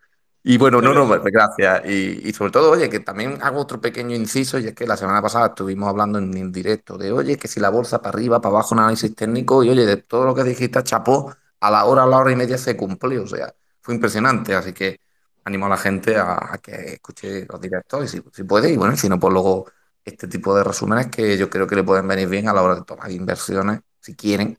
Y 0.47 0.59
bueno, 0.59 0.83
no, 0.83 0.93
no, 0.93 1.09
gracias. 1.23 1.83
Y, 1.87 2.29
y, 2.29 2.33
sobre 2.35 2.53
todo, 2.53 2.71
oye, 2.73 2.91
que 2.91 3.01
también 3.01 3.39
hago 3.43 3.61
otro 3.61 3.81
pequeño 3.81 4.15
inciso, 4.15 4.59
y 4.59 4.67
es 4.67 4.75
que 4.75 4.87
la 4.87 4.97
semana 4.97 5.23
pasada 5.23 5.47
estuvimos 5.47 5.89
hablando 5.89 6.19
en, 6.19 6.37
en 6.37 6.53
directo 6.53 6.99
de, 6.99 7.13
oye, 7.13 7.39
que 7.39 7.49
si 7.49 7.61
la 7.61 7.71
bolsa 7.71 8.03
para 8.03 8.11
arriba, 8.15 8.41
para 8.43 8.57
abajo, 8.57 8.75
análisis 8.75 9.15
técnico, 9.15 9.65
y 9.65 9.71
oye, 9.71 9.87
de 9.87 9.97
todo 9.97 10.27
lo 10.27 10.35
que 10.35 10.45
dijiste, 10.45 10.83
chapó, 10.83 11.35
a 11.61 11.71
la 11.71 11.87
hora, 11.87 12.03
a 12.03 12.07
la 12.07 12.19
hora 12.19 12.31
y 12.33 12.37
media 12.37 12.59
se 12.59 12.77
cumplió, 12.77 13.23
o 13.23 13.27
sea, 13.27 13.55
fue 13.81 13.95
impresionante, 13.95 14.55
así 14.55 14.75
que 14.75 15.01
animo 15.45 15.65
a 15.67 15.71
la 15.71 15.77
gente 15.79 16.17
a, 16.17 16.55
a 16.55 16.59
que 16.59 16.73
escuche 16.95 17.47
los 17.47 17.59
directos, 17.61 18.05
y 18.05 18.09
si, 18.09 18.23
si, 18.33 18.43
puede, 18.45 18.71
y 18.71 18.77
bueno, 18.77 18.97
si 18.99 19.09
no, 19.09 19.19
pues 19.19 19.33
luego 19.33 19.67
este 20.05 20.29
tipo 20.29 20.55
de 20.55 20.63
resúmenes 20.63 21.07
que 21.07 21.39
yo 21.39 21.49
creo 21.49 21.67
que 21.67 21.77
le 21.77 21.85
pueden 21.85 22.07
venir 22.07 22.29
bien 22.29 22.49
a 22.49 22.53
la 22.53 22.63
hora 22.63 22.75
de 22.75 22.83
tomar 22.85 23.11
inversiones, 23.11 23.81
si 24.01 24.15
quieren, 24.15 24.59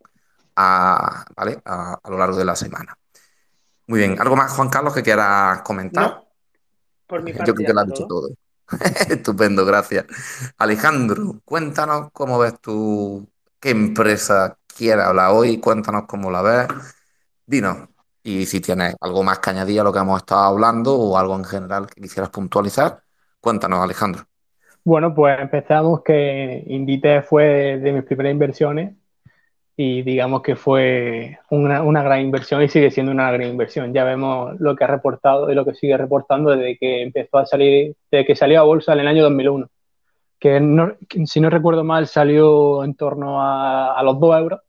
a, 0.56 1.26
¿vale? 1.36 1.62
a, 1.66 2.00
a 2.04 2.10
lo 2.10 2.18
largo 2.18 2.38
de 2.38 2.46
la 2.46 2.56
semana. 2.56 2.98
Muy 3.88 4.00
bien. 4.00 4.20
¿Algo 4.20 4.36
más, 4.36 4.52
Juan 4.54 4.70
Carlos, 4.70 4.94
que 4.94 5.04
quieras 5.04 5.62
comentar? 5.62 6.04
No, 6.04 6.28
por 7.08 7.22
mi 7.24 7.34
parte. 7.34 7.48
Yo 7.48 7.56
creo 7.56 7.68
que 7.68 7.74
lo 7.74 7.80
has 7.80 7.88
dicho 7.88 8.08
todo. 8.08 8.30
Estupendo, 9.10 9.66
gracias. 9.66 10.06
Alejandro, 10.58 11.42
cuéntanos 11.46 12.10
cómo 12.12 12.40
ves 12.40 12.60
tú, 12.60 13.30
qué 13.60 13.70
empresa 13.70 14.58
quieres 14.76 15.06
hablar 15.06 15.32
hoy, 15.34 15.60
cuéntanos 15.60 16.06
cómo 16.08 16.32
la 16.32 16.42
ves. 16.42 16.68
Dinos, 17.46 17.90
y 18.24 18.46
si 18.48 18.60
tienes 18.60 18.96
algo 19.02 19.24
más 19.24 19.40
que 19.40 19.52
añadir 19.52 19.82
a 19.82 19.84
lo 19.84 19.94
que 19.94 20.00
hemos 20.00 20.18
estado 20.20 20.42
hablando 20.42 20.96
o 20.96 21.18
algo 21.18 21.36
en 21.36 21.46
general 21.46 21.88
que 21.88 22.02
quisieras 22.02 22.32
puntualizar, 22.32 23.04
cuéntanos, 23.40 23.84
Alejandro. 23.84 24.26
Bueno, 24.84 25.14
pues 25.14 25.40
empezamos 25.40 26.02
que 26.04 26.64
Indite 26.68 27.22
fue 27.22 27.78
de 27.78 27.92
mis 27.92 28.04
primeras 28.04 28.32
inversiones 28.32 28.96
y 29.78 30.04
digamos 30.04 30.42
que 30.42 30.56
fue 30.56 31.40
una, 31.50 31.84
una, 31.84 32.02
gran 32.02 32.22
inversión 32.22 32.64
y 32.64 32.70
sigue 32.70 32.92
siendo 32.92 33.12
una 33.12 33.30
gran 33.32 33.50
inversión. 33.50 33.94
Ya 33.94 34.06
vemos 34.06 34.60
lo 34.60 34.76
que 34.76 34.86
ha 34.86 34.88
reportado 34.88 35.52
y 35.52 35.56
lo 35.56 35.66
que 35.66 35.74
sigue 35.76 35.98
reportando 35.98 36.52
desde 36.52 36.78
que 36.78 37.02
empezó 37.02 37.40
a 37.40 37.46
salir, 37.46 37.96
desde 38.10 38.26
que 38.26 38.36
salió 38.36 38.62
a 38.62 38.64
bolsa 38.64 38.94
en 38.94 39.00
el 39.00 39.08
año 39.08 39.24
2001. 39.24 39.70
que, 40.40 41.26
si 41.26 41.42
no 41.42 41.50
recuerdo 41.50 41.84
mal 41.84 42.08
salió 42.08 42.84
en 42.84 42.96
torno 42.96 43.42
a, 43.42 44.02
los 44.04 44.20
2 44.20 44.38
euros 44.40 44.62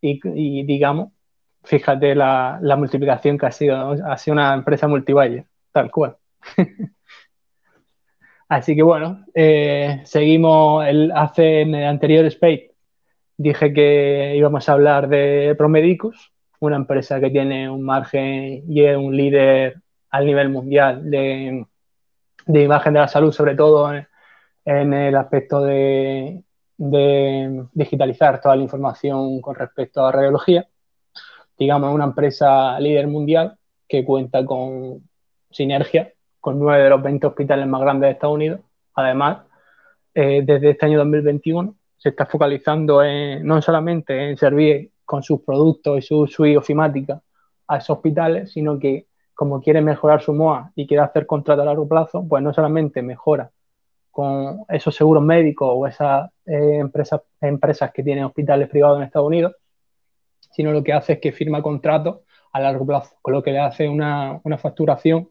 y, 0.00 0.62
digamos, 0.64 1.12
fíjate 1.64 2.14
la, 2.14 2.60
multiplicación 2.78 3.38
que 3.38 3.46
ha 3.46 3.52
sido, 3.52 3.92
ha 4.06 4.16
sido 4.18 4.34
una 4.34 4.54
empresa 4.54 4.88
multivalle, 4.88 5.46
tal 5.72 5.90
cual. 5.90 6.16
Así 8.48 8.74
que 8.74 8.82
bueno, 8.82 9.26
eh, 9.34 10.00
seguimos 10.04 10.86
el, 10.86 11.12
hace 11.12 11.62
en 11.62 11.74
el 11.74 11.84
anterior 11.86 12.24
Space. 12.26 12.77
Dije 13.38 13.72
que 13.72 14.34
íbamos 14.36 14.68
a 14.68 14.72
hablar 14.72 15.08
de 15.08 15.54
Promedicus, 15.56 16.32
una 16.58 16.74
empresa 16.74 17.20
que 17.20 17.30
tiene 17.30 17.70
un 17.70 17.82
margen 17.82 18.64
y 18.68 18.84
es 18.84 18.96
un 18.96 19.16
líder 19.16 19.80
al 20.10 20.26
nivel 20.26 20.48
mundial 20.48 21.08
de, 21.08 21.64
de 22.46 22.62
imagen 22.62 22.94
de 22.94 23.00
la 23.00 23.06
salud, 23.06 23.30
sobre 23.30 23.54
todo 23.54 23.92
en, 24.64 24.92
el 24.92 25.16
aspecto 25.16 25.62
de, 25.62 26.42
digitalizar 26.76 28.40
toda 28.40 28.56
la 28.56 28.62
información 28.62 29.40
con 29.40 29.54
respecto 29.54 30.04
a 30.04 30.10
radiología. 30.10 30.66
Digamos, 31.56 31.94
una 31.94 32.06
empresa 32.06 32.78
líder 32.80 33.06
mundial 33.06 33.56
que 33.88 34.04
cuenta 34.04 34.44
con 34.44 35.08
sinergia 35.50 36.12
con 36.40 36.58
nueve 36.58 36.84
de 36.84 36.90
los 36.90 37.02
20 37.02 37.26
hospitales 37.26 37.66
más 37.68 37.80
grandes 37.80 38.08
de 38.08 38.12
Estados 38.12 38.34
Unidos. 38.34 38.60
Además, 38.94 39.38
eh, 40.14 40.42
desde 40.44 40.70
este 40.70 40.86
año 40.86 40.98
2021 40.98 41.77
se 41.98 42.10
está 42.10 42.26
focalizando 42.26 43.02
en, 43.02 43.46
no 43.46 43.60
solamente 43.60 44.30
en 44.30 44.36
servir 44.36 44.92
con 45.04 45.22
sus 45.22 45.42
productos 45.42 45.98
y 45.98 46.02
su 46.02 46.26
suite 46.26 46.56
ofimática 46.56 47.20
a 47.66 47.76
esos 47.76 47.96
hospitales, 47.96 48.52
sino 48.52 48.78
que 48.78 49.06
como 49.34 49.60
quiere 49.60 49.80
mejorar 49.80 50.20
su 50.22 50.32
MOA 50.32 50.72
y 50.74 50.86
quiere 50.86 51.02
hacer 51.02 51.26
contrato 51.26 51.62
a 51.62 51.64
largo 51.64 51.86
plazo, 51.86 52.26
pues 52.28 52.42
no 52.42 52.52
solamente 52.52 53.02
mejora 53.02 53.50
con 54.10 54.64
esos 54.68 54.96
seguros 54.96 55.22
médicos 55.22 55.70
o 55.72 55.86
esas 55.86 56.28
eh, 56.44 56.78
empresas, 56.78 57.20
empresas 57.40 57.92
que 57.92 58.02
tienen 58.02 58.24
hospitales 58.24 58.68
privados 58.68 58.98
en 58.98 59.04
Estados 59.04 59.28
Unidos, 59.28 59.54
sino 60.50 60.72
lo 60.72 60.82
que 60.82 60.92
hace 60.92 61.14
es 61.14 61.18
que 61.20 61.30
firma 61.30 61.62
contratos 61.62 62.18
a 62.52 62.60
largo 62.60 62.84
plazo, 62.84 63.16
con 63.22 63.34
lo 63.34 63.42
que 63.42 63.52
le 63.52 63.60
hace 63.60 63.88
una, 63.88 64.40
facturación 64.58 65.28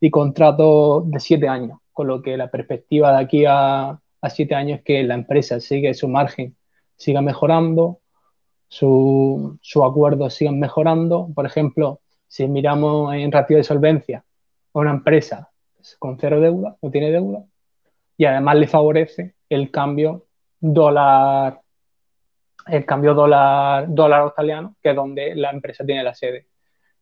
y 0.00 0.10
contrato 0.10 1.02
de 1.02 1.20
siete 1.20 1.48
años, 1.48 1.80
con 1.92 2.06
lo 2.06 2.22
que 2.22 2.38
la 2.38 2.50
perspectiva 2.50 3.12
de 3.12 3.18
aquí 3.22 3.44
a, 3.46 4.00
siete 4.28 4.54
años 4.54 4.80
que 4.84 5.02
la 5.02 5.14
empresa 5.14 5.60
sigue 5.60 5.94
su 5.94 6.08
margen, 6.08 6.56
siga 6.96 7.22
mejorando, 7.22 8.00
sus 8.68 9.58
su 9.62 9.84
acuerdos 9.84 10.34
sigan 10.34 10.58
mejorando. 10.58 11.30
Por 11.34 11.46
ejemplo, 11.46 12.00
si 12.28 12.46
miramos 12.46 13.14
en 13.14 13.32
ratio 13.32 13.56
de 13.56 13.64
solvencia 13.64 14.24
a 14.74 14.78
una 14.78 14.90
empresa 14.90 15.50
con 15.98 16.18
cero 16.18 16.40
deuda, 16.40 16.76
no 16.82 16.90
tiene 16.90 17.10
deuda, 17.10 17.44
y 18.16 18.26
además 18.26 18.56
le 18.56 18.66
favorece 18.66 19.34
el 19.48 19.70
cambio 19.70 20.26
dólar 20.60 21.60
el 22.66 22.84
cambio 22.84 23.14
dólar, 23.14 23.86
dólar 23.88 24.20
australiano, 24.22 24.76
que 24.82 24.90
es 24.90 24.96
donde 24.96 25.34
la 25.34 25.50
empresa 25.50 25.84
tiene 25.84 26.02
la 26.02 26.14
sede. 26.14 26.46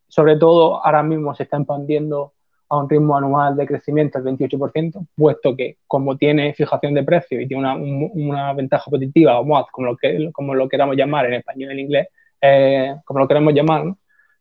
Sobre 0.07 0.37
todo, 0.37 0.83
ahora 0.83 1.03
mismo 1.03 1.35
se 1.35 1.43
está 1.43 1.57
expandiendo 1.57 2.33
a 2.69 2.77
un 2.77 2.89
ritmo 2.89 3.17
anual 3.17 3.55
de 3.55 3.65
crecimiento 3.65 4.21
del 4.21 4.37
28%, 4.37 5.07
puesto 5.15 5.55
que 5.55 5.77
como 5.87 6.15
tiene 6.17 6.53
fijación 6.53 6.93
de 6.93 7.03
precio 7.03 7.41
y 7.41 7.47
tiene 7.47 7.61
una, 7.61 7.75
una 7.75 8.53
ventaja 8.53 8.89
positiva, 8.89 9.39
o 9.39 9.43
MOAD, 9.43 9.65
como 9.71 9.87
lo, 9.87 9.97
que, 9.97 10.31
como 10.31 10.53
lo 10.53 10.69
queramos 10.69 10.95
llamar 10.95 11.25
en 11.25 11.33
español 11.33 11.71
y 11.71 11.73
en 11.73 11.79
inglés, 11.79 12.07
eh, 12.41 12.95
como 13.05 13.19
lo 13.19 13.27
queremos 13.27 13.53
llamar, 13.53 13.85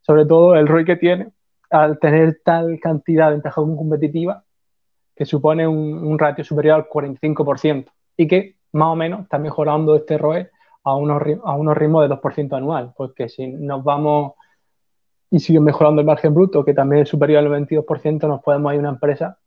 sobre 0.02 0.26
todo 0.26 0.54
el 0.54 0.68
ROI 0.68 0.84
que 0.84 0.96
tiene, 0.96 1.30
al 1.70 1.98
tener 1.98 2.40
tal 2.44 2.78
cantidad 2.80 3.26
de 3.26 3.32
ventaja 3.32 3.60
competitiva, 3.62 4.44
que 5.16 5.24
supone 5.24 5.66
un, 5.66 6.18
ratio 6.18 6.44
superior 6.44 6.76
al 6.76 6.88
45% 6.88 7.86
y 8.16 8.28
que 8.28 8.56
más 8.72 8.88
o 8.88 8.94
menos 8.94 9.22
está 9.22 9.38
mejorando 9.38 9.96
este 9.96 10.16
ROE 10.16 10.50
a 10.84 10.94
unos, 10.94 11.20
a 11.44 11.56
unos 11.56 11.76
ritmos 11.76 12.08
de 12.08 12.14
2% 12.14 12.56
anual, 12.56 12.92
porque 12.96 13.28
si 13.28 13.48
nos 13.48 13.82
vamos 13.82 14.34
y 15.30 15.40
sigue 15.40 15.60
mejorando 15.60 16.00
el 16.00 16.06
margen 16.06 16.34
bruto, 16.34 16.64
que 16.64 16.74
también 16.74 17.02
es 17.02 17.08
superior 17.08 17.44
al 17.44 17.48
22%, 17.48 18.26
nos 18.26 18.42
podemos 18.42 18.72
ir 18.72 18.80
una 18.80 18.90
empresa 18.90 19.38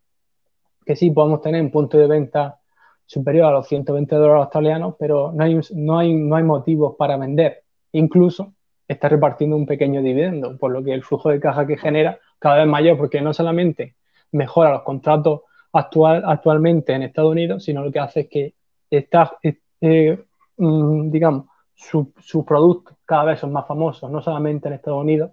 que 0.86 0.96
sí 0.96 1.12
podemos 1.12 1.42
tener 1.42 1.62
un 1.62 1.72
punto 1.72 1.98
de 1.98 2.08
venta 2.08 2.60
superior 3.06 3.48
a 3.48 3.52
los 3.52 3.68
120 3.68 4.16
dólares 4.16 4.44
australianos, 4.44 4.96
pero 4.98 5.32
no 5.34 5.44
hay, 5.44 5.60
no 5.74 5.98
hay, 5.98 6.16
no 6.16 6.36
hay 6.36 6.44
motivos 6.44 6.96
para 6.98 7.18
vender. 7.18 7.64
Incluso 7.92 8.54
está 8.88 9.10
repartiendo 9.10 9.56
un 9.56 9.66
pequeño 9.66 10.02
dividendo, 10.02 10.58
por 10.58 10.72
lo 10.72 10.84
que 10.84 10.94
el 10.94 11.04
flujo 11.04 11.30
de 11.30 11.40
caja 11.40 11.66
que 11.68 11.78
genera 11.78 12.20
cada 12.40 12.58
vez 12.58 12.68
mayor, 12.68 12.98
porque 12.98 13.22
no 13.22 13.34
solamente 13.34 13.96
mejora 14.32 14.72
los 14.72 14.84
contratos 14.84 15.42
actual, 15.74 16.24
actualmente 16.26 16.94
en 16.94 17.04
Estados 17.04 17.32
Unidos, 17.32 17.64
sino 17.64 17.84
lo 17.84 17.92
que 17.92 18.00
hace 18.00 18.22
es 18.22 18.30
que 18.30 18.54
está, 18.90 19.38
eh, 19.82 20.24
mm, 20.58 21.10
digamos, 21.10 21.46
sus 21.74 22.46
productos 22.46 22.96
cada 23.06 23.26
vez 23.26 23.40
son 23.40 23.52
más 23.52 23.68
famosos, 23.68 24.10
no 24.12 24.22
solamente 24.22 24.68
en 24.68 24.76
Estados 24.76 25.02
Unidos, 25.02 25.32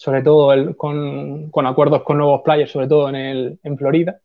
sobre 0.00 0.22
todo 0.22 0.74
con, 0.78 1.50
con, 1.50 1.66
acuerdos 1.66 2.04
con 2.04 2.16
nuevos 2.16 2.40
players, 2.40 2.70
sobre 2.72 2.88
todo 2.88 3.10
en, 3.10 3.16
el, 3.16 3.60
en 3.62 3.76
Florida 3.76 4.18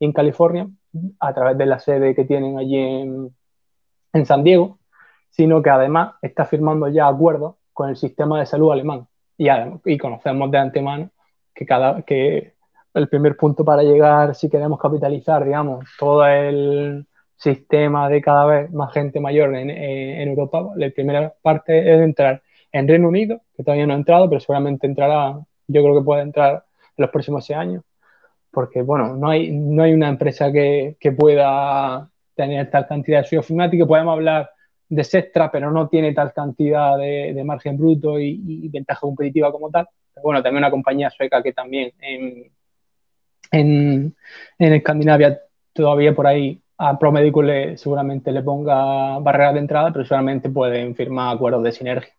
y 0.00 0.06
en 0.06 0.12
California, 0.12 0.66
a 1.20 1.32
través 1.32 1.56
de 1.56 1.66
la 1.66 1.78
sede 1.78 2.16
que 2.16 2.24
tienen 2.24 2.58
allí 2.58 2.76
en, 2.76 3.30
en 4.12 4.26
San 4.26 4.42
Diego, 4.42 4.80
sino 5.28 5.62
que 5.62 5.70
además 5.70 6.14
está 6.20 6.46
firmando 6.46 6.88
ya 6.88 7.06
acuerdos 7.06 7.54
con 7.72 7.90
el 7.90 7.96
sistema 7.96 8.40
de 8.40 8.46
salud 8.46 8.72
alemán. 8.72 9.06
Y, 9.38 9.46
y 9.84 9.98
conocemos 9.98 10.50
de 10.50 10.58
antemano 10.58 11.10
que, 11.54 11.64
cada, 11.64 12.02
que 12.02 12.54
el 12.94 13.08
primer 13.08 13.36
punto 13.36 13.64
para 13.64 13.84
llegar, 13.84 14.34
si 14.34 14.50
queremos 14.50 14.80
capitalizar, 14.80 15.44
digamos, 15.44 15.86
todo 15.96 16.26
el 16.26 17.06
sistema 17.36 18.08
de 18.08 18.20
cada 18.20 18.46
vez 18.46 18.72
más 18.72 18.92
gente 18.92 19.20
mayor 19.20 19.54
en, 19.54 19.70
Europa, 20.28 20.72
la 20.74 20.90
primera 20.90 21.32
parte 21.40 21.94
es 21.94 22.00
entrar 22.00 22.42
en 22.72 22.88
Reino 22.88 23.08
Unido, 23.08 23.42
que 23.56 23.64
todavía 23.64 23.86
no 23.86 23.94
ha 23.94 23.96
entrado, 23.96 24.28
pero 24.28 24.40
seguramente 24.40 24.86
entrará, 24.86 25.38
yo 25.66 25.82
creo 25.82 25.98
que 25.98 26.04
puede 26.04 26.22
entrar 26.22 26.64
en 26.96 27.02
los 27.02 27.10
próximos 27.10 27.44
seis 27.44 27.58
años, 27.58 27.84
porque, 28.50 28.82
bueno, 28.82 29.16
no 29.16 29.28
hay, 29.28 29.50
no 29.50 29.82
hay 29.82 29.92
una 29.92 30.08
empresa 30.08 30.50
que, 30.52 30.96
pueda 31.16 32.08
tener 32.34 32.70
tal 32.70 32.86
cantidad 32.86 33.22
de 33.22 33.28
suyo 33.28 33.40
ofimática, 33.40 33.86
podemos 33.86 34.12
hablar 34.12 34.50
de 34.88 35.04
Sextra, 35.04 35.50
pero 35.50 35.70
no 35.70 35.88
tiene 35.88 36.12
tal 36.12 36.32
cantidad 36.32 36.98
de, 36.98 37.42
margen 37.44 37.76
bruto 37.76 38.18
y, 38.18 38.68
ventaja 38.68 39.00
competitiva 39.00 39.52
como 39.52 39.70
tal. 39.70 39.88
bueno, 40.22 40.42
también 40.42 40.58
una 40.58 40.70
compañía 40.70 41.10
sueca 41.10 41.42
que 41.42 41.52
también 41.52 41.92
en, 42.00 42.52
en, 43.50 44.14
Escandinavia 44.58 45.40
todavía 45.72 46.14
por 46.14 46.26
ahí 46.26 46.60
a 46.78 46.98
ProMedical 46.98 47.46
le, 47.46 47.76
seguramente 47.76 48.32
le 48.32 48.42
ponga 48.42 49.18
barreras 49.18 49.54
de 49.54 49.60
entrada, 49.60 49.92
pero 49.92 50.04
seguramente 50.04 50.48
pueden 50.48 50.94
firmar 50.94 51.36
acuerdos 51.36 51.62
de 51.62 51.72
sinergia. 51.72 52.12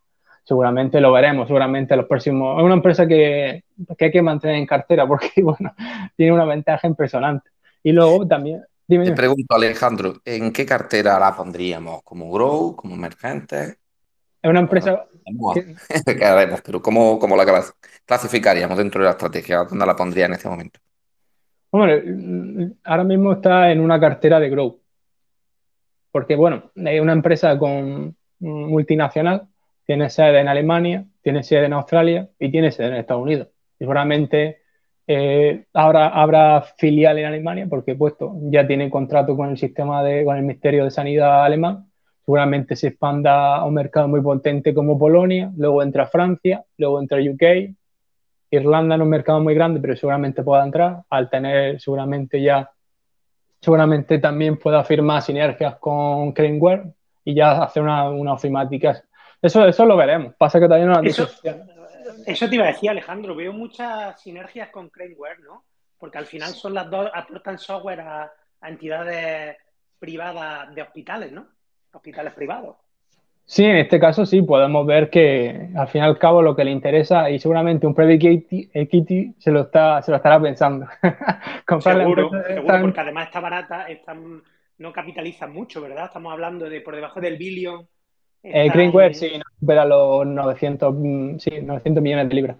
Seguramente 0.44 1.00
lo 1.00 1.12
veremos, 1.12 1.46
seguramente 1.46 1.96
los 1.96 2.06
próximos. 2.06 2.58
Es 2.58 2.64
una 2.64 2.74
empresa 2.74 3.06
que, 3.06 3.64
que 3.96 4.04
hay 4.06 4.10
que 4.10 4.22
mantener 4.22 4.56
en 4.56 4.66
cartera 4.66 5.06
porque, 5.06 5.30
bueno, 5.42 5.74
tiene 6.16 6.32
una 6.32 6.44
ventaja 6.44 6.86
impresionante. 6.86 7.50
Y 7.82 7.92
luego 7.92 8.26
también. 8.26 8.62
Te 8.86 9.12
pregunto, 9.12 9.54
Alejandro, 9.54 10.14
¿en 10.24 10.52
qué 10.52 10.66
cartera 10.66 11.18
la 11.18 11.34
pondríamos? 11.34 12.02
¿Como 12.02 12.30
Grow? 12.30 12.76
¿Como 12.76 12.94
Emergente? 12.94 13.76
Es 14.42 14.50
una 14.50 14.60
empresa. 14.60 15.06
Que... 15.54 15.76
pero 16.64 16.82
¿cómo, 16.82 17.18
¿cómo, 17.18 17.36
la 17.36 17.64
clasificaríamos 18.04 18.76
dentro 18.76 19.00
de 19.00 19.06
la 19.06 19.12
estrategia? 19.12 19.64
¿Dónde 19.64 19.86
la 19.86 19.96
pondría 19.96 20.26
en 20.26 20.32
este 20.32 20.48
momento? 20.48 20.80
Bueno, 21.70 22.74
ahora 22.84 23.04
mismo 23.04 23.32
está 23.32 23.70
en 23.70 23.80
una 23.80 23.98
cartera 23.98 24.38
de 24.40 24.50
Grow. 24.50 24.78
Porque, 26.10 26.36
bueno, 26.36 26.70
es 26.74 27.00
una 27.00 27.12
empresa 27.12 27.56
con 27.58 28.14
multinacional, 28.40 29.48
tiene 29.92 30.08
sede 30.08 30.40
en 30.40 30.48
Alemania, 30.48 31.04
tiene 31.20 31.42
sede 31.42 31.66
en 31.66 31.74
Australia 31.74 32.26
y 32.38 32.50
tiene 32.50 32.72
sede 32.72 32.86
en 32.86 32.94
Estados 32.94 33.24
Unidos. 33.24 33.48
Seguramente 33.78 34.62
eh, 35.06 35.66
habrá 35.74 36.62
filial 36.78 37.18
en 37.18 37.26
Alemania 37.26 37.66
porque, 37.68 37.94
puesto, 37.94 38.34
ya 38.44 38.66
tiene 38.66 38.88
contrato 38.88 39.36
con 39.36 39.50
el 39.50 39.58
sistema 39.58 40.02
de, 40.02 40.24
con 40.24 40.34
el 40.36 40.44
Ministerio 40.44 40.84
de 40.84 40.90
Sanidad 40.90 41.44
alemán. 41.44 41.90
Seguramente 42.24 42.74
se 42.74 42.86
expanda 42.88 43.56
a 43.56 43.66
un 43.66 43.74
mercado 43.74 44.08
muy 44.08 44.22
potente 44.22 44.72
como 44.72 44.98
Polonia, 44.98 45.52
luego 45.58 45.82
entra 45.82 46.06
Francia, 46.06 46.64
luego 46.78 46.98
entra 46.98 47.18
UK, 47.18 47.74
Irlanda 48.50 48.96
no 48.96 49.02
es 49.02 49.04
un 49.04 49.10
mercado 49.10 49.40
muy 49.40 49.54
grande, 49.54 49.78
pero 49.78 49.94
seguramente 49.94 50.42
pueda 50.42 50.64
entrar, 50.64 51.02
al 51.10 51.28
tener 51.28 51.78
seguramente 51.82 52.40
ya, 52.40 52.70
seguramente 53.60 54.18
también 54.18 54.58
pueda 54.58 54.84
firmar 54.84 55.20
sinergias 55.20 55.76
con 55.76 56.32
Craneware 56.32 56.94
y 57.26 57.34
ya 57.34 57.62
hacer 57.62 57.82
una, 57.82 58.08
una 58.08 58.32
ofimática. 58.32 59.04
Eso, 59.42 59.66
eso 59.66 59.84
lo 59.84 59.96
veremos. 59.96 60.34
Pasa 60.36 60.58
que 60.58 60.66
todavía 60.66 60.86
no 60.86 61.02
eso, 61.02 61.28
eso 62.26 62.48
te 62.48 62.54
iba 62.54 62.64
a 62.64 62.68
decir, 62.68 62.88
Alejandro. 62.88 63.34
Veo 63.34 63.52
muchas 63.52 64.20
sinergias 64.20 64.70
con 64.70 64.88
Craneware, 64.88 65.40
¿no? 65.40 65.64
Porque 65.98 66.18
al 66.18 66.26
final 66.26 66.50
son 66.50 66.74
las 66.74 66.88
dos, 66.88 67.10
aportan 67.12 67.58
software 67.58 68.00
a 68.00 68.32
entidades 68.62 69.56
privadas 69.98 70.74
de 70.74 70.82
hospitales, 70.82 71.32
¿no? 71.32 71.46
Hospitales 71.92 72.32
privados. 72.32 72.76
Sí, 73.44 73.64
en 73.64 73.76
este 73.76 74.00
caso 74.00 74.24
sí, 74.24 74.40
podemos 74.42 74.86
ver 74.86 75.10
que 75.10 75.68
al 75.76 75.88
fin 75.88 76.02
y 76.02 76.04
al 76.04 76.18
cabo 76.18 76.42
lo 76.42 76.56
que 76.56 76.64
le 76.64 76.70
interesa 76.70 77.28
y 77.28 77.38
seguramente 77.38 77.86
un 77.86 77.94
private 77.94 78.70
equity 78.72 79.34
se 79.38 79.50
lo, 79.50 79.62
está, 79.62 80.00
se 80.00 80.10
lo 80.10 80.16
estará 80.16 80.40
pensando. 80.40 80.86
seguro, 81.80 82.30
seguro 82.46 82.80
porque 82.80 83.00
además 83.00 83.26
está 83.26 83.40
barata, 83.40 83.86
no 84.78 84.92
capitalizan 84.92 85.52
mucho, 85.52 85.82
¿verdad? 85.82 86.06
Estamos 86.06 86.32
hablando 86.32 86.68
de 86.68 86.80
por 86.80 86.94
debajo 86.94 87.20
del 87.20 87.36
billón. 87.36 87.86
Eh, 88.42 88.68
Greenware 88.70 89.14
sí, 89.14 89.30
supera 89.60 89.84
los 89.84 90.26
900, 90.26 90.94
mm, 90.94 91.38
sí, 91.38 91.50
900 91.62 92.02
millones 92.02 92.28
de 92.28 92.34
libras. 92.34 92.56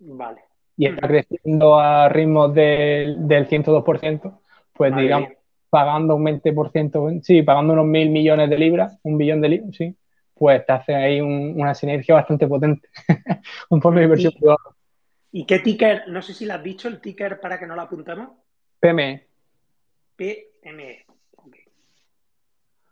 Vale. 0.00 0.40
Y 0.76 0.86
está 0.86 1.06
creciendo 1.06 1.78
a 1.78 2.08
ritmos 2.08 2.54
del, 2.54 3.28
del 3.28 3.48
102%, 3.48 4.40
pues 4.72 4.96
digamos, 4.96 5.30
pagando 5.68 6.16
un 6.16 6.24
20%, 6.24 7.20
sí, 7.22 7.42
pagando 7.42 7.74
unos 7.74 7.86
mil 7.86 8.10
millones 8.10 8.48
de 8.50 8.58
libras, 8.58 8.98
un 9.02 9.18
billón 9.18 9.40
de 9.40 9.48
libras, 9.50 9.76
sí, 9.76 9.94
pues 10.34 10.64
te 10.64 10.72
hace 10.72 10.94
ahí 10.94 11.20
una 11.20 11.74
sinergia 11.74 12.14
bastante 12.14 12.48
potente. 12.48 12.88
un 13.70 13.82
fondo 13.82 13.98
de 13.98 14.04
inversión 14.04 14.32
privado. 14.32 14.58
¿Y 15.32 15.44
qué 15.44 15.60
ticker? 15.60 16.08
No 16.08 16.22
sé 16.22 16.34
si 16.34 16.46
lo 16.46 16.54
has 16.54 16.62
dicho, 16.62 16.88
el 16.88 17.00
ticker 17.00 17.40
para 17.40 17.58
que 17.58 17.66
no 17.66 17.76
lo 17.76 17.82
apuntemos. 17.82 18.30
PME. 18.80 19.26
PME. 20.16 21.04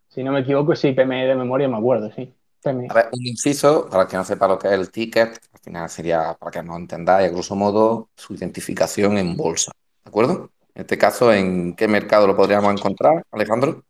Si 0.09 0.23
no 0.25 0.33
me 0.33 0.41
equivoco, 0.41 0.75
sí, 0.75 0.93
PME 0.93 1.27
de 1.27 1.37
memoria 1.37 1.69
me 1.69 1.77
acuerdo, 1.77 2.11
sí. 2.13 2.33
PME. 2.63 2.89
A 2.91 2.95
ver, 2.95 3.09
un 3.13 3.27
inciso, 3.27 3.89
para 3.89 4.07
que 4.07 4.17
no 4.17 4.25
sepa 4.25 4.49
lo 4.49 4.59
que 4.59 4.69
es 4.69 4.75
el 4.75 4.91
ticket, 4.91 5.39
al 5.53 5.61
final 5.61 5.89
sería, 5.89 6.35
para 6.35 6.51
que 6.51 6.63
no 6.63 6.77
entendáis, 6.77 7.29
a 7.29 7.33
grosso 7.33 7.55
modo, 7.55 8.09
su 8.17 8.35
identificación 8.35 9.19
en 9.19 9.37
bolsa. 9.37 9.73
¿De 10.05 10.09
acuerdo? 10.09 10.51
En 10.75 10.83
este 10.83 10.97
caso, 10.97 11.33
¿en 11.33 11.75
qué 11.75 11.89
mercado 11.89 12.27
lo 12.27 12.37
podríamos 12.37 12.73
encontrar, 12.73 13.25
Alejandro? 13.31 13.85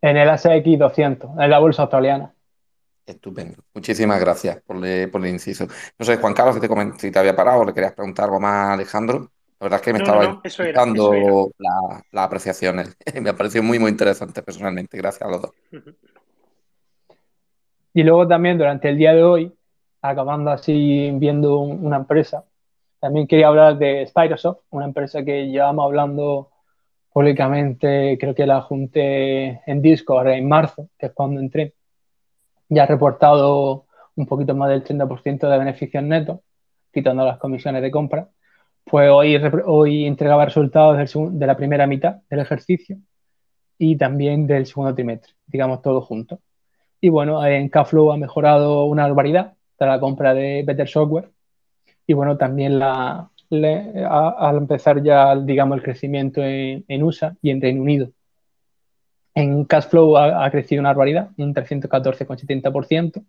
En 0.00 0.16
el 0.16 0.28
ASX 0.28 0.78
200, 0.78 1.30
en 1.38 1.50
la 1.50 1.58
bolsa 1.58 1.82
australiana. 1.82 2.34
Estupendo. 3.06 3.62
Muchísimas 3.74 4.18
gracias 4.18 4.62
por, 4.62 4.84
el 4.84 5.26
inciso. 5.26 5.66
No 5.98 6.04
sé, 6.04 6.16
Juan 6.16 6.34
Carlos, 6.34 6.54
si 6.54 6.60
te, 6.60 6.68
si 6.98 7.10
te 7.10 7.18
había 7.18 7.36
parado 7.36 7.64
le 7.64 7.74
querías 7.74 7.92
preguntar 7.92 8.26
algo 8.26 8.40
más 8.40 8.70
a 8.70 8.72
Alejandro. 8.74 9.30
La 9.64 9.70
verdad 9.70 9.80
es 9.80 9.84
que 9.86 9.92
me 9.94 9.98
estaba 10.00 10.42
dando 10.74 11.50
las 11.58 12.24
apreciaciones. 12.26 12.98
me 13.22 13.30
ha 13.30 13.32
parecido 13.34 13.64
muy, 13.64 13.78
muy 13.78 13.90
interesante 13.90 14.42
personalmente. 14.42 14.98
Gracias 14.98 15.22
a 15.22 15.30
los 15.30 15.40
dos. 15.40 15.52
Y 17.94 18.02
luego 18.02 18.28
también 18.28 18.58
durante 18.58 18.90
el 18.90 18.98
día 18.98 19.14
de 19.14 19.22
hoy, 19.22 19.54
acabando 20.02 20.50
así 20.50 21.10
viendo 21.14 21.60
una 21.60 21.96
empresa, 21.96 22.44
también 23.00 23.26
quería 23.26 23.48
hablar 23.48 23.78
de 23.78 24.06
Spyrosoft, 24.06 24.58
una 24.68 24.84
empresa 24.84 25.24
que 25.24 25.46
llevamos 25.46 25.86
hablando 25.86 26.50
públicamente, 27.10 28.18
creo 28.20 28.34
que 28.34 28.46
la 28.46 28.60
junté 28.60 29.62
en 29.64 29.80
Discord 29.80 30.28
en 30.28 30.46
marzo, 30.46 30.90
que 30.98 31.06
es 31.06 31.12
cuando 31.12 31.40
entré. 31.40 31.72
Ya 32.68 32.82
ha 32.82 32.86
reportado 32.86 33.86
un 34.16 34.26
poquito 34.26 34.54
más 34.54 34.68
del 34.68 34.84
30% 34.84 35.48
de 35.48 35.58
beneficios 35.58 36.02
netos, 36.02 36.40
quitando 36.92 37.24
las 37.24 37.38
comisiones 37.38 37.80
de 37.80 37.90
compra 37.90 38.28
pues 38.84 39.10
hoy, 39.10 39.36
hoy 39.66 40.04
entregaba 40.04 40.44
resultados 40.44 41.14
de 41.32 41.46
la 41.46 41.56
primera 41.56 41.86
mitad 41.86 42.16
del 42.28 42.40
ejercicio 42.40 42.98
y 43.78 43.96
también 43.96 44.46
del 44.46 44.66
segundo 44.66 44.94
trimestre, 44.94 45.32
digamos 45.46 45.82
todo 45.82 46.00
junto. 46.00 46.40
Y 47.00 47.08
bueno, 47.08 47.44
en 47.44 47.68
Caflow 47.68 48.12
ha 48.12 48.16
mejorado 48.16 48.84
una 48.84 49.04
barbaridad 49.04 49.54
tras 49.76 49.90
la 49.90 50.00
compra 50.00 50.34
de 50.34 50.62
Better 50.66 50.88
Software 50.88 51.30
y 52.06 52.12
bueno, 52.12 52.36
también 52.36 52.78
la, 52.78 53.30
al 53.50 54.56
empezar 54.56 55.02
ya, 55.02 55.34
digamos, 55.36 55.78
el 55.78 55.82
crecimiento 55.82 56.42
en, 56.42 57.02
USA 57.02 57.36
y 57.42 57.50
en 57.50 57.60
Reino 57.60 57.82
Unido. 57.82 58.10
En 59.34 59.64
Cashflow 59.64 60.16
ha, 60.16 60.44
ha 60.44 60.50
crecido 60.50 60.80
una 60.80 60.90
barbaridad, 60.90 61.30
un 61.38 61.54
314,70%. 61.54 63.24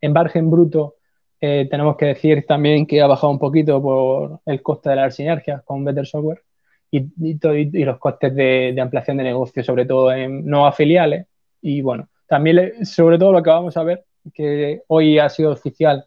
En 0.00 0.12
margen 0.12 0.50
bruto 0.50 0.96
eh, 1.40 1.66
tenemos 1.70 1.96
que 1.96 2.06
decir 2.06 2.44
también 2.46 2.86
que 2.86 3.00
ha 3.00 3.06
bajado 3.06 3.32
un 3.32 3.38
poquito 3.38 3.80
por 3.80 4.40
el 4.44 4.62
coste 4.62 4.90
de 4.90 4.96
las 4.96 5.14
sinergias 5.14 5.62
con 5.64 5.84
Better 5.84 6.06
Software 6.06 6.42
y, 6.90 7.84
los 7.84 7.98
costes 7.98 8.34
de, 8.34 8.76
ampliación 8.80 9.16
de 9.16 9.24
negocio, 9.24 9.64
sobre 9.64 9.86
todo 9.86 10.12
en 10.12 10.44
no 10.44 10.70
filiales. 10.72 11.26
Y 11.62 11.82
bueno, 11.82 12.08
también 12.26 12.84
sobre 12.84 13.18
todo 13.18 13.32
lo 13.32 13.42
que 13.42 13.50
vamos 13.50 13.76
a 13.76 13.82
ver, 13.84 14.04
que 14.34 14.82
hoy 14.88 15.18
ha 15.18 15.28
sido 15.28 15.52
oficial 15.52 16.04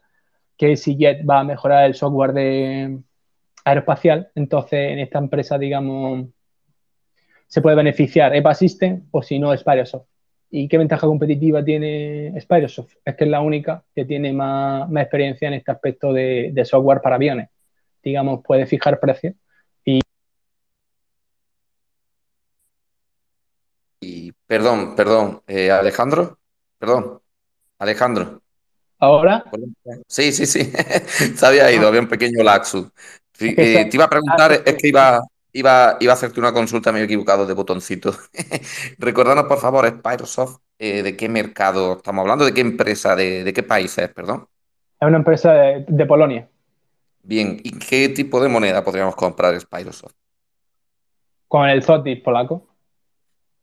que 0.57 0.71
EasyJet 0.71 1.27
va 1.27 1.39
a 1.39 1.43
mejorar 1.43 1.85
el 1.85 1.95
software 1.95 2.33
de 2.33 2.99
aeroespacial. 3.65 4.29
Entonces, 4.35 4.91
en 4.91 4.99
esta 4.99 5.19
empresa, 5.19 5.57
digamos, 5.57 6.27
se 7.47 7.61
puede 7.61 7.75
beneficiar 7.75 8.35
EPA 8.35 8.53
System 8.53 9.07
o 9.11 9.23
si 9.23 9.39
no, 9.39 9.55
Spirosoft. 9.55 10.12
¿Y 10.55 10.67
qué 10.67 10.77
ventaja 10.77 11.07
competitiva 11.07 11.65
tiene 11.65 12.39
Spyrosoft? 12.39 12.93
Es 13.03 13.15
que 13.15 13.23
es 13.23 13.29
la 13.31 13.41
única 13.41 13.83
que 13.95 14.05
tiene 14.05 14.31
más, 14.33 14.87
experiencia 14.97 15.47
en 15.47 15.55
este 15.55 15.71
aspecto 15.71 16.13
de, 16.13 16.63
software 16.63 17.01
para 17.01 17.15
aviones. 17.15 17.49
Digamos, 18.03 18.41
puede 18.45 18.67
fijar 18.67 18.99
precios 18.99 19.33
y... 19.83 19.99
y 23.99 24.31
perdón, 24.45 24.95
perdón, 24.95 25.41
eh, 25.47 25.71
Alejandro, 25.71 26.37
perdón, 26.77 27.19
Alejandro. 27.79 28.39
¿Ahora? 28.99 29.45
Sí, 30.07 30.31
sí, 30.31 30.45
sí, 30.45 30.71
se 31.35 31.45
había 31.47 31.71
ido, 31.71 31.87
había 31.87 32.01
un 32.01 32.07
pequeño 32.07 32.43
laxus. 32.43 32.91
Eh, 33.39 33.87
te 33.89 33.97
iba 33.97 34.05
a 34.05 34.09
preguntar, 34.09 34.51
es 34.63 34.75
que 34.75 34.87
iba, 34.87 35.19
Iba, 35.55 35.91
a 35.91 36.11
hacerte 36.11 36.39
una 36.39 36.51
consulta, 36.51 36.91
me 36.91 36.99
he 36.99 37.03
equivocado 37.03 37.45
de 37.45 37.53
botoncito. 37.53 38.11
Recordanos, 38.97 39.45
por 39.45 39.59
favor, 39.59 39.87
Spyrosoft, 39.87 40.57
eh, 40.79 41.03
¿de 41.03 41.15
qué 41.15 41.29
mercado 41.29 41.97
estamos 41.97 42.23
hablando? 42.23 42.43
¿De 42.43 42.55
qué 42.55 42.61
empresa? 42.61 43.15
¿De, 43.15 43.51
qué 43.53 43.61
país 43.61 43.95
es, 43.99 44.09
perdón? 44.09 44.47
Es 44.99 45.07
una 45.07 45.17
empresa 45.17 45.53
de, 45.53 46.05
Polonia. 46.07 46.49
Bien, 47.21 47.59
¿y 47.63 47.77
qué 47.77 48.09
tipo 48.09 48.41
de 48.41 48.49
moneda 48.49 48.83
podríamos 48.83 49.15
comprar 49.15 49.57
Spyrosoft? 49.59 50.13
Con 51.47 51.69
el 51.69 51.83
zloty 51.83 52.15
polaco. 52.15 52.65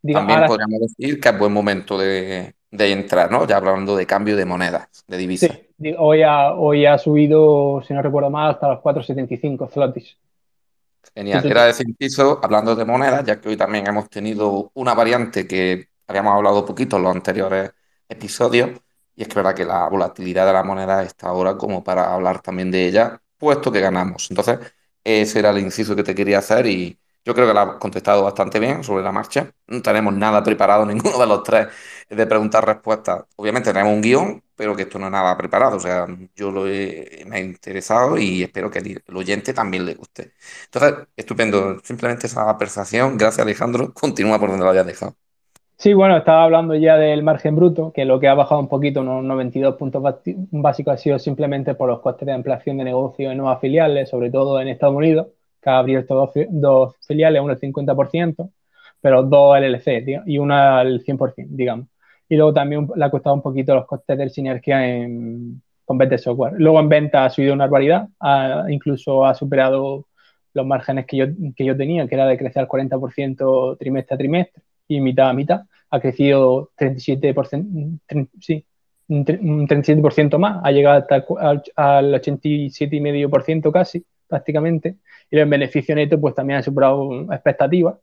También 0.01 0.45
podríamos 0.47 0.81
decir 0.81 1.21
que 1.21 1.29
es 1.29 1.39
buen 1.39 1.53
momento 1.53 1.99
de, 1.99 2.55
entrar, 2.71 3.33
¿no? 3.33 3.49
Ya 3.49 3.57
hablando 3.57 3.97
de 3.97 4.07
cambio 4.07 4.37
de 4.37 4.45
monedas, 4.45 5.05
de 5.09 5.17
divisas. 5.17 5.61
Sí, 5.77 5.95
hoy 5.99 6.23
ha, 6.23 6.55
hoy 6.55 6.87
ha 6.87 6.99
subido, 6.99 7.83
si 7.83 7.95
no 7.95 8.01
recuerdo 8.01 8.31
mal, 8.31 8.53
hasta 8.53 8.69
los 8.69 8.79
4,75 8.79 9.69
zlotys. 9.69 10.17
Genial. 11.15 11.45
Era 11.47 11.69
ese 11.69 11.83
inciso, 11.85 12.41
hablando 12.43 12.77
de 12.77 12.85
monedas, 12.85 13.25
ya 13.25 13.41
que 13.41 13.49
hoy 13.49 13.57
también 13.57 13.87
hemos 13.87 14.09
tenido 14.09 14.71
una 14.75 14.95
variante 14.95 15.47
que 15.47 15.89
habíamos 16.07 16.35
hablado 16.35 16.65
poquito 16.65 16.97
en 16.97 17.03
los 17.03 17.15
anteriores 17.15 17.73
episodios, 18.09 18.71
y 19.15 19.23
es 19.23 19.29
que 19.29 19.35
verdad 19.35 19.55
que 19.55 19.65
la 19.65 19.89
volatilidad 19.89 20.47
de 20.47 20.53
la 20.53 20.63
moneda 20.63 21.03
está 21.03 21.29
ahora 21.29 21.57
como 21.57 21.83
para 21.83 22.15
hablar 22.15 22.41
también 22.41 22.71
de 22.71 22.87
ella, 22.87 23.21
puesto 23.39 23.73
que 23.73 23.81
ganamos. 23.81 24.31
Entonces, 24.31 24.59
ese 25.05 25.39
era 25.39 25.51
el 25.51 25.59
inciso 25.59 25.97
que 25.97 26.03
te 26.03 26.15
quería 26.15 26.39
hacer 26.39 26.67
y 26.67 26.99
yo 27.25 27.35
creo 27.35 27.47
que 27.47 27.55
la 27.55 27.63
has 27.63 27.77
contestado 27.77 28.23
bastante 28.25 28.59
bien 28.59 28.83
sobre 28.85 29.03
la 29.03 29.13
marcha. 29.13 29.53
No 29.67 29.83
tenemos 29.83 30.15
nada 30.15 30.43
preparado 30.43 30.87
ninguno 30.87 31.19
de 31.19 31.27
los 31.27 31.43
tres 31.43 31.69
de 32.17 32.27
preguntar 32.27 32.67
respuestas. 32.67 33.25
Obviamente 33.37 33.73
tenemos 33.73 33.95
un 33.95 34.01
guion, 34.01 34.43
pero 34.57 34.77
que 34.77 34.83
esto 34.83 34.99
no 34.99 35.07
es 35.07 35.13
nada 35.13 35.37
preparado. 35.37 35.77
O 35.77 35.81
sea, 35.81 36.07
yo 36.35 36.51
lo 36.51 36.67
he, 36.67 37.25
me 37.27 37.37
ha 37.37 37.41
interesado 37.41 38.19
y 38.19 38.43
espero 38.43 38.71
que 38.71 38.81
el, 38.81 39.17
oyente 39.17 39.55
también 39.55 39.87
le 39.87 39.95
guste. 39.95 40.33
Entonces, 40.65 41.07
estupendo. 41.17 41.79
Simplemente 41.83 42.27
esa 42.27 42.57
percepción. 42.59 43.17
Gracias, 43.17 43.45
Alejandro. 43.45 43.93
Continúa 43.95 44.39
por 44.39 44.51
donde 44.51 44.65
lo 44.65 44.71
habías 44.71 44.87
dejado. 44.87 45.15
Sí, 45.77 45.95
bueno, 45.95 46.17
estaba 46.19 46.45
hablando 46.45 46.75
ya 46.75 46.97
del 46.97 47.23
margen 47.23 47.57
bruto, 47.57 47.91
que 47.93 48.05
lo 48.05 48.21
que 48.21 48.29
ha 48.29 48.35
bajado 48.35 48.61
un 48.61 48.69
poquito, 48.69 49.01
unos 49.01 49.25
92 49.25 49.77
puntos 49.77 50.03
básicos, 50.51 50.95
ha 50.95 50.97
sido 50.99 51.19
simplemente 51.19 51.75
por 51.75 51.89
los 51.89 52.01
costes 52.01 52.27
de 52.27 52.33
ampliación 52.33 52.77
de 52.77 52.85
negocio 52.85 53.31
en 53.31 53.39
nuevas 53.39 53.61
filiales, 53.61 54.11
sobre 54.11 54.31
todo 54.31 54.61
en 54.61 54.69
Estados 54.69 54.95
Unidos 54.95 55.29
que 55.61 55.71
ha 55.71 55.79
abierto 55.79 56.33
dos, 56.51 56.97
filiales, 57.07 57.43
uno 57.43 57.53
al 57.53 57.61
50%, 57.61 58.51
pero 59.01 59.23
dos 59.23 59.59
LLC 59.59 60.23
y 60.27 60.39
una 60.39 60.81
al 60.81 61.01
100%, 61.05 61.49
digamos. 61.51 61.87
Y 62.31 62.37
luego 62.37 62.55
también 62.55 62.89
le 62.95 63.05
ha 63.05 63.11
costado 63.11 63.35
un 63.35 63.43
poquito 63.43 63.75
los 63.75 63.87
costes 63.87 64.17
de 64.17 64.31
sinergia 64.31 64.87
en, 64.87 65.61
con 65.85 65.99
BT 65.99 66.17
Software. 66.17 66.55
Luego 66.57 66.81
en 66.81 66.89
venta 66.89 67.27
ha 67.27 67.31
subido 67.31 67.53
una 67.53 67.67
barbaridad, 67.67 68.09
incluso 68.71 69.27
ha 69.27 69.35
superado 69.35 70.07
los 70.55 70.65
márgenes 70.65 71.05
que 71.07 71.17
yo, 71.19 71.27
que 71.55 71.65
yo 71.65 71.77
tenía, 71.77 72.09
que 72.09 72.15
era 72.15 72.27
de 72.27 72.39
crecer 72.39 72.63
al 72.63 72.69
40% 72.69 73.77
trimestre 73.79 74.15
a 74.15 74.19
trimestre 74.19 74.63
y 74.89 75.01
mitad 75.01 75.29
a 75.29 75.35
mitad. 75.35 75.61
Ha 75.91 76.01
crecido 76.01 76.71
37%, 76.79 77.99
sí, 78.41 78.65
un 79.09 79.25
37% 79.67 80.39
más, 80.39 80.61
ha 80.65 80.71
llegado 80.71 81.01
hasta 81.01 81.27
al, 81.41 81.63
al 81.75 82.15
87,5% 82.15 83.73
casi, 83.73 84.05
prácticamente 84.29 84.97
y 85.31 85.39
el 85.39 85.49
beneficio 85.49 85.95
neto 85.95 86.21
pues 86.21 86.35
también 86.35 86.59
ha 86.59 86.63
superado 86.63 87.33
expectativas 87.33 87.97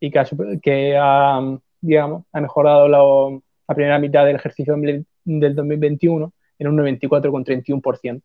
y 0.00 0.10
que 0.10 0.18
ha, 0.18 0.26
que 0.62 0.96
ha 0.98 1.58
digamos, 1.80 2.24
ha 2.32 2.40
mejorado 2.40 3.42
la, 3.66 3.74
primera 3.74 3.98
mitad 3.98 4.24
del 4.24 4.36
ejercicio 4.36 4.74
del 4.76 5.54
2021 5.54 6.32
en 6.58 6.68
un 6.68 6.76
94,31%, 6.78 8.22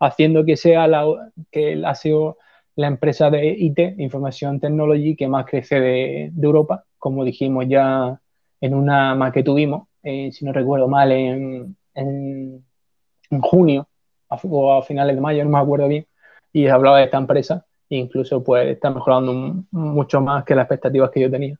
haciendo 0.00 0.44
que 0.44 0.56
sea 0.56 0.86
la, 0.86 1.04
que 1.50 1.82
ha 1.84 1.94
sido 1.94 2.38
la 2.76 2.86
empresa 2.86 3.30
de 3.30 3.48
IT, 3.48 3.78
Information 3.98 4.60
Technology, 4.60 5.16
que 5.16 5.28
más 5.28 5.44
crece 5.46 5.80
de, 5.80 6.32
Europa, 6.40 6.84
como 6.98 7.24
dijimos 7.24 7.66
ya 7.68 8.20
en 8.60 8.74
una 8.74 9.14
más 9.14 9.32
que 9.32 9.42
tuvimos, 9.42 9.88
eh, 10.02 10.30
si 10.32 10.44
no 10.44 10.52
recuerdo 10.52 10.88
mal, 10.88 11.12
en, 11.12 11.76
en, 11.94 12.64
junio 13.42 13.88
o 14.28 14.72
a 14.72 14.82
finales 14.82 15.14
de 15.14 15.20
mayo, 15.20 15.44
no 15.44 15.50
me 15.50 15.58
acuerdo 15.58 15.88
bien, 15.88 16.06
y 16.52 16.66
hablaba 16.66 16.98
de 16.98 17.04
esta 17.04 17.18
empresa 17.18 17.64
incluso 17.90 18.42
pues 18.42 18.68
está 18.68 18.90
mejorando 18.90 19.64
mucho 19.70 20.20
más 20.20 20.44
que 20.44 20.54
las 20.54 20.64
expectativas 20.64 21.10
que 21.10 21.20
yo 21.20 21.30
tenía. 21.30 21.58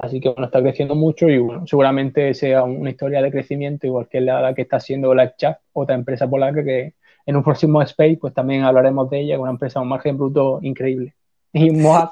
Así 0.00 0.18
que 0.18 0.30
bueno, 0.30 0.46
está 0.46 0.62
creciendo 0.62 0.94
mucho 0.94 1.28
y 1.28 1.36
bueno, 1.38 1.66
seguramente 1.66 2.32
sea 2.32 2.62
una 2.62 2.88
historia 2.88 3.20
de 3.20 3.30
crecimiento 3.30 3.86
igual 3.86 4.08
que 4.08 4.22
la, 4.22 4.54
que 4.54 4.62
está 4.62 4.76
haciendo 4.76 5.14
Chat, 5.36 5.58
otra 5.74 5.94
empresa 5.94 6.28
polaca 6.28 6.64
que 6.64 6.94
en 7.26 7.36
un 7.36 7.44
próximo 7.44 7.82
Space 7.82 8.16
pues 8.18 8.32
también 8.32 8.62
hablaremos 8.62 9.10
de 9.10 9.20
ella, 9.20 9.38
una 9.38 9.50
empresa 9.50 9.78
con 9.78 9.88
margen 9.88 10.16
bruto 10.16 10.58
increíble. 10.62 11.14
Y 11.52 11.70
Moab. 11.70 12.10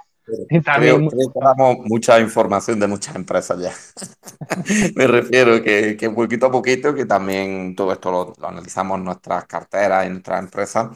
Creo, 0.76 1.08
que 1.08 1.16
damos 1.40 1.78
mucha 1.86 2.20
información 2.20 2.78
de 2.78 2.86
muchas 2.86 3.16
empresas 3.16 3.58
ya. 3.58 3.72
Me 4.94 5.06
refiero 5.06 5.62
que, 5.62 5.96
que 5.96 6.10
poquito 6.10 6.44
a 6.44 6.50
poquito 6.50 6.94
que 6.94 7.06
también 7.06 7.74
todo 7.74 7.92
esto 7.92 8.10
lo, 8.10 8.34
lo 8.38 8.48
analizamos 8.48 8.98
en 8.98 9.04
nuestras 9.04 9.46
carteras, 9.46 10.04
en 10.04 10.12
nuestras 10.12 10.40
empresas 10.40 10.88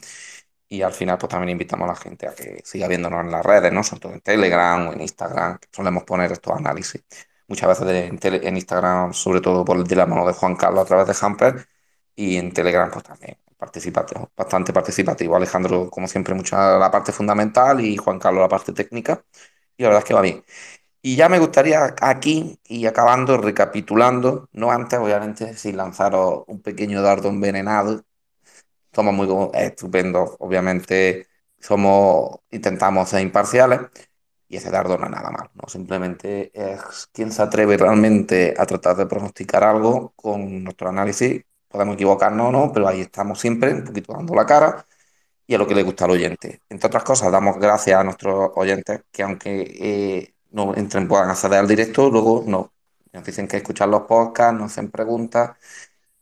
y 0.73 0.81
al 0.83 0.95
final, 0.95 1.19
pues 1.19 1.29
también 1.31 1.51
invitamos 1.51 1.85
a 1.87 1.93
la 1.93 1.97
gente 1.97 2.27
a 2.27 2.35
que 2.35 2.63
siga 2.65 2.89
viéndonos 2.89 3.21
en 3.21 3.31
las 3.31 3.45
redes, 3.45 3.71
¿no? 3.73 3.85
Sobre 3.85 4.01
todo 4.01 4.13
en 4.15 4.21
Telegram 4.23 4.89
o 4.89 4.93
en 4.95 5.03
Instagram, 5.03 5.59
que 5.59 5.69
solemos 5.71 6.05
poner 6.05 6.33
estos 6.33 6.57
análisis. 6.57 7.05
Muchas 7.47 7.69
veces 7.69 8.11
en, 8.43 8.57
Instagram, 8.57 9.13
sobre 9.13 9.43
todo 9.43 9.65
por 9.67 9.77
el 9.77 9.85
de 9.85 9.97
la 9.97 10.07
mano 10.07 10.27
de 10.27 10.33
Juan 10.33 10.57
Carlos 10.57 10.83
a 10.83 10.87
través 10.87 11.07
de 11.09 11.27
Hamper, 11.27 11.69
y 12.17 12.37
en 12.39 12.53
Telegram, 12.55 12.91
pues 12.91 13.05
también 13.05 13.37
participativo, 13.59 14.31
bastante 14.37 14.73
participativo. 14.73 15.37
Alejandro, 15.37 15.91
como 15.91 16.09
siempre, 16.09 16.35
mucha 16.35 16.79
la 16.79 16.91
parte 16.91 17.13
fundamental 17.13 17.81
y 17.81 17.97
Juan 17.99 18.19
Carlos 18.19 18.41
la 18.43 18.49
parte 18.49 18.73
técnica. 18.73 19.23
Y 19.77 19.83
la 19.83 19.91
verdad 19.91 20.03
es 20.05 20.09
que 20.09 20.15
va 20.15 20.23
bien. 20.23 20.45
Y 21.03 21.17
ya 21.17 21.29
me 21.29 21.39
gustaría 21.39 21.95
aquí, 22.01 22.61
y 22.69 22.87
acabando, 22.87 23.37
recapitulando, 23.39 24.49
no 24.53 24.71
antes, 24.71 24.99
obviamente, 24.99 25.57
sin 25.57 25.77
lanzaros 25.77 26.45
un 26.47 26.63
pequeño 26.63 27.03
dardo 27.03 27.29
envenenado, 27.29 28.05
somos 28.93 29.15
muy 29.15 29.29
estupendos, 29.55 30.37
obviamente 30.39 31.29
somos, 31.59 32.41
intentamos 32.51 33.09
ser 33.09 33.23
imparciales 33.23 33.81
y 34.49 34.57
ese 34.57 34.71
dardo 34.71 34.99
no 34.99 35.07
es 35.07 35.11
nada 35.11 35.31
mal, 35.31 35.51
¿no? 35.55 35.69
Simplemente 35.69 36.51
es 36.55 37.09
quien 37.13 37.33
se 37.33 37.43
atreve 37.43 37.77
realmente 37.79 38.55
a 38.59 38.67
tratar 38.67 38.97
de 38.97 39.07
pronosticar 39.07 39.65
algo 39.65 40.13
con 40.17 40.63
nuestro 40.65 40.89
análisis. 40.91 41.43
Podemos 41.69 41.95
equivocarnos 41.95 42.49
o 42.49 42.53
no, 42.53 42.73
pero 42.73 42.87
ahí 42.89 43.01
estamos 43.01 43.41
siempre, 43.41 43.73
un 43.73 43.85
poquito 43.85 44.13
dando 44.13 44.35
la 44.35 44.45
cara 44.47 44.87
y 45.47 45.55
a 45.55 45.59
lo 45.59 45.67
que 45.67 45.75
le 45.75 45.83
gusta 45.83 46.05
al 46.05 46.13
oyente. 46.13 46.63
Entre 46.69 46.87
otras 46.87 47.05
cosas, 47.05 47.33
damos 47.33 47.59
gracias 47.59 47.99
a 48.01 48.05
nuestros 48.05 48.51
oyentes 48.57 49.03
que 49.11 49.23
aunque 49.23 49.63
eh, 49.81 50.35
no 50.51 50.75
entren, 50.75 51.09
puedan 51.09 51.31
acceder 51.31 51.59
al 51.61 51.69
directo, 51.69 52.11
luego 52.11 52.45
no. 52.47 52.73
Nos 53.13 53.25
dicen 53.25 53.49
que 53.49 53.59
escuchan 53.59 53.91
los 53.91 54.03
podcasts, 54.03 54.59
nos 54.59 54.73
hacen 54.73 54.91
preguntas 54.91 55.53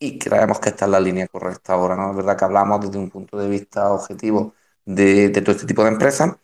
y 0.01 0.19
creemos 0.19 0.61
que 0.61 0.71
esta 0.71 0.87
es 0.87 0.91
la 0.91 1.01
línea 1.01 1.29
correcta 1.29 1.75
ahora, 1.75 1.97
¿no? 1.97 2.11
Es 2.11 2.17
verdad 2.17 2.37
que 2.39 2.45
hablamos 2.47 2.81
desde 2.81 2.99
un 2.99 3.11
punto 3.11 3.39
de 3.39 3.49
vista 3.49 3.91
objetivo 3.93 4.55
de, 4.85 5.31
todo 5.31 5.53
este 5.53 5.67
tipo 5.67 5.85
de 5.85 5.91
empresas 5.91 6.37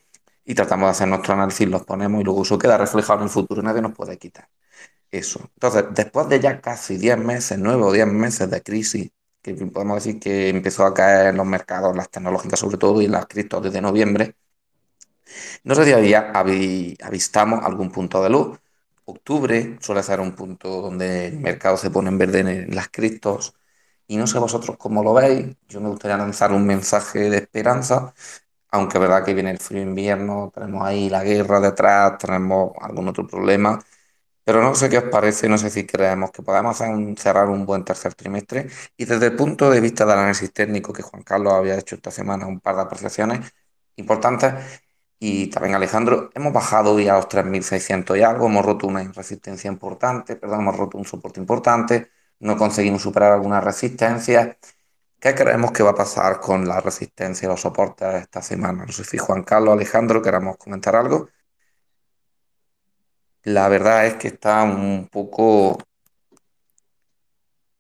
y 0.44 0.54
tratamos 0.54 0.88
de 0.88 0.90
hacer 0.92 1.09
nuestro 1.09 1.34
análisis, 1.34 1.68
los 1.68 1.84
ponemos 1.84 2.20
y 2.20 2.24
luego 2.24 2.42
eso 2.42 2.59
queda 2.59 2.78
reflejado 2.78 3.20
en 3.20 3.24
el 3.24 3.30
futuro, 3.30 3.62
nadie 3.62 3.82
nos 3.82 3.94
puede 3.94 4.18
quitar 4.18 4.48
eso. 5.11 5.40
Entonces, 5.54 5.86
después 5.94 6.28
de 6.28 6.40
ya 6.40 6.61
casi 6.61 6.98
10 6.98 7.18
meses, 7.18 7.59
9 7.59 7.82
o 7.84 7.92
10 7.92 8.07
meses 8.09 8.50
de 8.50 8.62
crisis, 8.62 9.11
que 9.42 9.54
podemos 9.54 10.04
decir 10.04 10.20
que 10.20 10.48
empezó 10.50 10.84
a 10.86 10.94
caer 10.94 11.28
en 11.28 11.36
los 11.38 11.46
mercados, 11.46 11.96
las 11.96 12.11
tecnológicas 12.11 12.61
sobre 12.61 12.78
todo 12.78 13.02
y 13.02 13.09
las 13.09 13.26
criptos 13.26 13.62
desde 13.62 13.80
noviembre, 13.80 14.36
no 15.64 15.74
sé 15.74 15.84
si 15.84 16.09
ya 16.11 16.32
avistamos 16.32 17.64
algún 17.64 17.90
punto 17.90 18.22
de 18.22 18.30
luz 18.30 18.59
octubre 19.07 19.78
suele 19.80 20.02
ser 20.02 20.20
un 20.20 20.34
punto 20.34 20.82
donde 20.82 21.28
el 21.28 21.38
mercado 21.40 21.76
se 21.76 21.90
pone 21.90 22.11
en 22.11 22.18
verde 22.18 22.40
en 22.40 22.74
las 22.74 22.88
criptos. 22.90 23.54
Y 24.07 24.16
no 24.16 24.26
sé 24.26 24.38
vosotros 24.38 24.76
cómo 24.78 25.02
lo 25.02 25.14
veis. 25.14 25.57
Yo 25.68 25.80
me 25.80 25.88
gustaría 25.88 26.16
lanzar 26.16 26.52
un 26.52 26.66
mensaje 26.66 27.30
de 27.30 27.38
esperanza, 27.38 28.14
aunque 28.70 28.98
es 28.98 29.02
verdad 29.02 29.24
que 29.24 29.34
viene 29.34 29.50
el 29.50 29.59
frío 29.59 29.82
invierno, 29.82 30.52
tenemos 30.54 30.84
ahí 30.84 31.09
la 31.11 31.24
guerra 31.24 31.61
detrás, 31.61 32.18
tenemos 32.18 32.72
algún 32.80 33.09
otro 33.09 33.26
problema. 33.26 33.80
Pero 34.44 34.62
no 34.62 34.74
sé 34.76 34.88
qué 34.88 34.98
os 34.98 35.04
parece, 35.04 35.48
no 35.48 35.59
sé 35.59 35.70
si 35.70 35.86
creemos 35.86 36.30
que 36.30 36.42
podemos 36.42 36.78
cerrar 37.18 37.48
un 37.48 37.66
buen 37.66 37.84
tercer 37.84 38.14
trimestre. 38.14 38.68
Y 38.96 39.04
desde 39.04 39.26
el 39.26 39.36
punto 39.36 39.70
de 39.70 39.80
vista 39.80 40.04
del 40.07 40.18
análisis 40.18 40.52
técnico, 40.52 40.92
que 40.92 41.02
Juan 41.02 41.22
Carlos 41.22 41.52
había 41.52 41.76
hecho 41.78 41.96
esta 41.96 42.11
semana 42.12 42.46
un 42.46 42.61
par 42.61 42.76
de 42.76 42.82
apreciaciones 42.82 43.52
importantes, 43.96 44.54
y 45.19 45.49
también 45.49 45.75
Alejandro, 45.75 46.31
hemos 46.35 46.53
bajado 46.53 46.99
ya 47.01 47.14
a 47.14 47.17
los 47.17 47.29
3.600 47.29 48.19
y 48.19 48.23
algo, 48.23 48.47
hemos 48.47 48.64
roto 48.64 48.87
una 48.87 49.03
resistencia 49.12 49.69
importante, 49.71 50.37
perdón, 50.37 50.61
hemos 50.61 50.77
roto 50.77 50.99
un 50.99 51.07
soporte 51.07 51.41
importante, 51.41 52.11
no 52.41 52.57
conseguimos 52.57 53.03
superar 53.03 53.33
alguna 53.33 53.61
resistencia. 53.61 54.59
¿Qué 55.19 55.35
creemos 55.35 55.73
que 55.73 55.83
va 55.83 55.91
a 55.91 55.95
pasar 55.95 56.41
con 56.41 56.69
la 56.69 56.81
resistencia 56.81 57.47
y 57.47 57.49
los 57.49 57.61
soportes 57.62 58.23
esta 58.23 58.43
semana? 58.43 58.85
No 58.87 58.93
sé 58.93 59.05
si 59.05 59.19
Juan 59.19 59.43
Carlos, 59.43 59.73
Alejandro, 59.75 60.23
queramos 60.23 60.57
comentar 60.59 60.95
algo. 60.97 61.29
La 63.45 63.69
verdad 63.69 64.07
es 64.07 64.17
que 64.17 64.29
está 64.29 64.62
un 64.64 65.09
poco... 65.11 65.79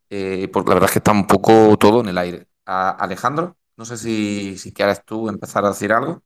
Eh, 0.08 0.48
la 0.54 0.62
verdad 0.62 0.84
es 0.84 0.92
que 0.92 0.98
está 1.00 1.12
un 1.12 1.26
poco 1.26 1.76
todo 1.76 2.00
en 2.00 2.08
el 2.08 2.18
aire. 2.18 2.46
Alejandro, 2.64 3.56
no 3.76 3.84
sé 3.84 3.96
si, 3.96 4.56
si 4.58 4.72
quieres 4.72 5.04
tú 5.04 5.28
empezar 5.28 5.64
a 5.64 5.68
decir 5.70 5.92
algo. 5.92 6.22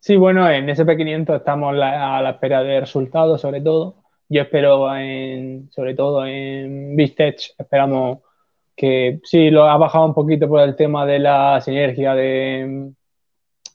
Sí, 0.00 0.16
bueno, 0.16 0.48
en 0.48 0.68
SP500 0.68 1.36
estamos 1.36 1.74
a 1.74 2.22
la 2.22 2.30
espera 2.30 2.62
de 2.62 2.80
resultados, 2.80 3.40
sobre 3.40 3.60
todo. 3.60 3.96
Yo 4.28 4.42
espero, 4.42 4.94
en, 4.96 5.70
sobre 5.72 5.94
todo 5.94 6.24
en 6.26 6.94
Bistech, 6.96 7.54
esperamos 7.58 8.20
que 8.76 9.20
sí, 9.24 9.50
lo 9.50 9.64
ha 9.64 9.76
bajado 9.76 10.06
un 10.06 10.14
poquito 10.14 10.48
por 10.48 10.60
el 10.60 10.76
tema 10.76 11.04
de 11.04 11.18
la 11.18 11.60
sinergia 11.60 12.14
de, 12.14 12.92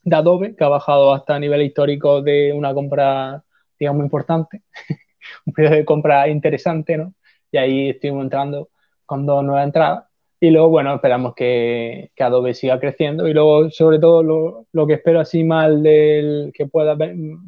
de 0.03 0.15
Adobe, 0.15 0.55
que 0.55 0.63
ha 0.63 0.69
bajado 0.69 1.13
hasta 1.13 1.39
nivel 1.39 1.61
histórico 1.63 2.21
de 2.21 2.53
una 2.53 2.73
compra, 2.73 3.43
digamos, 3.77 4.03
importante, 4.03 4.61
un 5.45 5.53
periodo 5.53 5.75
de 5.75 5.85
compra 5.85 6.27
interesante, 6.29 6.97
¿no? 6.97 7.13
Y 7.51 7.57
ahí 7.57 7.89
estuvimos 7.89 8.23
entrando 8.23 8.69
con 9.05 9.25
dos 9.25 9.43
nuevas 9.43 9.65
entradas. 9.65 10.05
Y 10.43 10.51
luego, 10.51 10.67
bueno, 10.67 10.95
esperamos 10.95 11.35
que, 11.35 12.11
que, 12.13 12.21
Adobe 12.21 12.53
siga 12.53 12.77
creciendo. 12.77 13.29
Y 13.29 13.33
luego, 13.33 13.69
sobre 13.69 13.97
todo, 13.97 14.21
lo, 14.21 14.67
lo, 14.73 14.85
que 14.85 14.95
espero 14.95 15.21
así 15.21 15.41
mal 15.41 15.81
del 15.81 16.51
que 16.53 16.65
pueda 16.65 16.97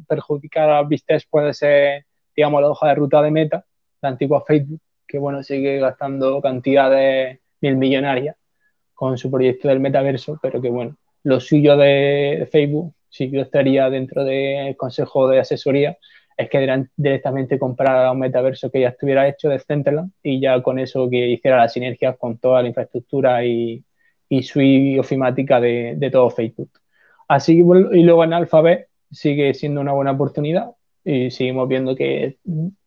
perjudicar 0.08 0.70
a 0.70 0.82
Vistes 0.82 1.26
puede 1.26 1.52
ser, 1.52 2.06
digamos, 2.34 2.62
la 2.62 2.70
hoja 2.70 2.88
de 2.88 2.94
ruta 2.94 3.20
de 3.20 3.30
Meta, 3.30 3.66
la 4.00 4.08
antigua 4.08 4.42
Facebook, 4.46 4.80
que, 5.06 5.18
bueno, 5.18 5.42
sigue 5.42 5.78
gastando 5.78 6.40
cantidades 6.40 7.38
mil 7.60 7.76
millonarias 7.76 8.34
con 8.94 9.18
su 9.18 9.30
proyecto 9.30 9.68
del 9.68 9.80
metaverso, 9.80 10.38
pero 10.40 10.62
que, 10.62 10.70
bueno, 10.70 10.96
lo 11.22 11.38
suyo 11.38 11.76
de 11.76 12.48
Facebook, 12.50 12.94
si 13.10 13.30
yo 13.30 13.42
estaría 13.42 13.90
dentro 13.90 14.24
del 14.24 14.74
consejo 14.74 15.28
de 15.28 15.40
asesoría, 15.40 15.98
es 16.36 16.50
que 16.50 16.86
directamente 16.96 17.58
comprar 17.58 18.10
un 18.12 18.18
metaverso 18.18 18.70
que 18.70 18.80
ya 18.80 18.88
estuviera 18.88 19.26
hecho 19.26 19.48
de 19.48 19.58
Centerland 19.58 20.12
y 20.22 20.40
ya 20.40 20.62
con 20.62 20.78
eso 20.78 21.08
que 21.08 21.28
hiciera 21.28 21.58
la 21.58 21.68
sinergia 21.68 22.14
con 22.14 22.38
toda 22.38 22.62
la 22.62 22.68
infraestructura 22.68 23.44
y, 23.44 23.84
y 24.28 24.42
suite 24.42 25.00
ofimática 25.00 25.60
de, 25.60 25.94
de, 25.96 26.10
todo 26.10 26.30
Facebook. 26.30 26.70
Así 27.28 27.58
y 27.58 28.02
luego 28.02 28.24
en 28.24 28.34
Alphabet 28.34 28.88
sigue 29.10 29.54
siendo 29.54 29.80
una 29.80 29.92
buena 29.92 30.12
oportunidad 30.12 30.72
y 31.04 31.30
seguimos 31.30 31.68
viendo 31.68 31.96
que 31.96 32.36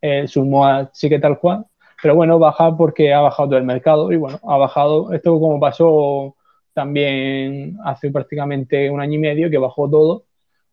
el 0.01 0.27
Sumoa 0.27 0.91
sigue 0.93 1.19
tal 1.19 1.39
cual, 1.39 1.65
pero 2.01 2.15
bueno, 2.15 2.37
baja 2.37 2.75
porque 2.77 3.13
ha 3.13 3.21
bajado 3.21 3.57
el 3.57 3.63
mercado 3.63 4.11
y 4.11 4.17
bueno, 4.17 4.39
ha 4.43 4.57
bajado, 4.57 5.11
esto 5.13 5.39
como 5.39 5.59
pasó 5.59 6.35
también 6.73 7.77
hace 7.83 8.11
prácticamente 8.11 8.89
un 8.89 9.01
año 9.01 9.15
y 9.15 9.17
medio 9.19 9.49
que 9.49 9.57
bajó 9.57 9.89
todo 9.89 10.25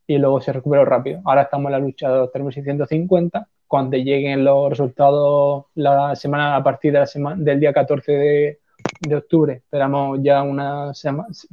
y 0.07 0.19
luego 0.19 0.41
se 0.41 0.53
recuperó 0.53 0.85
rápido. 0.85 1.21
Ahora 1.25 1.43
estamos 1.43 1.67
en 1.67 1.73
la 1.73 1.79
lucha 1.79 2.11
de 2.11 2.19
los 2.19 2.33
3.650. 2.33 3.47
Cuando 3.67 3.97
lleguen 3.97 4.45
los 4.45 4.71
resultados 4.71 5.65
la 5.75 6.15
semana 6.15 6.57
a 6.57 6.63
partir 6.63 6.93
de 6.93 7.01
la 7.01 7.07
semana, 7.07 7.43
del 7.43 7.59
día 7.59 7.73
14 7.73 8.13
de, 8.13 8.61
de 9.01 9.17
octubre, 9.17 9.55
esperamos 9.55 10.21
ya 10.23 10.43
unas 10.43 11.03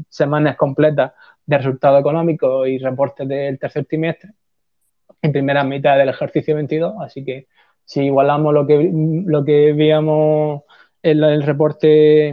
semanas 0.10 0.56
completas 0.56 1.14
de 1.45 1.58
resultados 1.58 1.99
económicos 1.99 2.68
y 2.68 2.78
reportes 2.78 3.28
del 3.28 3.58
tercer 3.58 3.86
trimestre 3.86 4.32
en 5.22 5.32
primera 5.32 5.64
mitad 5.64 5.97
del 5.97 6.10
ejercicio 6.10 6.56
22. 6.56 6.93
Así 7.01 7.26
que 7.26 7.47
si 7.84 8.04
igualamos 8.04 8.54
lo 8.54 8.68
que, 8.68 8.91
lo 8.93 9.43
que 9.43 9.74
veíamos 9.74 10.62
en 11.01 11.24
el 11.24 11.41
reporte 11.43 12.30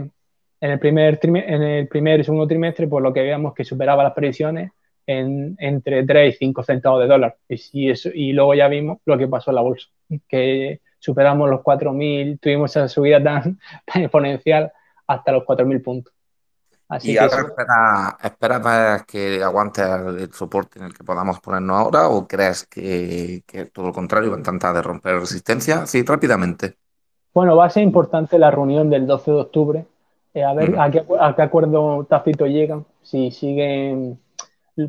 en 0.61 0.69
el 0.69 0.79
primer, 0.79 1.19
en 1.23 1.63
el 1.63 1.87
primer 1.87 2.19
y 2.19 2.23
segundo 2.23 2.47
trimestre, 2.47 2.87
pues 2.87 3.01
lo 3.01 3.11
que 3.11 3.21
veíamos 3.21 3.55
que 3.55 3.63
superaba 3.63 4.03
las 4.03 4.13
previsiones 4.13 4.71
en, 5.07 5.55
entre 5.59 6.05
3 6.05 6.35
y 6.35 6.37
5 6.37 6.63
centavos 6.63 7.01
de 7.01 7.07
dólar. 7.07 7.37
Y, 7.47 7.57
si 7.57 7.89
eso, 7.89 8.09
y 8.13 8.33
luego 8.33 8.53
ya 8.53 8.67
vimos 8.67 8.99
lo 9.05 9.17
que 9.17 9.27
pasó 9.27 9.51
en 9.51 9.55
la 9.55 9.61
bolsa, 9.61 9.87
que 10.27 10.81
superamos 10.99 11.49
los 11.49 11.61
4.000, 11.61 12.39
tuvimos 12.39 12.75
esa 12.75 12.87
subida 12.87 13.21
tan, 13.23 13.59
tan 13.85 14.03
exponencial 14.03 14.71
hasta 15.07 15.31
los 15.31 15.43
4.000 15.43 15.83
puntos. 15.83 16.13
Así 16.87 17.13
¿Y 17.13 17.17
ahora 17.17 17.45
espera, 17.47 18.17
espera 18.21 19.05
que 19.07 19.41
aguante 19.41 19.81
el, 19.81 20.33
soporte 20.33 20.77
en 20.79 20.85
el 20.85 20.93
que 20.93 21.05
podamos 21.05 21.39
ponernos 21.39 21.79
ahora 21.79 22.09
o 22.09 22.27
crees 22.27 22.65
que, 22.65 23.43
que 23.47 23.67
todo 23.67 23.87
lo 23.87 23.93
contrario 23.93 24.29
va 24.29 24.35
a 24.35 24.39
intentar 24.39 24.75
de 24.75 24.81
romper 24.81 25.17
resistencia? 25.17 25.85
Sí, 25.85 26.03
rápidamente. 26.03 26.75
Bueno, 27.33 27.55
va 27.55 27.65
a 27.65 27.69
ser 27.69 27.83
importante 27.83 28.37
la 28.37 28.51
reunión 28.51 28.89
del 28.89 29.07
12 29.07 29.31
de 29.31 29.37
octubre. 29.37 29.85
Eh, 30.33 30.43
a 30.43 30.53
ver 30.53 30.77
a, 30.77 30.91
qué, 30.91 31.03
a, 31.19 31.35
qué, 31.35 31.41
acuerdo 31.41 32.05
tácito 32.09 32.45
llegan. 32.45 32.85
Si 33.01 33.31
siguen 33.31 34.19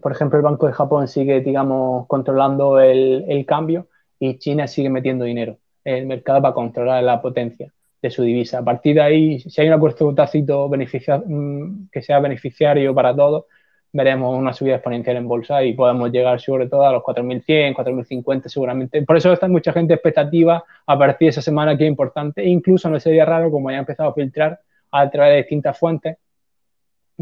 por 0.00 0.12
ejemplo, 0.12 0.38
el 0.38 0.44
Banco 0.44 0.66
de 0.66 0.72
Japón 0.72 1.08
sigue, 1.08 1.40
digamos, 1.40 2.06
controlando 2.06 2.80
el, 2.80 3.44
cambio 3.46 3.88
y 4.18 4.38
China 4.38 4.66
sigue 4.68 4.90
metiendo 4.90 5.24
dinero. 5.24 5.58
el 5.84 6.06
mercado 6.06 6.42
para 6.42 6.54
controlar 6.54 7.02
la 7.02 7.20
potencia 7.20 7.72
de 8.00 8.10
su 8.10 8.22
divisa. 8.22 8.58
A 8.58 8.64
partir 8.64 8.96
de 8.96 9.02
ahí, 9.02 9.40
si 9.40 9.60
hay 9.60 9.68
un 9.68 9.74
acuerdo 9.74 10.14
tácito 10.14 10.68
mm, 10.68 11.88
que 11.90 12.02
sea 12.02 12.20
beneficiario 12.20 12.94
para 12.94 13.14
todos, 13.14 13.44
veremos 13.92 14.36
una 14.36 14.52
subida 14.52 14.76
exponencial 14.76 15.16
en 15.16 15.28
bolsa 15.28 15.62
y 15.62 15.74
podemos 15.74 16.10
llegar 16.10 16.40
sobre 16.40 16.68
todo 16.68 16.84
a 16.86 16.92
los 16.92 17.02
4.100, 17.02 17.74
4.050 17.74 18.48
seguramente. 18.48 19.02
Por 19.02 19.16
eso 19.16 19.32
está 19.32 19.48
mucha 19.48 19.72
gente 19.72 19.94
expectativa 19.94 20.64
a 20.86 20.98
partir 20.98 21.26
de 21.26 21.30
esa 21.30 21.42
semana 21.42 21.76
que 21.76 21.84
es 21.84 21.90
importante. 21.90 22.42
E 22.42 22.48
incluso 22.48 22.88
no 22.88 22.98
sería 22.98 23.24
raro, 23.24 23.50
como 23.50 23.70
ya 23.70 23.78
empezado 23.78 24.10
a 24.10 24.14
filtrar 24.14 24.60
a 24.90 25.10
través 25.10 25.32
de 25.32 25.36
distintas 25.38 25.78
fuentes, 25.78 26.16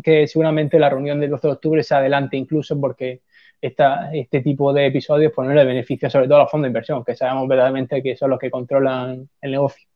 que 0.02 0.26
seguramente 0.26 0.78
la 0.78 0.90
reunión 0.90 1.20
del 1.20 1.30
12 1.30 1.46
de 1.46 1.52
octubre 1.52 1.82
se 1.82 1.94
adelante 1.94 2.36
incluso 2.36 2.80
porque 2.80 3.22
esta, 3.60 4.12
este 4.14 4.40
tipo 4.40 4.72
de 4.72 4.86
episodios 4.86 5.32
pues 5.34 5.46
no 5.46 5.54
le 5.54 5.64
beneficia 5.64 6.08
sobre 6.08 6.26
todo 6.26 6.36
a 6.36 6.42
los 6.42 6.50
fondos 6.50 6.64
de 6.64 6.70
inversión, 6.70 7.04
que 7.04 7.14
sabemos 7.14 7.46
verdaderamente 7.48 8.02
que 8.02 8.16
son 8.16 8.30
los 8.30 8.38
que 8.38 8.50
controlan 8.50 9.28
el 9.40 9.50
negocio. 9.50 9.86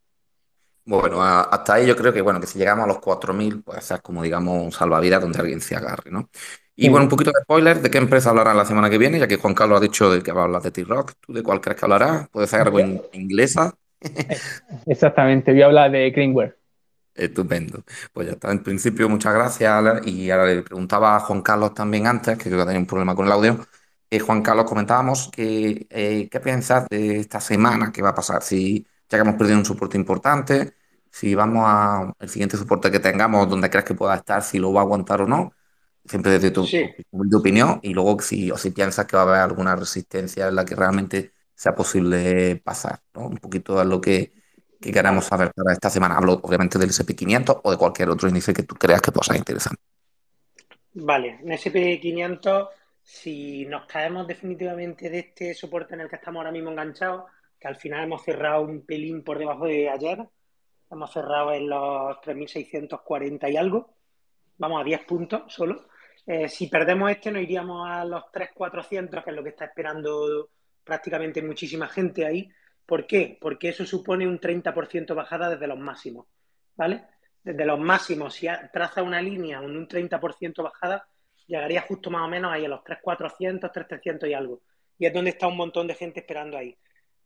Bueno, 0.86 1.22
hasta 1.22 1.74
ahí 1.74 1.86
yo 1.86 1.96
creo 1.96 2.12
que 2.12 2.20
bueno, 2.20 2.40
que 2.40 2.46
si 2.46 2.58
llegamos 2.58 2.84
a 2.84 2.88
los 2.88 2.98
4.000 2.98 3.62
puede 3.62 3.80
ser 3.80 4.02
como 4.02 4.22
digamos 4.22 4.62
un 4.62 4.70
salvavidas 4.70 5.22
donde 5.22 5.38
alguien 5.38 5.60
se 5.60 5.74
agarre, 5.74 6.10
¿no? 6.10 6.28
Y 6.76 6.88
bueno, 6.88 7.04
un 7.04 7.08
poquito 7.08 7.30
de 7.30 7.42
spoiler 7.42 7.80
de 7.80 7.88
qué 7.88 7.98
empresa 7.98 8.30
hablará 8.30 8.52
la 8.52 8.64
semana 8.64 8.90
que 8.90 8.98
viene, 8.98 9.18
ya 9.18 9.28
que 9.28 9.36
Juan 9.36 9.54
Carlos 9.54 9.78
ha 9.78 9.80
dicho 9.80 10.12
de 10.12 10.22
que 10.22 10.32
va 10.32 10.42
a 10.42 10.44
hablar 10.44 10.60
de 10.60 10.72
T-Rock. 10.72 11.12
¿Tú 11.20 11.32
de 11.32 11.42
cuál 11.42 11.60
crees 11.60 11.78
que 11.78 11.86
hablará? 11.86 12.28
¿Puede 12.32 12.48
ser 12.48 12.62
algo 12.62 12.80
en 12.80 13.00
inglesa? 13.12 13.74
Exactamente, 14.86 15.52
voy 15.52 15.62
a 15.62 15.66
hablar 15.66 15.90
de 15.92 16.10
Greenware. 16.10 16.58
Estupendo. 17.14 17.84
Pues 18.12 18.26
ya 18.26 18.32
está. 18.34 18.50
En 18.52 18.62
principio, 18.62 19.08
muchas 19.08 19.34
gracias. 19.34 20.06
Y 20.06 20.30
ahora 20.30 20.46
le 20.46 20.62
preguntaba 20.62 21.16
a 21.16 21.20
Juan 21.20 21.42
Carlos 21.42 21.74
también 21.74 22.06
antes, 22.06 22.36
que 22.38 22.44
creo 22.44 22.58
que 22.58 22.64
tenía 22.66 22.80
un 22.80 22.86
problema 22.86 23.14
con 23.14 23.26
el 23.26 23.32
audio. 23.32 23.66
Eh, 24.10 24.18
Juan 24.20 24.42
Carlos, 24.42 24.66
comentábamos 24.66 25.30
que 25.30 25.86
eh, 25.90 26.28
qué 26.30 26.40
piensas 26.40 26.88
de 26.88 27.20
esta 27.20 27.40
semana 27.40 27.92
que 27.92 28.02
va 28.02 28.10
a 28.10 28.14
pasar. 28.14 28.42
Si 28.42 28.86
ya 29.08 29.18
que 29.18 29.22
hemos 29.22 29.36
perdido 29.36 29.58
un 29.58 29.64
soporte 29.64 29.96
importante, 29.96 30.74
si 31.10 31.34
vamos 31.34 31.64
a 31.66 32.12
el 32.18 32.28
siguiente 32.28 32.56
soporte 32.56 32.90
que 32.90 33.00
tengamos, 33.00 33.48
donde 33.48 33.70
crees 33.70 33.84
que 33.84 33.94
pueda 33.94 34.16
estar, 34.16 34.42
si 34.42 34.58
lo 34.58 34.72
va 34.72 34.80
a 34.80 34.84
aguantar 34.84 35.22
o 35.22 35.26
no 35.28 35.52
siempre 36.04 36.32
desde 36.32 36.50
tu, 36.50 36.66
opinión, 37.36 37.80
y 37.82 37.94
luego 37.94 38.20
si, 38.20 38.50
o 38.50 38.58
si 38.58 38.70
piensas 38.70 39.06
que 39.06 39.16
va 39.16 39.22
a 39.22 39.26
haber 39.26 39.40
alguna 39.40 39.76
resistencia 39.76 40.48
en 40.48 40.54
la 40.56 40.64
que 40.64 40.74
realmente 40.74 41.32
sea 41.54 41.74
posible 41.74 42.56
pasar, 42.56 43.02
¿no? 43.14 43.28
Un 43.28 43.38
poquito 43.38 43.78
a 43.80 43.84
lo 43.84 44.00
que, 44.00 44.32
que 44.84 44.92
queramos 44.92 45.24
saber 45.24 45.50
para 45.54 45.72
esta 45.72 45.88
semana. 45.88 46.16
Hablo 46.16 46.40
obviamente 46.42 46.78
del 46.78 46.90
SP500 46.90 47.60
o 47.62 47.70
de 47.70 47.78
cualquier 47.78 48.10
otro 48.10 48.28
índice 48.28 48.52
que 48.52 48.64
tú 48.64 48.74
creas 48.74 49.00
que 49.00 49.10
pueda 49.10 49.24
ser 49.24 49.36
interesante. 49.36 49.80
Vale, 50.92 51.40
en 51.42 51.48
SP500, 51.48 52.68
si 53.02 53.64
nos 53.64 53.86
caemos 53.86 54.26
definitivamente 54.26 55.08
de 55.08 55.20
este 55.20 55.54
soporte 55.54 55.94
en 55.94 56.02
el 56.02 56.08
que 56.10 56.16
estamos 56.16 56.40
ahora 56.40 56.52
mismo 56.52 56.70
enganchados, 56.70 57.24
que 57.58 57.66
al 57.66 57.76
final 57.76 58.04
hemos 58.04 58.22
cerrado 58.22 58.62
un 58.62 58.82
pelín 58.82 59.24
por 59.24 59.38
debajo 59.38 59.64
de 59.64 59.88
ayer, 59.88 60.18
hemos 60.90 61.10
cerrado 61.10 61.52
en 61.54 61.68
los 61.68 62.18
3.640 62.18 63.50
y 63.50 63.56
algo, 63.56 63.94
vamos 64.58 64.82
a 64.82 64.84
10 64.84 65.04
puntos 65.04 65.42
solo, 65.48 65.86
eh, 66.26 66.48
si 66.48 66.66
perdemos 66.66 67.10
este, 67.10 67.32
nos 67.32 67.42
iríamos 67.42 67.88
a 67.88 68.04
los 68.04 68.24
3.400, 68.24 69.24
que 69.24 69.30
es 69.30 69.36
lo 69.36 69.42
que 69.42 69.48
está 69.48 69.64
esperando 69.64 70.50
prácticamente 70.84 71.42
muchísima 71.42 71.88
gente 71.88 72.26
ahí. 72.26 72.50
¿Por 72.86 73.06
qué? 73.06 73.38
Porque 73.40 73.70
eso 73.70 73.86
supone 73.86 74.26
un 74.26 74.38
30% 74.38 75.14
bajada 75.14 75.50
desde 75.50 75.66
los 75.66 75.78
máximos, 75.78 76.26
¿vale? 76.76 77.04
Desde 77.42 77.64
los 77.64 77.78
máximos, 77.78 78.34
si 78.34 78.46
traza 78.72 79.02
una 79.02 79.20
línea 79.20 79.60
con 79.60 79.76
un 79.76 79.88
30% 79.88 80.62
bajada, 80.62 81.06
llegaría 81.46 81.82
justo 81.82 82.10
más 82.10 82.22
o 82.22 82.28
menos 82.28 82.52
ahí 82.52 82.64
a 82.64 82.68
los 82.68 82.80
3.400, 82.80 83.70
3.300 83.72 84.28
y 84.28 84.34
algo. 84.34 84.60
Y 84.98 85.06
es 85.06 85.12
donde 85.12 85.30
está 85.30 85.46
un 85.46 85.56
montón 85.56 85.86
de 85.86 85.94
gente 85.94 86.20
esperando 86.20 86.56
ahí. 86.56 86.76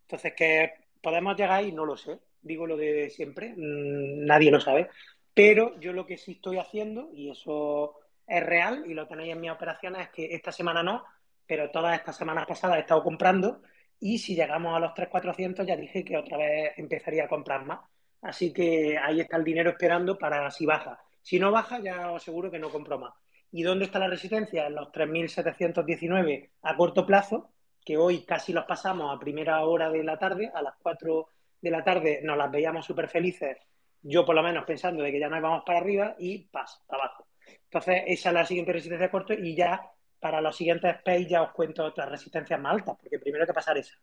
Entonces, 0.03 0.33
¿que 0.35 0.73
podemos 1.03 1.37
llegar 1.37 1.53
ahí? 1.53 1.73
No 1.73 1.85
lo 1.85 1.97
sé. 1.97 2.19
Digo 2.41 2.67
lo 2.67 2.77
de 2.77 3.11
siempre, 3.11 3.51
mm, 3.57 4.25
nadie 4.25 4.51
lo 4.51 4.61
sabe. 4.61 4.89
Pero 5.35 5.79
yo 5.81 5.93
lo 5.93 6.07
que 6.07 6.17
sí 6.17 6.33
estoy 6.33 6.59
haciendo, 6.59 7.11
y 7.13 7.31
eso 7.31 7.99
es 8.27 8.45
real 8.45 8.85
y 8.87 8.95
lo 8.95 9.07
tenéis 9.07 9.33
en 9.33 9.41
mis 9.41 9.51
operaciones, 9.51 10.03
es 10.03 10.09
que 10.11 10.35
esta 10.35 10.53
semana 10.53 10.83
no, 10.83 11.05
pero 11.47 11.71
todas 11.71 11.99
estas 11.99 12.17
semanas 12.17 12.47
pasadas 12.47 12.77
he 12.77 12.81
estado 12.81 13.03
comprando 13.03 13.63
y 14.01 14.19
si 14.19 14.35
llegamos 14.35 14.77
a 14.77 14.81
los 14.81 14.93
3.400 14.93 15.67
ya 15.67 15.77
dije 15.77 16.05
que 16.05 16.17
otra 16.17 16.39
vez 16.39 16.73
empezaría 16.77 17.25
a 17.25 17.29
comprar 17.29 17.65
más. 17.65 17.81
Así 18.23 18.53
que 18.53 18.99
ahí 18.99 19.21
está 19.21 19.37
el 19.37 19.45
dinero 19.45 19.71
esperando 19.71 20.19
para 20.19 20.51
si 20.51 20.67
baja. 20.67 21.01
Si 21.23 21.39
no 21.39 21.51
baja, 21.51 21.81
ya 21.81 22.11
os 22.11 22.23
aseguro 22.23 22.51
que 22.51 22.59
no 22.59 22.71
compro 22.71 22.99
más. 22.99 23.15
¿Y 23.51 23.63
dónde 23.63 23.87
está 23.87 23.99
la 23.99 24.09
resistencia? 24.09 24.67
En 24.67 24.75
los 24.75 24.89
3.719 24.89 26.51
a 26.63 26.77
corto 26.77 27.07
plazo, 27.07 27.51
que 27.85 27.97
hoy 27.97 28.25
casi 28.25 28.53
los 28.53 28.65
pasamos 28.65 29.15
a 29.15 29.19
primera 29.19 29.65
hora 29.65 29.91
de 29.91 30.05
la 30.05 30.19
tarde, 30.19 30.51
a 30.55 30.63
las 30.63 30.75
4 30.83 31.29
de 31.61 31.71
la 31.71 31.83
tarde 31.83 32.21
nos 32.23 32.37
las 32.37 32.51
veíamos 32.51 32.87
súper 32.87 33.09
felices, 33.09 33.57
yo 34.03 34.25
por 34.25 34.35
lo 34.35 34.43
menos 34.43 34.65
pensando 34.65 35.03
de 35.03 35.11
que 35.11 35.19
ya 35.19 35.29
nos 35.29 35.43
vamos 35.43 35.63
para 35.67 35.79
arriba 35.79 36.15
y 36.19 36.45
pas, 36.47 36.83
para 36.87 37.05
abajo. 37.05 37.27
Entonces, 37.65 38.03
esa 38.07 38.29
es 38.29 38.35
la 38.35 38.47
siguiente 38.47 38.73
resistencia 38.73 39.11
corto 39.11 39.33
y 39.33 39.57
ya 39.57 39.91
para 40.21 40.41
los 40.41 40.57
siguientes 40.57 40.97
space 40.97 41.27
ya 41.27 41.43
os 41.43 41.51
cuento 41.53 41.85
otras 41.85 42.09
resistencias 42.09 42.61
más 42.61 42.75
altas, 42.75 42.97
porque 43.01 43.19
primero 43.19 43.43
hay 43.43 43.47
que 43.47 43.55
pasar 43.55 43.79
esa. 43.79 43.95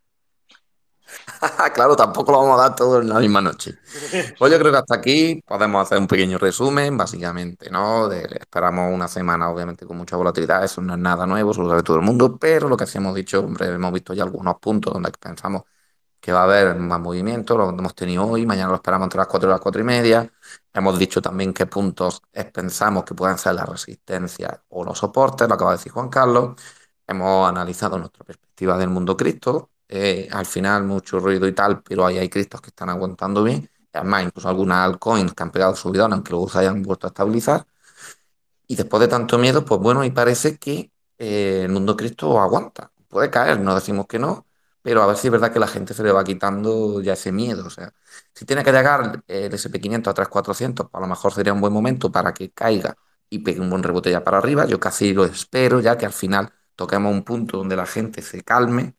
claro, 1.73 1.95
tampoco 1.95 2.31
lo 2.31 2.39
vamos 2.39 2.59
a 2.59 2.63
dar 2.63 2.75
todo 2.75 3.01
en 3.01 3.09
la 3.09 3.19
misma 3.19 3.41
noche. 3.41 3.77
Pues 4.37 4.51
yo 4.51 4.59
creo 4.59 4.71
que 4.71 4.77
hasta 4.77 4.95
aquí 4.95 5.41
podemos 5.45 5.83
hacer 5.83 5.97
un 5.97 6.07
pequeño 6.07 6.37
resumen, 6.37 6.97
básicamente, 6.97 7.69
¿no? 7.69 8.11
esperamos 8.11 8.93
una 8.93 9.07
semana, 9.07 9.49
obviamente, 9.49 9.85
con 9.85 9.97
mucha 9.97 10.15
volatilidad, 10.15 10.63
eso 10.63 10.81
no 10.81 10.93
es 10.93 10.99
nada 10.99 11.25
nuevo, 11.25 11.51
eso 11.51 11.61
lo 11.61 11.69
sabe 11.69 11.83
todo 11.83 11.97
el 11.97 12.03
mundo, 12.03 12.37
pero 12.37 12.67
lo 12.67 12.77
que 12.77 12.85
sí 12.85 12.97
hemos 12.97 13.15
dicho, 13.15 13.39
hombre, 13.39 13.67
hemos 13.67 13.93
visto 13.93 14.13
ya 14.13 14.23
algunos 14.23 14.55
puntos 14.59 14.93
donde 14.93 15.11
pensamos 15.11 15.63
que 16.25 16.31
va 16.31 16.39
a 16.41 16.43
haber 16.45 16.75
más 16.77 16.99
movimiento, 16.99 17.55
lo 17.55 17.69
hemos 17.69 17.93
tenido 17.93 18.25
hoy, 18.27 18.47
mañana 18.47 18.69
lo 18.69 18.75
esperamos 18.75 19.05
entre 19.05 19.19
las 19.19 19.27
4 19.27 19.47
y 19.47 19.51
las 19.51 19.61
4 19.61 19.81
y 19.81 19.83
media. 19.83 20.31
Hemos 20.73 20.97
dicho 20.97 21.21
también 21.21 21.53
qué 21.53 21.67
puntos 21.67 22.23
pensamos 22.51 23.03
que 23.05 23.13
pueden 23.13 23.37
ser 23.37 23.53
la 23.53 23.63
resistencia 23.65 24.63
o 24.69 24.83
los 24.83 24.97
soportes, 24.97 25.47
lo 25.47 25.53
acaba 25.53 25.71
de 25.71 25.77
decir 25.77 25.91
Juan 25.91 26.09
Carlos. 26.09 26.59
Hemos 27.05 27.47
analizado 27.47 27.99
nuestra 27.99 28.25
perspectiva 28.25 28.75
del 28.77 28.89
mundo 28.89 29.15
cripto. 29.15 29.69
Eh, 29.87 30.27
al 30.31 30.47
final, 30.47 30.83
mucho 30.83 31.19
ruido 31.19 31.47
y 31.47 31.53
tal, 31.53 31.83
pero 31.83 32.05
ahí 32.07 32.17
hay 32.17 32.29
criptos 32.29 32.59
que 32.59 32.69
están 32.69 32.89
aguantando 32.89 33.43
bien. 33.43 33.69
Además, 33.93 34.23
incluso 34.23 34.49
algunas 34.49 34.79
altcoins 34.79 35.31
que 35.33 35.43
han 35.43 35.51
pegado 35.51 35.75
subidón, 35.75 36.13
aunque 36.13 36.31
luego 36.31 36.49
se 36.49 36.57
hayan 36.59 36.81
vuelto 36.81 37.05
a 37.07 37.09
estabilizar. 37.09 37.67
Y 38.67 38.75
después 38.75 39.01
de 39.01 39.07
tanto 39.07 39.37
miedo, 39.37 39.63
pues 39.65 39.79
bueno, 39.79 40.03
y 40.03 40.11
parece 40.11 40.57
que 40.57 40.91
eh, 41.17 41.61
el 41.65 41.69
mundo 41.71 41.95
cripto 41.95 42.39
aguanta. 42.41 42.91
Puede 43.07 43.29
caer, 43.29 43.59
no 43.59 43.75
decimos 43.75 44.07
que 44.07 44.19
no, 44.19 44.44
pero 44.85 45.01
a 45.01 45.07
ver 45.07 45.17
si 45.17 45.27
es 45.29 45.31
verdad 45.31 45.51
que 45.51 45.59
la 45.59 45.67
gente 45.67 45.95
se 45.95 46.03
le 46.03 46.11
va 46.11 46.23
quitando 46.23 47.01
ya 47.01 47.13
ese 47.13 47.31
miedo. 47.31 47.65
O 47.65 47.71
sea, 47.71 47.91
si 48.35 48.45
tiene 48.45 48.63
que 48.63 48.71
llegar 48.71 49.23
el 49.27 49.51
SP500 49.51 50.09
a 50.09 50.13
3400, 50.13 50.89
pues 50.91 50.99
a 50.99 51.01
lo 51.01 51.07
mejor 51.07 51.33
sería 51.33 51.53
un 51.53 51.61
buen 51.61 51.73
momento 51.73 52.11
para 52.11 52.31
que 52.35 52.51
caiga 52.51 52.95
y 53.27 53.39
pegue 53.39 53.59
un 53.61 53.71
buen 53.71 53.81
rebote 53.81 54.11
ya 54.11 54.23
para 54.23 54.37
arriba. 54.37 54.65
Yo 54.67 54.79
casi 54.79 55.11
lo 55.11 55.25
espero, 55.25 55.79
ya 55.79 55.97
que 55.97 56.05
al 56.05 56.13
final 56.13 56.53
toquemos 56.75 57.11
un 57.11 57.23
punto 57.23 57.57
donde 57.57 57.75
la 57.75 57.87
gente 57.87 58.21
se 58.21 58.43
calme, 58.43 58.95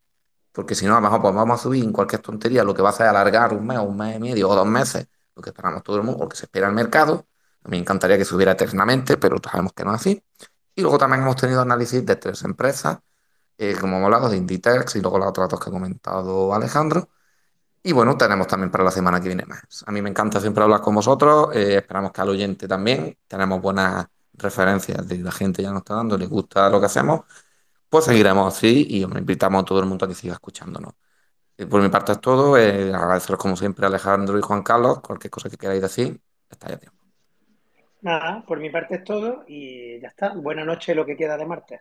porque 0.50 0.74
si 0.74 0.86
no, 0.86 0.94
a 0.94 0.96
lo 0.96 1.02
mejor 1.02 1.22
pues 1.22 1.34
vamos 1.36 1.60
a 1.60 1.62
subir 1.62 1.84
en 1.84 1.92
cualquier 1.92 2.20
tontería, 2.20 2.64
lo 2.64 2.74
que 2.74 2.82
va 2.82 2.88
a 2.88 2.92
hacer 2.92 3.06
alargar 3.06 3.52
un 3.54 3.64
mes, 3.64 3.78
un 3.78 3.96
mes 3.96 4.16
y 4.16 4.20
medio 4.20 4.48
o 4.48 4.56
dos 4.56 4.66
meses, 4.66 5.06
lo 5.36 5.42
que 5.42 5.50
esperamos 5.50 5.84
todo 5.84 5.98
el 5.98 6.02
mundo, 6.02 6.24
lo 6.24 6.28
que 6.28 6.36
se 6.36 6.46
espera 6.46 6.66
el 6.66 6.74
mercado. 6.74 7.28
A 7.62 7.68
mí 7.68 7.76
me 7.76 7.78
encantaría 7.78 8.18
que 8.18 8.24
subiera 8.24 8.52
eternamente, 8.52 9.18
pero 9.18 9.36
sabemos 9.40 9.72
que 9.72 9.84
no 9.84 9.94
es 9.94 10.00
así. 10.00 10.20
Y 10.74 10.82
luego 10.82 10.98
también 10.98 11.22
hemos 11.22 11.36
tenido 11.36 11.60
análisis 11.60 12.04
de 12.04 12.16
tres 12.16 12.42
empresas 12.42 12.98
eh, 13.58 13.74
como 13.80 13.96
hemos 13.96 14.06
hablado, 14.06 14.28
de 14.28 14.36
Inditex 14.36 14.96
y 14.96 15.00
luego 15.00 15.18
los 15.18 15.28
otros 15.28 15.48
dos 15.48 15.60
que 15.60 15.70
ha 15.70 15.72
comentado 15.72 16.54
Alejandro. 16.54 17.08
Y 17.82 17.92
bueno, 17.92 18.16
tenemos 18.16 18.46
también 18.48 18.70
para 18.70 18.84
la 18.84 18.90
semana 18.90 19.20
que 19.20 19.28
viene 19.28 19.46
más. 19.46 19.84
A 19.86 19.92
mí 19.92 20.02
me 20.02 20.10
encanta 20.10 20.40
siempre 20.40 20.62
hablar 20.64 20.80
con 20.80 20.94
vosotros, 20.94 21.54
eh, 21.54 21.76
esperamos 21.76 22.12
que 22.12 22.20
al 22.20 22.28
oyente 22.30 22.68
también. 22.68 23.16
Tenemos 23.28 23.60
buenas 23.62 24.06
referencias 24.34 25.06
de 25.08 25.18
la 25.18 25.32
gente 25.32 25.62
ya 25.62 25.70
nos 25.70 25.80
está 25.80 25.94
dando, 25.94 26.18
les 26.18 26.28
gusta 26.28 26.68
lo 26.70 26.80
que 26.80 26.86
hacemos. 26.86 27.22
Pues 27.88 28.04
seguiremos 28.06 28.54
así 28.54 28.86
y 28.90 29.02
invitamos 29.04 29.62
a 29.62 29.64
todo 29.64 29.80
el 29.80 29.86
mundo 29.86 30.04
a 30.06 30.08
que 30.08 30.14
siga 30.14 30.34
escuchándonos. 30.34 30.94
Eh, 31.58 31.66
por 31.66 31.82
mi 31.82 31.88
parte 31.88 32.12
es 32.12 32.20
todo. 32.20 32.54
agradeceros 32.56 33.38
como 33.40 33.56
siempre 33.56 33.86
a 33.86 33.88
Alejandro 33.88 34.38
y 34.38 34.42
Juan 34.42 34.62
Carlos. 34.62 35.00
Cualquier 35.00 35.30
cosa 35.30 35.48
que 35.50 35.56
queráis 35.56 35.82
decir, 35.82 36.20
está 36.50 36.68
ya 36.68 36.78
tiempo. 36.78 36.96
Nada, 38.02 38.44
por 38.46 38.60
mi 38.60 38.70
parte 38.70 38.96
es 38.96 39.04
todo 39.04 39.44
y 39.48 40.00
ya 40.00 40.08
está. 40.08 40.34
Buenas 40.34 40.66
noches 40.66 40.94
lo 40.94 41.06
que 41.06 41.16
queda 41.16 41.36
de 41.36 41.46
martes. 41.46 41.80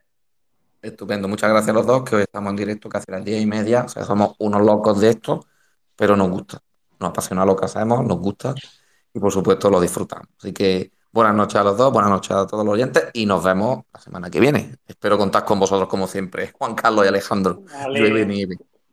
Estupendo, 0.86 1.28
muchas 1.28 1.50
gracias 1.50 1.70
a 1.72 1.74
los 1.74 1.88
dos, 1.88 2.04
que 2.04 2.16
hoy 2.16 2.22
estamos 2.22 2.52
en 2.52 2.58
directo 2.58 2.88
casi 2.88 3.06
a 3.12 3.16
las 3.16 3.26
diez 3.26 3.42
y 3.42 3.48
media. 3.48 3.86
O 3.86 3.90
sea, 3.90 4.04
somos 4.04 4.36
unos 4.38 4.62
locos 4.62 5.02
de 5.02 5.10
esto, 5.10 5.44
pero 5.96 6.16
nos 6.16 6.30
gusta. 6.30 6.62
Nos 7.00 7.10
apasiona 7.10 7.44
lo 7.44 7.56
que 7.56 7.66
hacemos, 7.66 8.06
nos 8.06 8.20
gusta 8.20 8.54
y 9.12 9.20
por 9.20 9.32
supuesto 9.32 9.72
lo 9.72 9.82
disfrutamos. 9.82 10.28
Así 10.38 10.54
que 10.54 10.92
buenas 11.12 11.34
noches 11.34 11.56
a 11.56 11.64
los 11.64 11.76
dos, 11.76 11.92
buenas 11.92 12.12
noches 12.12 12.32
a 12.32 12.46
todos 12.46 12.64
los 12.64 12.76
oyentes 12.76 13.10
y 13.14 13.26
nos 13.26 13.44
vemos 13.44 13.86
la 13.92 14.00
semana 14.00 14.30
que 14.30 14.40
viene. 14.40 14.76
Espero 14.86 15.18
contar 15.18 15.44
con 15.44 15.60
vosotros 15.60 15.90
como 15.90 16.06
siempre, 16.06 16.52
Juan 16.60 16.76
Carlos 16.76 17.04
y 17.04 17.08
Alejandro. 17.08 17.64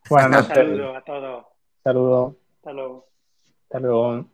Buenas 0.09 0.31
noches. 0.31 0.55
Saludos 0.55 0.97
a 0.97 1.03
todos. 1.03 1.45
Saludos. 1.85 2.35
Hasta 2.57 2.73
luego. 2.73 3.07
Hasta 3.65 3.81
luego. 3.81 4.27